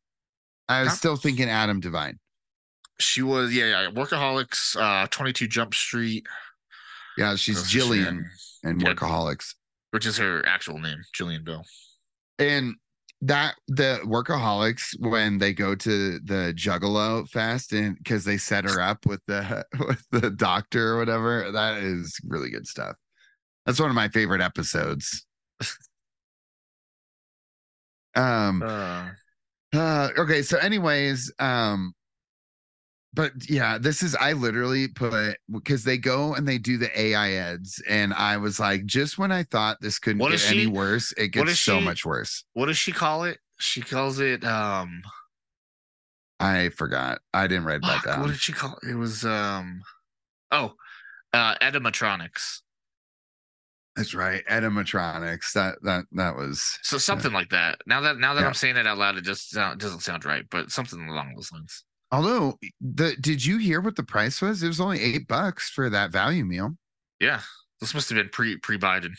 [0.67, 0.95] I was Huh?
[0.95, 2.17] still thinking Adam Devine.
[2.99, 4.75] she was yeah, yeah, Workaholics.
[4.75, 6.25] Uh, Twenty Two Jump Street.
[7.17, 8.25] Yeah, she's What else is she Jillian
[8.63, 8.93] and Yeah.
[8.93, 9.55] Workaholics.
[9.91, 11.65] which is her actual name, Jillian Bell.
[12.39, 12.75] And
[13.21, 18.81] that the workaholics when they go to the juggalo fest and because they set her
[18.81, 22.97] up with the with the doctor or whatever that is really good stuff
[23.65, 25.25] that's one of my favorite episodes
[28.15, 29.07] um Uh,
[29.73, 31.93] uh okay so anyways um
[33.13, 37.31] but yeah this is i literally put because they go and they do the ai
[37.31, 40.67] eds and i was like just when i thought this couldn't What get is any
[40.67, 43.37] worse it gets so she- much worse what does she call it?
[43.59, 45.01] She calls it um.
[46.39, 48.89] i forgot i didn't write that fuck, down what did she call it?
[48.89, 49.81] It was um.
[50.51, 50.73] Oh,
[51.33, 51.55] uh.
[53.95, 54.43] That's right.
[54.49, 55.53] Animatronics.
[55.53, 57.79] That that that was So something like that.
[57.85, 58.47] Now that now that Yeah.
[58.47, 61.51] I'm saying it out loud, it just sound, doesn't sound right, but something along those
[61.51, 61.83] lines.
[62.13, 64.63] Although the did you hear what the price was?
[64.63, 66.77] It was only eight bucks for that value meal.
[67.19, 67.41] Yeah,
[67.81, 69.17] this must have been pre pre Biden.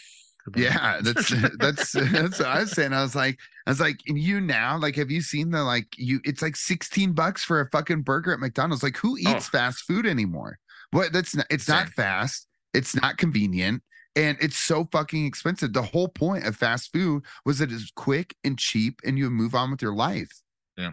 [0.57, 2.93] Yeah, that's that's that's what I was saying.
[2.93, 5.89] I was like, I was like, and you now, like, have you seen the like
[5.97, 8.83] you it's like 16 bucks for a fucking burger at McDonald's?
[8.83, 9.31] Like, who oh.
[9.31, 9.59] eats Oh.
[9.59, 10.59] fast food anymore?
[10.93, 13.83] What that's not it's not fast, it's not convenient,
[14.15, 15.73] and it's so fucking expensive.
[15.73, 19.55] The whole point of fast food was that it's quick and cheap and you move
[19.57, 20.31] on with your life.
[20.77, 20.93] Yeah.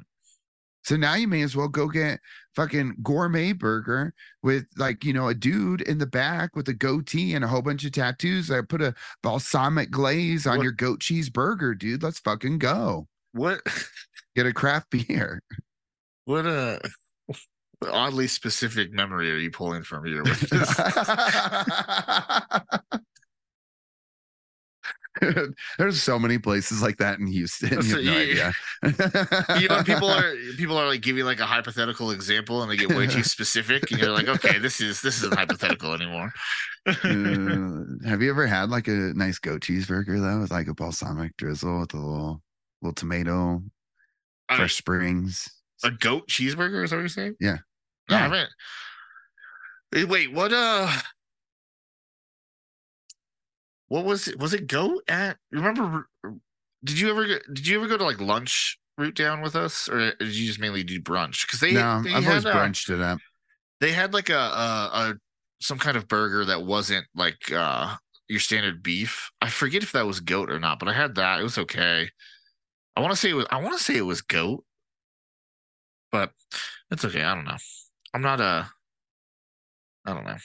[0.83, 2.19] So now you may as well go get
[2.55, 7.33] fucking gourmet burger with like, you know, a dude in the back with a goatee
[7.35, 8.49] and a whole bunch of tattoos.
[8.51, 8.93] I put a
[9.23, 12.01] balsamic glaze on What- your goat cheese burger, dude.
[12.03, 13.07] Let's fucking go.
[13.33, 13.61] What
[14.35, 15.41] Get a craft beer.
[16.25, 16.79] what a
[17.91, 20.77] oddly specific memory are you pulling from here with this?
[25.77, 27.69] There's so many places like that in Houston.
[27.73, 28.53] You So have no you- idea.
[29.61, 32.89] you know people are people are like giving like a hypothetical example and they get
[32.95, 36.31] way too specific and you're like okay this is this isn't hypothetical anymore
[36.87, 36.93] Uh,
[38.07, 41.81] have you ever had like a nice goat cheeseburger though, with like a balsamic drizzle
[41.81, 42.41] with a little
[42.81, 43.61] little tomato,
[44.49, 45.47] I- fresh springs?
[45.83, 47.57] a goat cheeseburger is what you're saying Yeah.
[48.09, 48.45] no, Yeah.
[49.93, 50.89] I mean, wait what uh
[53.91, 56.07] what was it was it goat at remember
[56.85, 59.89] did you ever go- did you ever go to like lunch route down with us
[59.89, 62.55] or did you just mainly do brunch because they, no, they I've always had, uh,
[62.55, 63.19] brunched it up.
[63.81, 65.15] they had like a, a a
[65.59, 67.95] some kind of burger that wasn't like uh
[68.29, 69.29] your standard beef.
[69.41, 71.41] I forget if that was goat or not, but I had that.
[71.41, 72.09] It was okay.
[72.95, 74.63] I want to say it was I want to say it was goat.
[76.13, 76.31] But
[76.91, 77.23] it's okay.
[77.23, 77.57] I don't know.
[78.13, 78.69] I'm not a
[80.05, 80.37] I don't know.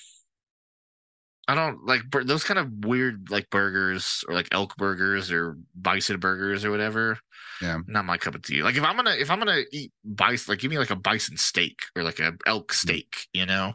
[1.48, 5.56] I don't like bur- those kind of weird like burgers or like elk burgers or
[5.76, 7.18] bison burgers or whatever.
[7.62, 7.78] Yeah.
[7.86, 8.62] Not my cup of tea.
[8.62, 11.36] Like if I'm gonna if I'm gonna eat bison, like give me like a bison
[11.36, 12.74] steak or like a elk Mm.
[12.74, 13.74] steak, you know,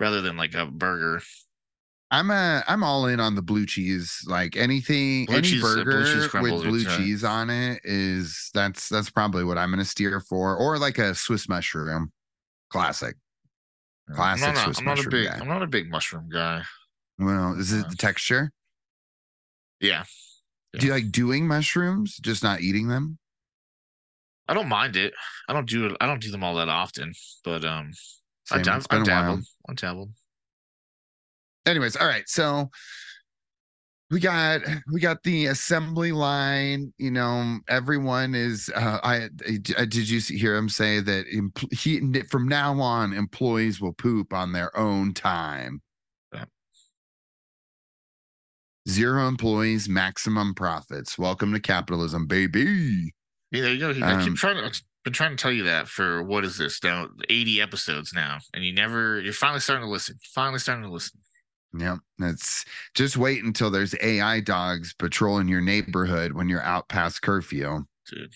[0.00, 1.22] rather than like a burger.
[2.10, 4.20] I'm a I'm all in on the blue cheese.
[4.26, 7.80] Like anything, Blue any cheese- uh, blue burger with blue it's, uh, cheese on it
[7.84, 12.12] is that's that's probably what I'm gonna steer for, or like a Swiss mushroom,
[12.70, 13.16] classic.
[14.14, 15.38] Classic I'm not, Swiss I'm not a big guy.
[15.38, 16.62] I'm not a big mushroom guy.
[17.18, 18.50] Well, is it the texture?
[19.80, 20.04] Yeah.
[20.72, 23.18] Do you like doing mushrooms, just not eating them?
[24.48, 25.14] I don't mind it.
[25.48, 25.96] I don't do it.
[26.00, 27.12] I don't do them all that often,
[27.44, 27.92] but um,
[28.50, 29.22] I Same, dab- it's been I a while.
[29.36, 29.44] dabbled.
[29.68, 30.10] I dabbled.
[31.66, 32.68] anyways all right so
[34.10, 34.60] we got
[34.92, 39.30] we got the assembly line you know everyone is uh i,
[39.78, 44.34] I did you hear him say that empl- he from now on employees will poop
[44.34, 45.80] on their own time
[46.34, 46.44] Yeah.
[48.88, 53.12] Zero employees maximum profits welcome to capitalism baby
[53.50, 54.06] Yeah, there you go.
[54.06, 54.64] I Um, keep trying to.
[54.64, 57.08] I've been trying to tell you that for what is this now?
[57.28, 59.20] Eighty episodes now, and you never.
[59.20, 60.16] You're finally starting to listen.
[60.34, 61.20] Finally starting to listen.
[61.78, 61.98] Yep.
[62.18, 67.84] That's just wait until there's AI dogs patrolling your neighborhood when you're out past curfew.
[68.10, 68.32] Dude.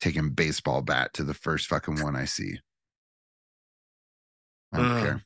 [0.00, 2.58] Taking baseball bat to the first fucking one I see.
[4.72, 5.02] I don't Ugh.
[5.02, 5.24] care.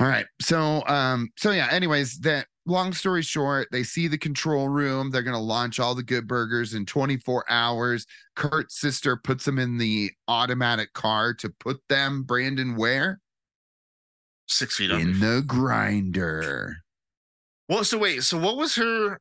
[0.00, 0.26] All right.
[0.40, 5.10] So um, so yeah, anyways, that long story short, they see the control room.
[5.10, 8.06] They're gonna launch all the good burgers in 24 hours.
[8.36, 13.20] Kurt's sister puts them in the automatic car to put them, Brandon, where?
[14.46, 15.08] Six feet under.
[15.08, 16.76] In the grinder.
[17.68, 18.22] Well, so wait.
[18.22, 19.18] So what was her?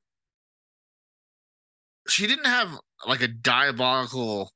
[2.08, 2.70] She didn't have
[3.06, 4.52] like a diabolical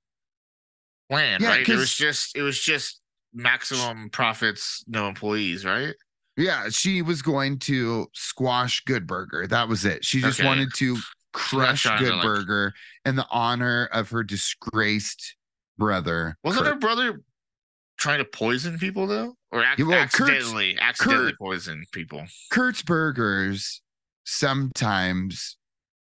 [1.09, 1.67] plan, Yeah, right?
[1.67, 3.01] It was just it was just
[3.33, 5.93] maximum profits, no employees, right?
[6.37, 9.47] Yeah, she was going to squash Good Burger.
[9.47, 10.05] That was it.
[10.05, 10.47] She just Okay.
[10.47, 10.97] wanted to
[11.33, 12.73] crush Good like- Burger
[13.05, 15.35] in the honor of her disgraced
[15.77, 16.37] brother.
[16.43, 16.73] Wasn't Kurt.
[16.73, 17.21] her brother
[17.97, 22.25] trying to poison people though, or ac- well, Kurt's- accidentally accidentally Kurt- poison people?
[22.49, 23.81] Kurt's Burgers
[24.25, 25.57] sometimes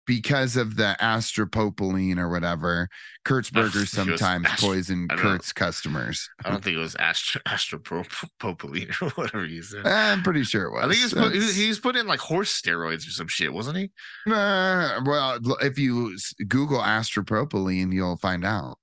[0.10, 2.90] because of the astropropylene or whatever,
[3.23, 5.15] Kurt's I Burgers think it was sometimes astro- poison I.
[5.18, 6.27] Kurt's customers.
[6.44, 9.86] I don't think it was astro astropropylene or whatever you said.
[9.86, 10.84] I'm pretty sure it was.
[10.84, 13.77] I think he's put, he, he's put in like horse steroids or some shit, wasn't
[13.77, 13.91] he?
[14.26, 16.18] Uh, well, if you
[16.48, 18.80] Google astropropylene, you'll find out.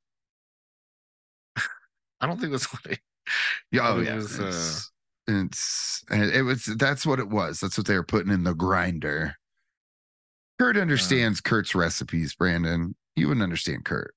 [2.21, 2.99] I don't think that's what.
[3.73, 4.93] Yeah, oh It yeah, was, uh, it's,
[5.27, 7.59] it's it was that's what it was.
[7.59, 9.35] That's what they were putting in the grinder.
[10.59, 12.95] Kurt understands Kurt's recipes, Brandon.
[13.15, 14.15] You wouldn't understand Kurt.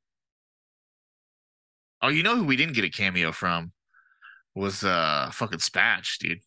[2.02, 3.74] Oh, you know who we didn't get a cameo from
[4.56, 6.40] was uh fucking Spatch, dude.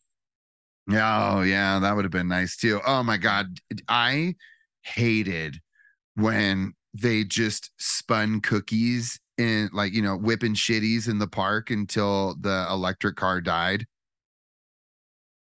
[0.91, 2.81] Oh yeah, that would have been nice too.
[2.85, 4.35] Oh my god, I
[4.81, 5.59] hated
[6.15, 12.35] when they just spun cookies in like you know whipping shitties in the park until
[12.41, 13.85] the electric car died.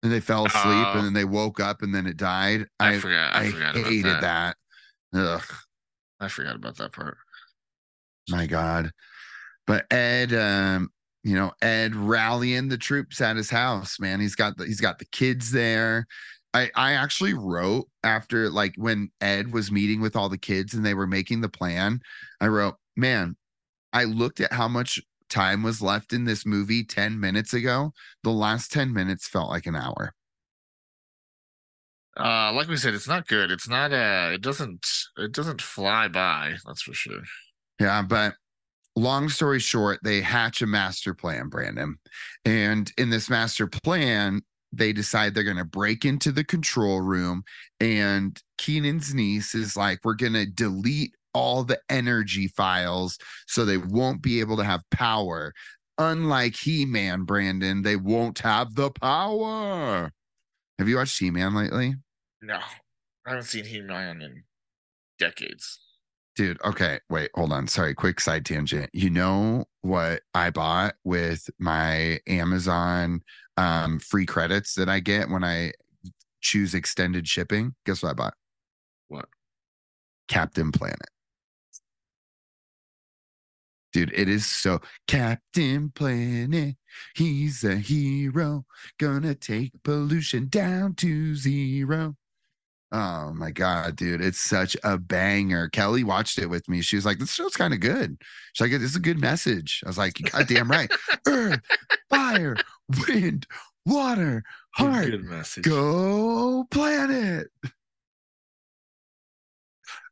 [0.02, 0.93] And they fell asleep Oh.
[0.97, 2.66] and then they woke up and then it died.
[2.78, 3.35] I, I forgot.
[3.35, 4.56] I, I, forgot about hated that.
[5.12, 5.18] that.
[5.18, 5.43] Ugh.
[6.20, 7.16] I forgot about that part.
[8.28, 8.90] my god
[9.66, 10.89] but ed um
[11.24, 14.98] you know ed rallying the troops at his house man he's got the he's got
[14.98, 16.06] the kids there
[16.55, 20.85] i i actually wrote after like when ed was meeting with all the kids and
[20.86, 22.01] they were making the plan
[22.40, 23.35] i wrote man
[23.93, 25.01] i looked at how much
[25.31, 27.93] time was left in this movie 10 minutes ago
[28.23, 30.15] the last 10 minutes felt like an hour
[32.19, 33.51] Uh, like we said, it's not good.
[33.51, 33.93] It's not.
[33.93, 34.86] Uh, it doesn't.
[35.16, 36.55] It doesn't fly by.
[36.66, 37.23] That's for sure.
[37.81, 38.35] Yeah, but
[38.97, 41.97] long story short, they hatch a master plan, Brandon.
[42.44, 44.43] And in this master plan,
[44.73, 47.43] they decide they're going to break into the control room.
[47.81, 53.78] And Kenan's niece is like, we're going to delete all the energy files so they
[53.78, 55.52] won't be able to have power.
[55.98, 60.11] Unlike He Man, Brandon, they won't have the power.
[60.78, 61.94] Have you watched He Man lately?
[62.43, 62.59] No,
[63.27, 64.44] I haven't seen He Man in
[65.19, 65.78] decades.
[66.36, 67.66] Dude, okay, wait, hold on.
[67.66, 68.89] Sorry, quick side tangent.
[68.94, 73.20] You know what I bought with my Amazon
[73.57, 75.73] um free credits that I get when I
[76.40, 77.74] choose extended shipping?
[77.85, 78.35] Guess what I bought?
[79.09, 79.27] What?
[80.28, 81.11] Captain Planet.
[83.92, 86.76] Dude, it is so Captain Planet.
[87.16, 88.64] He's a hero,
[88.98, 92.16] gonna take pollution down to zero.
[92.92, 95.68] Oh my god, dude, it's such a banger.
[95.68, 96.82] Kelly watched it with me.
[96.82, 98.16] She was like, "This show's kind of good."
[98.52, 100.90] She's like, "This is a good message." I was like, "You goddamn right."
[101.26, 101.60] Earth,
[102.08, 102.56] fire,
[103.08, 103.46] wind,
[103.86, 104.42] water,
[104.74, 105.64] heart, Good message.
[105.64, 107.48] go planet.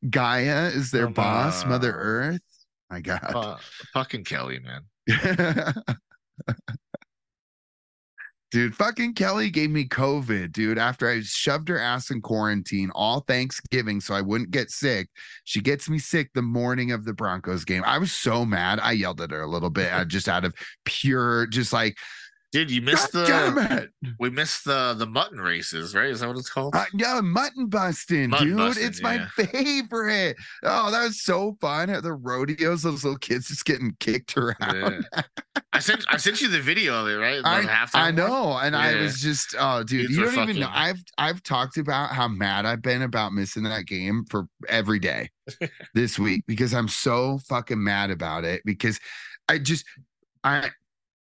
[0.08, 1.92] Gaia is their boss, Mother.
[1.92, 2.40] Earth.
[2.90, 3.20] My God.
[3.30, 4.82] Fu- fucking Kelly, man.
[8.50, 13.20] dude, fucking Kelly gave me COVID, dude, after I shoved her ass in quarantine all
[13.20, 15.08] Thanksgiving so I wouldn't get sick.
[15.44, 17.82] She gets me sick the morning of the Broncos game.
[17.84, 18.80] I was so mad.
[18.80, 20.54] I yelled at her a little bit, uh, just out of
[20.84, 21.98] pure, just like,
[22.50, 23.26] Dude, you God missed the.
[23.26, 23.90] damn it.
[24.18, 26.08] We missed the the mutton races, right?
[26.08, 26.74] Is that what it's called?
[26.74, 28.56] Uh, yeah, mutton busting, Mutton dude.
[28.56, 29.46] busting, it's my yeah.
[29.46, 30.36] favorite.
[30.62, 32.82] Oh, that was so fun at the rodeos.
[32.82, 34.56] Those little kids just getting kicked around.
[35.14, 35.22] Yeah.
[35.74, 37.42] I sent I sent you the video of it, right?
[37.44, 40.70] I, I know, and I was just, oh, dude, you don't even know.
[40.72, 45.28] I've I've talked about how mad I've been about missing that game for every day
[45.94, 48.98] this week because I'm so fucking mad about it because
[49.48, 49.84] I just
[50.42, 50.70] I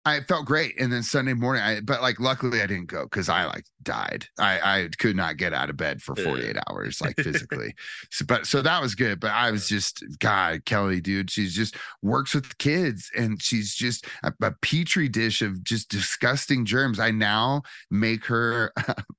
[0.07, 3.27] I felt great, and then Sunday morning, I but like luckily I didn't go because
[3.27, 4.25] I like died.
[4.39, 7.75] I I could not get out of bed for 48 hours, like physically.
[8.09, 9.19] so, but so that was good.
[9.19, 14.07] But I was just God, Kelly, dude, she's just works with kids, and she's just
[14.23, 16.99] a, a petri dish of just disgusting germs.
[17.01, 18.71] I now make her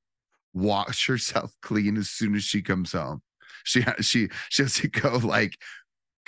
[0.54, 3.20] wash herself clean as soon as she comes home.
[3.64, 5.58] She she she has to go like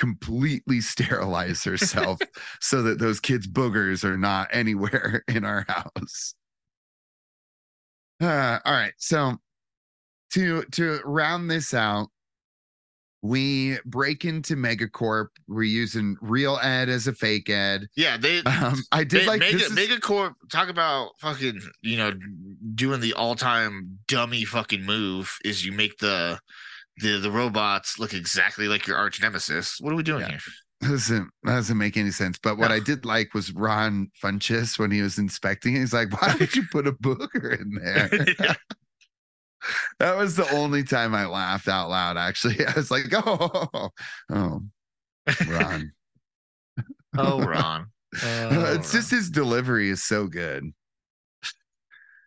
[0.00, 2.18] completely sterilize herself
[2.60, 6.34] so that those kids' boogers are not anywhere in our house.
[8.20, 9.36] Uh, all right, so
[10.32, 12.08] to to round this out,
[13.22, 15.28] we break into Megacorp.
[15.48, 17.88] We're using real Ed as a fake Ed.
[17.96, 20.34] Yeah, they Um, I did Ma- like Mega this is- Megacorp.
[20.52, 22.12] Talk about fucking you know
[22.74, 26.38] doing the all time dummy fucking move is you make the
[27.02, 29.76] the the robots look exactly like your arch nemesis.
[29.80, 30.28] What are we doing Yeah.
[30.28, 30.38] here?
[30.82, 32.38] doesn't that doesn't make any sense.
[32.42, 32.74] But what No.
[32.74, 35.80] I did like was Ron Funches when he was inspecting it.
[35.80, 38.56] He's like, "Why did you put a booger in there?"
[39.98, 42.16] That was the only time I laughed out loud.
[42.16, 43.90] Actually, I was like, "Oh,
[44.30, 44.62] oh,
[45.48, 45.92] Ron."
[47.18, 47.86] oh, Ron.
[48.22, 50.72] Oh, it's oh, just his delivery is so good.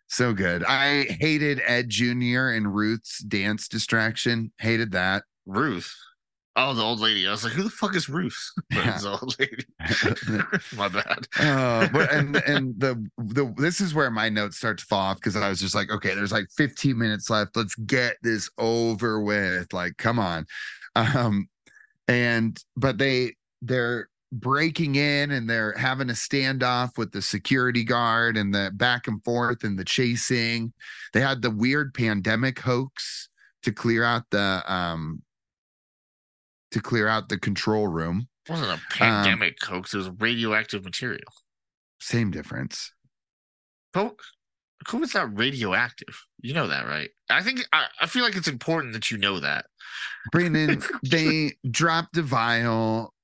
[0.08, 0.64] So good.
[0.64, 2.48] I hated Ed Jr.
[2.50, 4.52] and Ruth's dance distraction.
[4.58, 5.24] Hated that.
[5.46, 5.92] Ruth.
[6.56, 7.26] Oh, the old lady.
[7.26, 8.38] I was like, who the fuck is Ruth?
[8.72, 8.96] Yeah.
[8.98, 9.64] the old lady.
[10.76, 11.26] My bad.
[11.40, 15.16] uh, but and and the the this is where my notes start to fall off
[15.16, 17.56] because I was just like, okay, there's like 15 minutes left.
[17.56, 19.72] Let's get this over with.
[19.72, 20.46] Like, come on.
[20.94, 21.48] Um,
[22.06, 24.08] and but they they're
[24.40, 29.22] breaking in and they're having a standoff with the security guard and the back and
[29.24, 30.72] forth and the chasing.
[31.12, 33.28] They had the weird pandemic hoax
[33.62, 35.22] to clear out the um
[36.72, 38.28] to clear out the control room.
[38.46, 39.94] It wasn't Um, a pandemic hoax.
[39.94, 41.32] It was radioactive material.
[42.00, 42.92] Same difference.
[43.94, 44.16] Co-
[44.84, 46.20] COVID's not radioactive.
[46.42, 47.08] You know that, right?
[47.30, 49.66] I think I, I feel like it's important that you know that.
[50.32, 53.14] Brandon, they dropped a vial.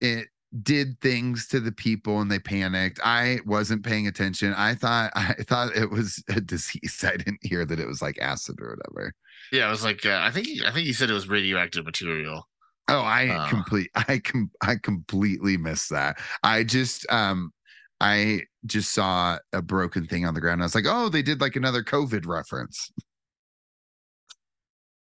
[0.00, 0.28] It
[0.62, 3.00] did things to the people and they panicked.
[3.04, 4.54] I wasn't paying attention.
[4.54, 7.04] I thought I thought it was a disease.
[7.06, 9.12] I didn't hear that it was like acid or whatever.
[9.52, 11.84] Yeah, I was like, uh, I think he, I think he said it was radioactive
[11.84, 12.48] material.
[12.88, 13.48] Oh, I Uh.
[13.48, 16.18] complete I com I completely missed that.
[16.42, 17.52] I just um
[18.00, 20.62] I just saw a broken thing on the ground.
[20.62, 22.90] I was like, oh, they did like another COVID reference.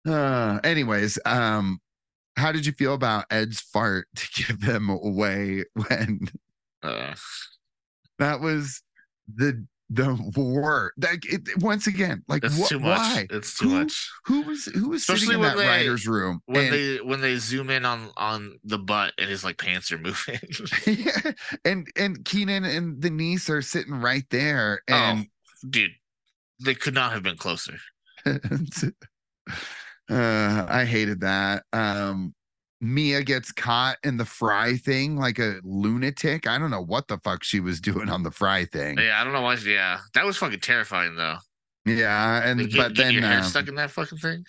[0.05, 1.79] Uh anyways, um
[2.37, 6.21] how did you feel about Ed's fart to give them away when
[6.83, 7.13] Uh,
[8.19, 8.81] that was
[9.33, 12.97] the the word like it, once again like it's wh- too much.
[12.97, 14.09] why It's too Who- much.
[14.25, 17.19] who was who was Especially sitting in that they- writer's room When and- they when
[17.19, 20.39] they zoom in on on the butt and his like pants are moving.
[20.87, 21.31] yeah,
[21.65, 25.91] and and Kenan and the niece are sitting right there, and oh, dude,
[26.63, 27.77] they could not have been closer.
[30.11, 31.63] Uh, I hated that.
[31.73, 32.33] Um,
[32.83, 36.47] Mia gets caught in the fry thing like a lunatic.
[36.47, 38.97] I don't know what the fuck she was doing on the fry thing.
[38.97, 39.55] Yeah, Yeah, I don't know why.
[39.55, 41.37] Yeah, that was fucking terrifying though.
[41.85, 44.45] Yeah, and Like, get, but get then your hair um, stuck in that fucking thing.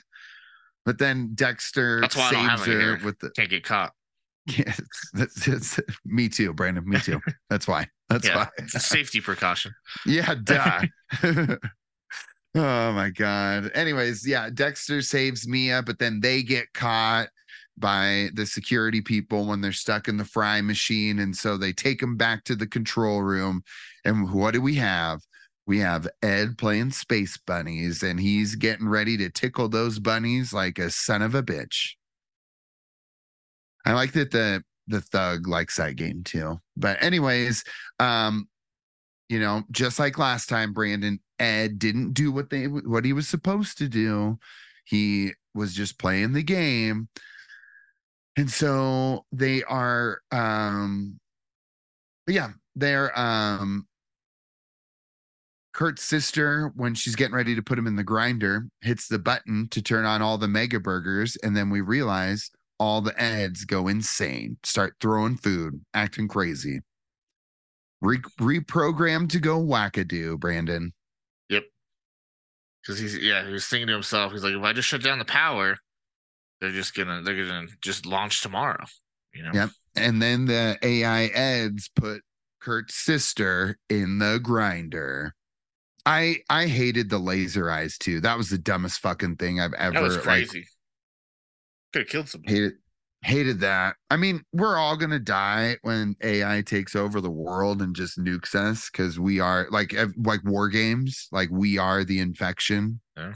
[0.84, 3.30] but then Dexter That's why I don't have saves her with the.
[3.30, 3.92] Can't get caught.
[4.46, 4.80] Yes,
[5.12, 6.82] that's, that's me too, Brandon.
[6.88, 7.20] Me too.
[7.48, 7.86] That's why.
[8.08, 8.48] That's Yeah, why.
[8.58, 9.72] it's a safety precaution.
[10.04, 10.82] Yeah, duh.
[12.54, 13.70] Oh my god.
[13.74, 17.28] Anyways, yeah, Dexter saves Mia, but then they get caught
[17.78, 21.20] by the security people when they're stuck in the fry machine.
[21.20, 23.62] And so they take them back to the control room.
[24.04, 25.20] And what do we have?
[25.66, 30.78] We have Ed playing space bunnies, and he's getting ready to tickle those bunnies like
[30.78, 31.92] a son of a bitch.
[33.84, 36.58] I like that the the thug likes that game too.
[36.76, 37.62] But anyways,
[38.00, 38.48] um,
[39.32, 43.26] you know, just like last time, Brandon Ed didn't do what they what he was
[43.26, 44.38] supposed to do.
[44.84, 47.08] He was just playing the game.
[48.36, 51.18] And so they are um
[52.28, 53.86] yeah, they're um
[55.72, 59.66] Kurt's sister, when she's getting ready to put him in the grinder, hits the button
[59.70, 63.88] to turn on all the mega burgers, and then we realize all the Eds go
[63.88, 66.80] insane, start throwing food, acting crazy.
[68.02, 70.92] Re- reprogrammed to go wackadoo, Brandon.
[71.48, 71.62] Yep.
[72.82, 75.20] Because he's yeah, he was thinking to himself, he's like, if I just shut down
[75.20, 75.78] the power,
[76.60, 78.84] they're just gonna they're gonna just launch tomorrow.
[79.32, 79.50] You know?
[79.54, 79.70] Yep.
[79.96, 82.22] And then the AI Eds put
[82.60, 85.34] Kurt's sister in the grinder.
[86.04, 88.20] I I hated the laser eyes too.
[88.20, 90.66] That was the dumbest fucking thing I've ever That was like crazy.
[91.92, 92.54] Could have killed somebody.
[92.54, 92.72] hated
[93.22, 93.96] hated that.
[94.10, 98.54] I mean, we're all gonna die when AI takes over the world and just nukes
[98.54, 101.28] us because we are like like war games.
[101.32, 103.00] Like we are the infection.
[103.16, 103.32] Yeah.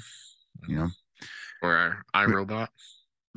[0.68, 0.88] You know.
[1.62, 2.68] Or iRobot.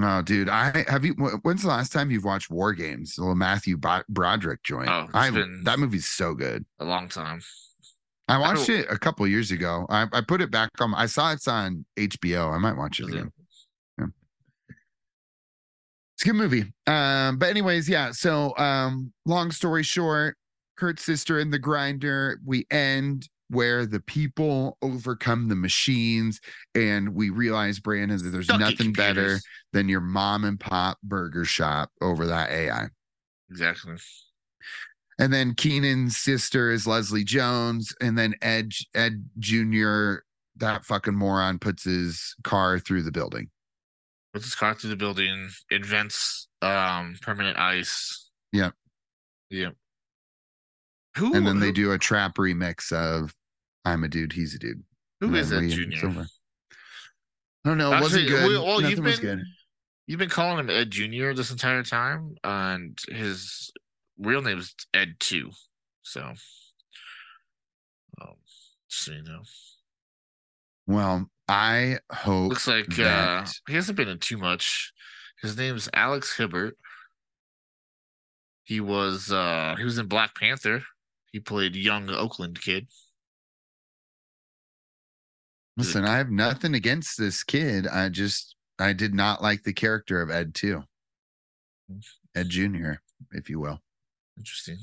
[0.02, 1.14] Oh, dude, I have you.
[1.14, 3.16] When's the last time you've watched War Games?
[3.16, 3.78] The little Matthew
[4.08, 4.88] Broderick joint.
[4.90, 5.30] Oh, I
[5.64, 6.66] that movie's so good.
[6.80, 7.42] A long time.
[8.30, 9.86] I watched don't- it a couple years ago.
[9.90, 10.94] I, I put it back on.
[10.94, 12.54] I saw it's on HBO.
[12.54, 13.10] I might watch it?
[13.10, 13.32] again.
[16.20, 16.74] It's a good movie.
[16.86, 18.12] Um, but anyways, yeah.
[18.12, 20.36] So, um, long story short,
[20.76, 22.42] Kurt's sister in the grinder.
[22.46, 26.42] We end where the people overcome the machines,
[26.76, 29.40] and we realize, Brandon, that there's nothing better
[29.72, 32.88] than your mom and pop burger shop over that AI.
[33.50, 33.96] Exactly.
[35.20, 40.16] And then Kenan's sister is Leslie Jones, and then Ed Ed Jr.
[40.58, 43.50] That fucking moron puts his car through the building.
[44.34, 48.72] Puts his car through the building, invents um permanent ice, Yeah.
[51.18, 53.34] Who and then they do a trap remix of
[53.86, 54.84] "I'm a Dude, He's a Dude."
[55.20, 55.98] Who and is then that junior?
[55.98, 56.30] it's.
[57.66, 57.92] I don't know.
[57.94, 58.48] It wasn't good.
[58.52, 59.46] well, well, Nothing you've was been- good.
[60.08, 63.72] You've been calling him Ed Junior this entire time, and his
[64.18, 65.52] real name is Ed Two.
[66.04, 66.22] So,
[68.22, 68.36] um,
[68.90, 69.42] just so you know,
[70.88, 74.94] Well, I hope looks like uh, he hasn't been in too much.
[75.42, 76.78] His name's Alex Hibbert.
[78.64, 80.84] He was uh he was in Black Panther.
[81.32, 82.88] He played young Oakland kid.
[85.76, 87.88] Listen, I have nothing against this kid.
[87.88, 90.84] I just I did not like the character of Ed too.
[92.36, 93.02] Ed Junior,
[93.32, 93.80] if you will.
[94.38, 94.78] Interesting.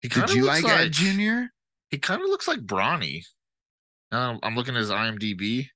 [0.00, 1.52] He Did you looks like, Ed Junior?
[1.88, 3.24] He kind of looks like Bronny.
[4.10, 5.68] Now I'm- looking at his IMDb.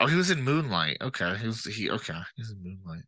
[0.00, 0.98] Oh, he was in Moonlight.
[1.00, 1.90] Okay, he was he.
[1.90, 3.04] Okay, he's in Moonlight.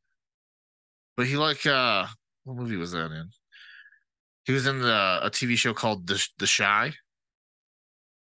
[1.16, 2.07] But he like uh,
[2.45, 3.28] what movie was that in?
[4.45, 6.93] He was in the a TV show called The The Shy.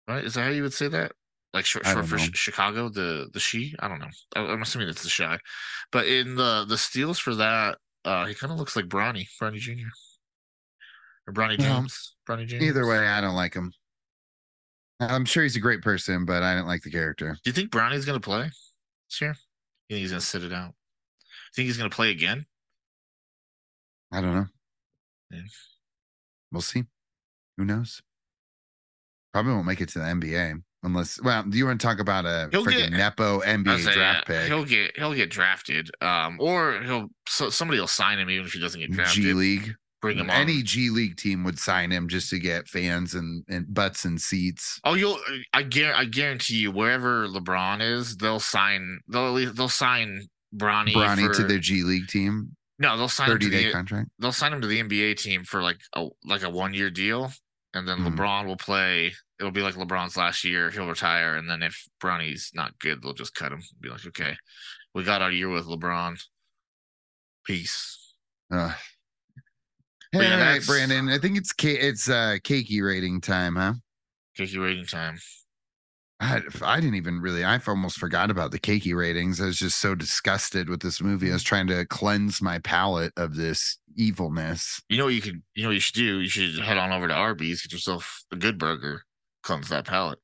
[0.08, 0.24] Right?
[0.24, 1.12] Is that how you would say that?
[1.52, 2.24] Like short, short for know.
[2.34, 3.74] Chicago, the the She.
[3.80, 4.08] I don't know.
[4.34, 5.38] I, I'm assuming it's The Shy.
[5.92, 9.58] But in the the steals for that, uh, he kind of looks like Bronny, Bronny
[9.58, 9.88] Jr.
[11.26, 12.62] Or Bronny Well, James, Bronny James.
[12.64, 13.72] Either way, I don't like him.
[15.00, 17.36] I'm sure he's a great person, but I didn't like the character.
[17.42, 18.50] Do you think Bronny's going to play
[19.08, 19.36] this year?
[19.88, 20.68] You think he's going to sit it out?
[20.68, 22.46] You think he's going to play again?
[24.12, 24.46] I don't know.
[25.30, 25.40] Yeah.
[26.52, 26.84] We'll see.
[27.56, 28.02] Who knows?
[29.32, 31.20] Probably won't make it to the NBA unless.
[31.20, 34.46] Well, do you want to talk about a freaking nepo NBA like, draft pick?
[34.46, 38.52] He'll get he'll get drafted, um, or he'll so somebody will sign him even if
[38.52, 39.22] he doesn't get drafted.
[39.22, 39.74] G League.
[40.04, 40.36] Bring him on.
[40.36, 44.20] Any G League team would sign him just to get fans and, and butts and
[44.20, 44.78] seats.
[44.84, 45.18] Oh, you'll
[45.54, 50.20] I guarantee I guarantee you wherever LeBron is, they'll sign they'll at least they'll sign
[50.54, 53.72] Bronny, Bronny to their G League team, no they'll sign him to thirty day the,
[53.72, 54.10] contract.
[54.18, 57.32] they'll sign him to the NBA team for like a like a one year deal,
[57.72, 58.14] and then Mhm.
[58.14, 59.14] LeBron will play.
[59.40, 60.70] It'll be like LeBron's last year.
[60.70, 63.62] He'll retire, and then if Bronny's not good, they'll just cut him.
[63.80, 64.36] Be like, okay,
[64.94, 66.22] we got our year with LeBron.
[67.44, 68.14] Peace.
[68.50, 68.74] Uh,
[70.14, 71.08] But yeah, right, Brandon.
[71.08, 73.74] I think it's it's uh cakey rating time, huh?
[74.36, 75.18] Kiki rating time.
[76.20, 77.42] I, I didn't even really.
[77.44, 79.40] I almost forgot about the cakey ratings.
[79.40, 81.30] I was just so disgusted with this movie.
[81.30, 84.80] I was trying to cleanse my palate of this evilness.
[84.88, 85.42] You know what you could.
[85.54, 86.20] You know what you should do.
[86.20, 89.02] You should head on over to Arby's, get yourself a good burger,
[89.42, 90.20] cleanse that palate.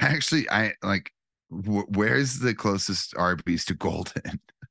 [0.00, 1.10] Actually, I like.
[1.50, 4.40] Wh- where's the closest Arby's to Golden?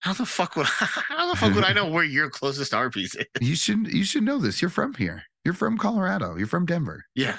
[0.00, 3.26] How the fuck would how the fuck would I know where your closest Arby's is?
[3.40, 4.60] You should you should know this.
[4.62, 5.22] You're from here.
[5.44, 6.36] You're from Colorado.
[6.36, 7.04] You're from Denver.
[7.14, 7.36] Yeah.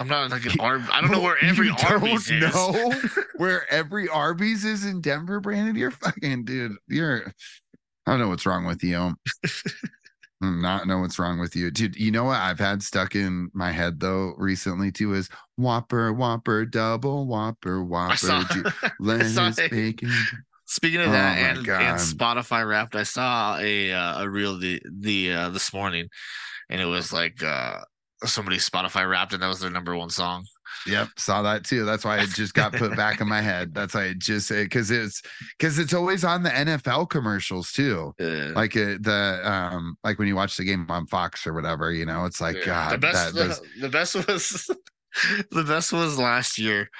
[0.00, 0.88] I'm not like an Arb.
[0.92, 2.40] I don't know where every Arby's is.
[2.54, 2.92] know
[3.36, 5.74] where every Arby's is in Denver, Brandon.
[5.76, 6.72] You're fucking dude.
[6.88, 7.32] You're.
[8.06, 9.14] I don't know what's wrong with you.
[10.40, 11.96] Not know what's wrong with you, dude.
[11.96, 16.64] You know what I've had stuck in my head though recently too is Whopper, Whopper,
[16.64, 20.12] double Whopper, Whopper, I saw, ju- I lettuce, saw bacon.
[20.70, 24.82] Speaking of Oh that, and, and Spotify Wrapped, I saw a uh, a reel the
[25.00, 26.10] the uh, this morning,
[26.68, 27.78] and it was like uh,
[28.26, 30.44] somebody Spotify Wrapped, and that was their number one song.
[30.86, 31.86] Yep, saw that too.
[31.86, 33.72] That's why it just got put back in my head.
[33.74, 35.22] That's why it just because it's
[35.58, 38.12] because it's always on the NFL commercials too.
[38.20, 41.92] Uh, Like uh, the um like when you watch the game on Fox or whatever,
[41.92, 42.66] you know, it's like yeah.
[42.66, 42.92] God.
[42.92, 44.70] the best that, the, the best was
[45.50, 46.90] the best was last year,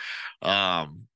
[0.40, 1.07] um,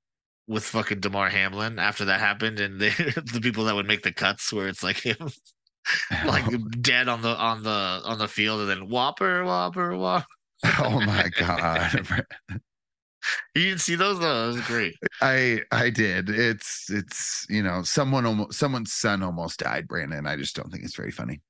[0.53, 1.79] with fucking Damar Hamlin.
[1.79, 4.99] After that happened, and they, the people that would make the cuts, where it's like
[4.99, 5.16] him.
[6.24, 6.45] Like
[6.81, 7.70] dead on the on the
[8.05, 10.27] on the field, and then Whopper, Whopper, Whopper.
[10.79, 12.24] oh my god.
[13.57, 14.20] You didn't see those?
[14.20, 14.45] though?
[14.45, 14.95] it was great.
[15.20, 16.31] I I did.
[16.31, 20.24] It's it's you know someone almost someone's son almost died, Brandon.
[20.24, 21.41] I just don't think it's very funny.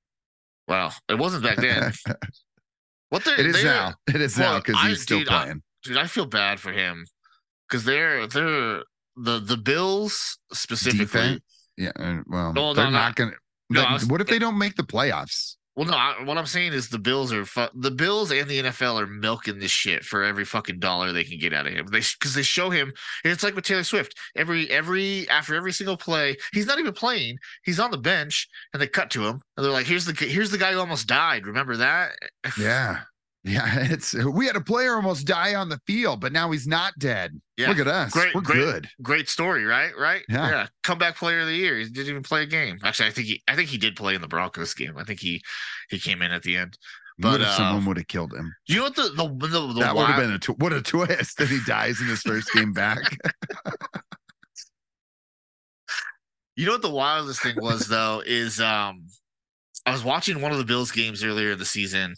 [0.67, 1.93] Well, it wasn't back then.
[3.11, 3.93] What it is now.
[4.07, 5.63] It is now because he's still dude, I- playing.
[5.83, 5.99] dude.
[5.99, 7.05] I feel bad for him
[7.69, 8.83] because they're they're
[9.17, 11.05] the the Bills specifically.
[11.05, 11.41] Defense?
[11.77, 11.91] yeah.
[11.97, 12.91] uh, Well, No, no, they're no.
[12.91, 13.33] not gonna.
[13.71, 15.57] No, was- what if they don't make the playoffs?
[15.75, 18.63] Well, no, I, what I'm saying is the Bills are fu- the Bills and the
[18.65, 21.87] NFL are milking this shit for every fucking dollar they can get out of him.
[21.87, 22.93] They because they show him
[23.25, 24.15] it's like with Taylor Swift.
[24.37, 27.39] Every every after every single play, he's not even playing.
[27.65, 30.51] He's on the bench, and they cut to him, and they're like, "Here's the here's
[30.51, 31.47] the guy who almost died.
[31.47, 32.13] Remember that?"
[32.59, 33.01] Yeah.
[33.45, 36.93] Yeah, it's we had a player almost die on the field, but now he's not
[36.99, 37.41] dead.
[37.57, 37.69] Yeah.
[37.71, 38.13] Look at us.
[38.13, 38.57] Great, We're great.
[38.59, 38.89] good.
[39.03, 39.93] Great story, right?
[39.99, 40.23] Right?
[40.29, 40.67] Yeah.
[40.85, 41.77] Comeback player of the year.
[41.77, 42.79] He didn't even play a game.
[42.85, 44.97] Actually, I think he I think he did play in the Broncos game.
[44.97, 45.43] I think he
[45.91, 46.79] he came in at the end.
[47.19, 48.55] But, uh, someone would have killed him?
[48.67, 50.81] You know what the the the, the that would have been a tw- what a
[50.81, 52.99] twist that he dies in his first game back.
[56.55, 59.07] You know what the wildest thing was though is um
[59.87, 62.15] I was watching one of the Bills games earlier in the season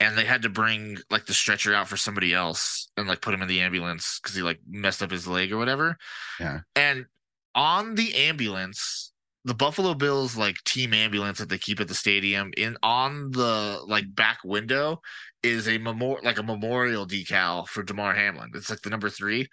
[0.00, 3.34] and they had to bring like the stretcher out for somebody else and like put
[3.34, 5.96] him in the ambulance because he like messed up his leg or whatever.
[6.38, 6.60] Yeah.
[6.74, 7.06] And
[7.54, 9.12] on the ambulance,
[9.44, 13.80] the Buffalo Bills like team ambulance that they keep at the stadium, in on the
[13.86, 15.00] like back window
[15.42, 18.50] is a memorial like a memorial decal for Damar Hamlin.
[18.54, 19.48] It's like the number three.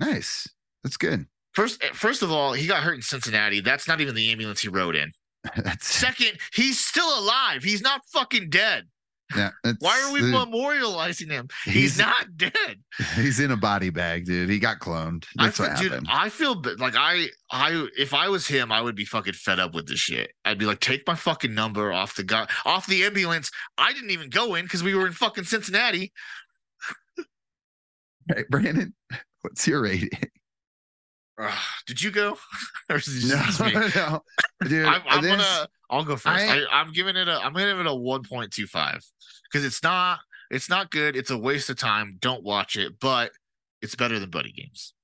[0.00, 0.46] Nice.
[0.84, 1.26] That's good.
[1.52, 3.60] First, eh, first of all, he got hurt in Cincinnati.
[3.60, 5.12] That's not even the ambulance he rode in.
[5.56, 7.64] That's Second, he's still alive.
[7.64, 8.84] He's not fucking dead.
[9.36, 9.50] Yeah.
[9.64, 11.48] It's, Why are we memorializing him?
[11.64, 12.80] He's, He's- not dead.
[13.14, 14.48] He's in a body bag, dude.
[14.48, 15.24] He got cloned.
[15.36, 16.08] That's I, what fe- dude, happened.
[16.10, 19.74] I feel like I, I, if I was him, I would be fucking fed up
[19.74, 20.32] with this shit.
[20.44, 23.50] I'd be like, take my fucking number off the guy, off the ambulance.
[23.76, 26.12] I didn't even go in because we were in fucking Cincinnati.
[28.28, 28.92] Hey, Brandon,
[29.40, 30.10] what's your rating?
[31.40, 32.36] Ugh, did you go?
[32.90, 33.42] or No,
[33.94, 34.22] no,
[34.68, 34.86] dude.
[34.86, 35.68] I'm, I'm this- gonna.
[35.90, 36.44] I'll go first.
[36.44, 37.34] I- I'm giving it a.
[37.38, 39.04] I'm gonna give it a 1.25
[39.50, 40.20] because it's not.
[40.50, 41.14] It's not good.
[41.16, 42.16] It's a waste of time.
[42.20, 42.98] Don't watch it.
[43.00, 43.32] But
[43.82, 44.94] it's better than Buddy Games.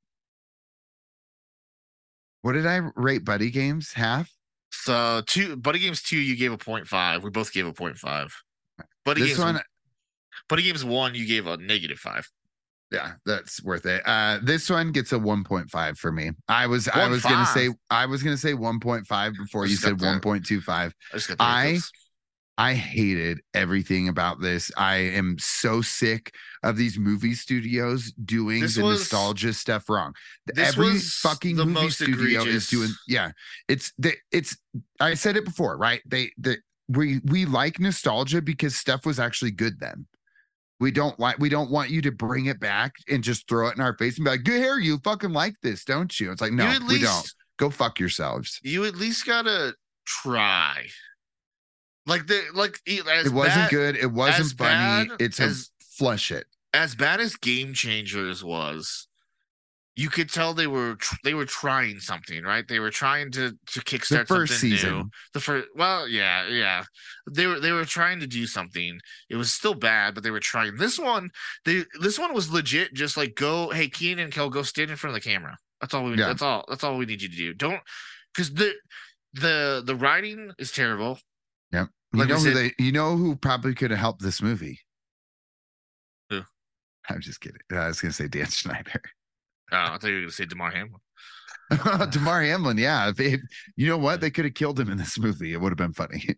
[2.43, 3.93] What did I rate Buddy Games?
[3.93, 4.31] Half.
[4.73, 7.23] So two Buddy Games two, you gave a 0.5.
[7.23, 8.33] We both gave a 0.5.
[9.05, 9.61] Buddy This Games one,
[10.49, 12.29] Buddy Games one, you gave a negative five.
[12.91, 14.03] Yeah, that's worth it.
[14.07, 16.31] Uh, this one gets a 1.5 for me.
[16.49, 17.55] I was, I was gonna 1.5?
[17.55, 20.23] say, I was gonna say 1.5 before you just got said that.
[20.23, 20.69] 1.25.
[20.69, 21.91] I just got the I- hiccups.
[22.57, 24.71] I hated everything about this.
[24.77, 26.33] I am so sick
[26.63, 30.15] of these movie studios doing This the was- nostalgia stuff wrong.
[30.47, 32.91] this Every was fucking the movie most studio egregious- is doing.
[33.09, 33.33] Yeah,
[33.69, 34.57] it's the it's.
[35.01, 36.01] I said it before, right?
[36.07, 36.59] They the
[36.89, 40.07] we we like nostalgia because stuff was actually good then.
[40.85, 43.75] We don't like we don't want you to bring it back and just throw it
[43.77, 46.43] in our face and be like, "Good hair, you fucking like this, don't you?" It's
[46.43, 47.33] like, no, at we don't.
[47.57, 48.61] Go fuck yourselves.
[48.63, 49.75] You at least gotta
[50.07, 50.85] try.
[52.07, 53.03] Like the like It
[53.33, 53.97] wasn't bad, good.
[53.97, 55.09] It wasn't funny.
[55.09, 56.47] bad It's a as- flush it.
[56.75, 59.09] as bad as Game Changers was.
[59.97, 62.67] You could tell they were they were trying something, right?
[62.67, 64.77] They were trying to to kickstart The first something new.
[64.77, 65.11] season.
[65.35, 66.85] The first, well, yeah, yeah.
[67.31, 68.99] They were they were trying to do something.
[69.31, 70.77] It was still bad, but they were trying.
[70.77, 71.31] This one,
[71.65, 72.93] they this one was legit.
[72.95, 75.57] Just like go, hey, Kenan and Kel, go stand in front of the camera.
[75.81, 76.17] That's all we.
[76.17, 76.27] Yeah.
[76.27, 76.65] That's all.
[76.69, 77.55] That's all we need you to do.
[77.55, 77.81] Don't
[78.35, 78.73] because the
[79.33, 81.19] the the writing is terrible.
[81.73, 84.79] You Like know who they you know who probably could have helped this movie?
[86.31, 86.43] Who?
[87.09, 87.59] I'm just kidding.
[87.73, 89.03] I was gonna say Dan Schneider.
[89.75, 91.01] Oh, I thought you were going to say Damar Hamlin.
[92.11, 93.09] Damar Hamlin, yeah.
[93.09, 93.41] If it,
[93.77, 94.21] you know what?
[94.21, 95.53] They could have killed him in this movie.
[95.53, 96.25] It would have been funny.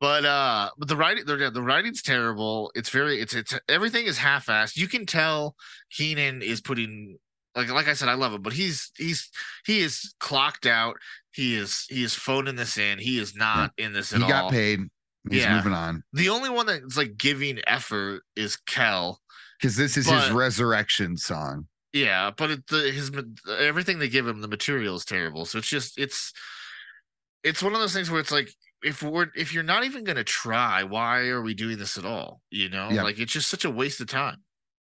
[0.00, 2.70] But uh, but the writing the, the writing's terrible.
[2.76, 4.76] It's very it's it's everything is half-assed.
[4.76, 5.56] You can tell
[5.90, 7.18] Kenan is putting
[7.56, 9.28] like like I said, I love him, but he's he's
[9.66, 10.94] he is clocked out.
[11.32, 13.00] He is he is phoning this in.
[13.00, 14.26] He is not in this at all.
[14.28, 14.50] he got all.
[14.50, 14.82] paid.
[15.28, 15.56] He's Yeah.
[15.56, 16.04] moving on.
[16.12, 19.20] The only one that's like giving effort is Kel.
[19.60, 21.66] Because this is his resurrection song.
[21.92, 23.10] Yeah, but it, the, his
[23.58, 25.44] everything they give him, the material is terrible.
[25.46, 26.32] So it's just it's
[27.42, 28.50] it's one of those things where it's like
[28.82, 32.40] if we're if you're not even gonna try, why are we doing this at all?
[32.50, 33.02] You know, Yeah.
[33.02, 34.42] like it's just such a waste of time.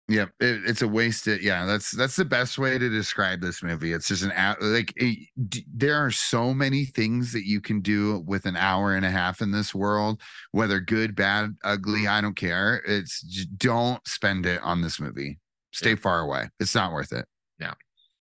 [0.08, 1.26] Yeah, it, it's a waste.
[1.28, 1.42] wasted.
[1.44, 3.92] Yeah, that's that's the best way to describe this movie.
[3.92, 4.56] It's just an hour.
[4.60, 8.96] Like it, d- there are so many things that you can do with an hour
[8.96, 12.08] and a half in this world, whether good, bad, ugly.
[12.08, 12.82] I don't care.
[12.88, 15.38] It's don't spend it on this movie.
[15.72, 15.97] Stay Yeah.
[15.97, 16.48] far away.
[16.59, 17.26] It's not worth it.
[17.59, 17.74] Yeah.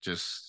[0.03, 0.45] Just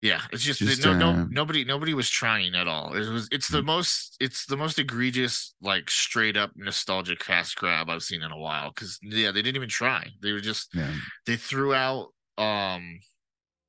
[0.00, 2.92] yeah, it's just, Just, no no uh, nobody nobody was trying at all.
[2.94, 7.88] It was it's the most it's the most egregious like straight up nostalgic cast grab
[7.88, 8.72] I've seen in a while.
[8.74, 10.08] Because yeah, they didn't even try.
[10.20, 10.92] They were just Yeah,
[11.26, 12.98] they threw out um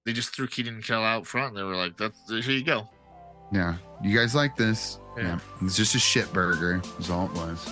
[0.08, 1.56] they just threw Kenan and Kel out front.
[1.56, 2.90] They were like, "That's here you go."
[3.52, 3.76] yeah.
[4.02, 4.98] You guys like this?
[5.16, 5.38] Yeah.
[5.62, 6.82] It's just a shit burger.
[7.00, 7.72] Is all it was.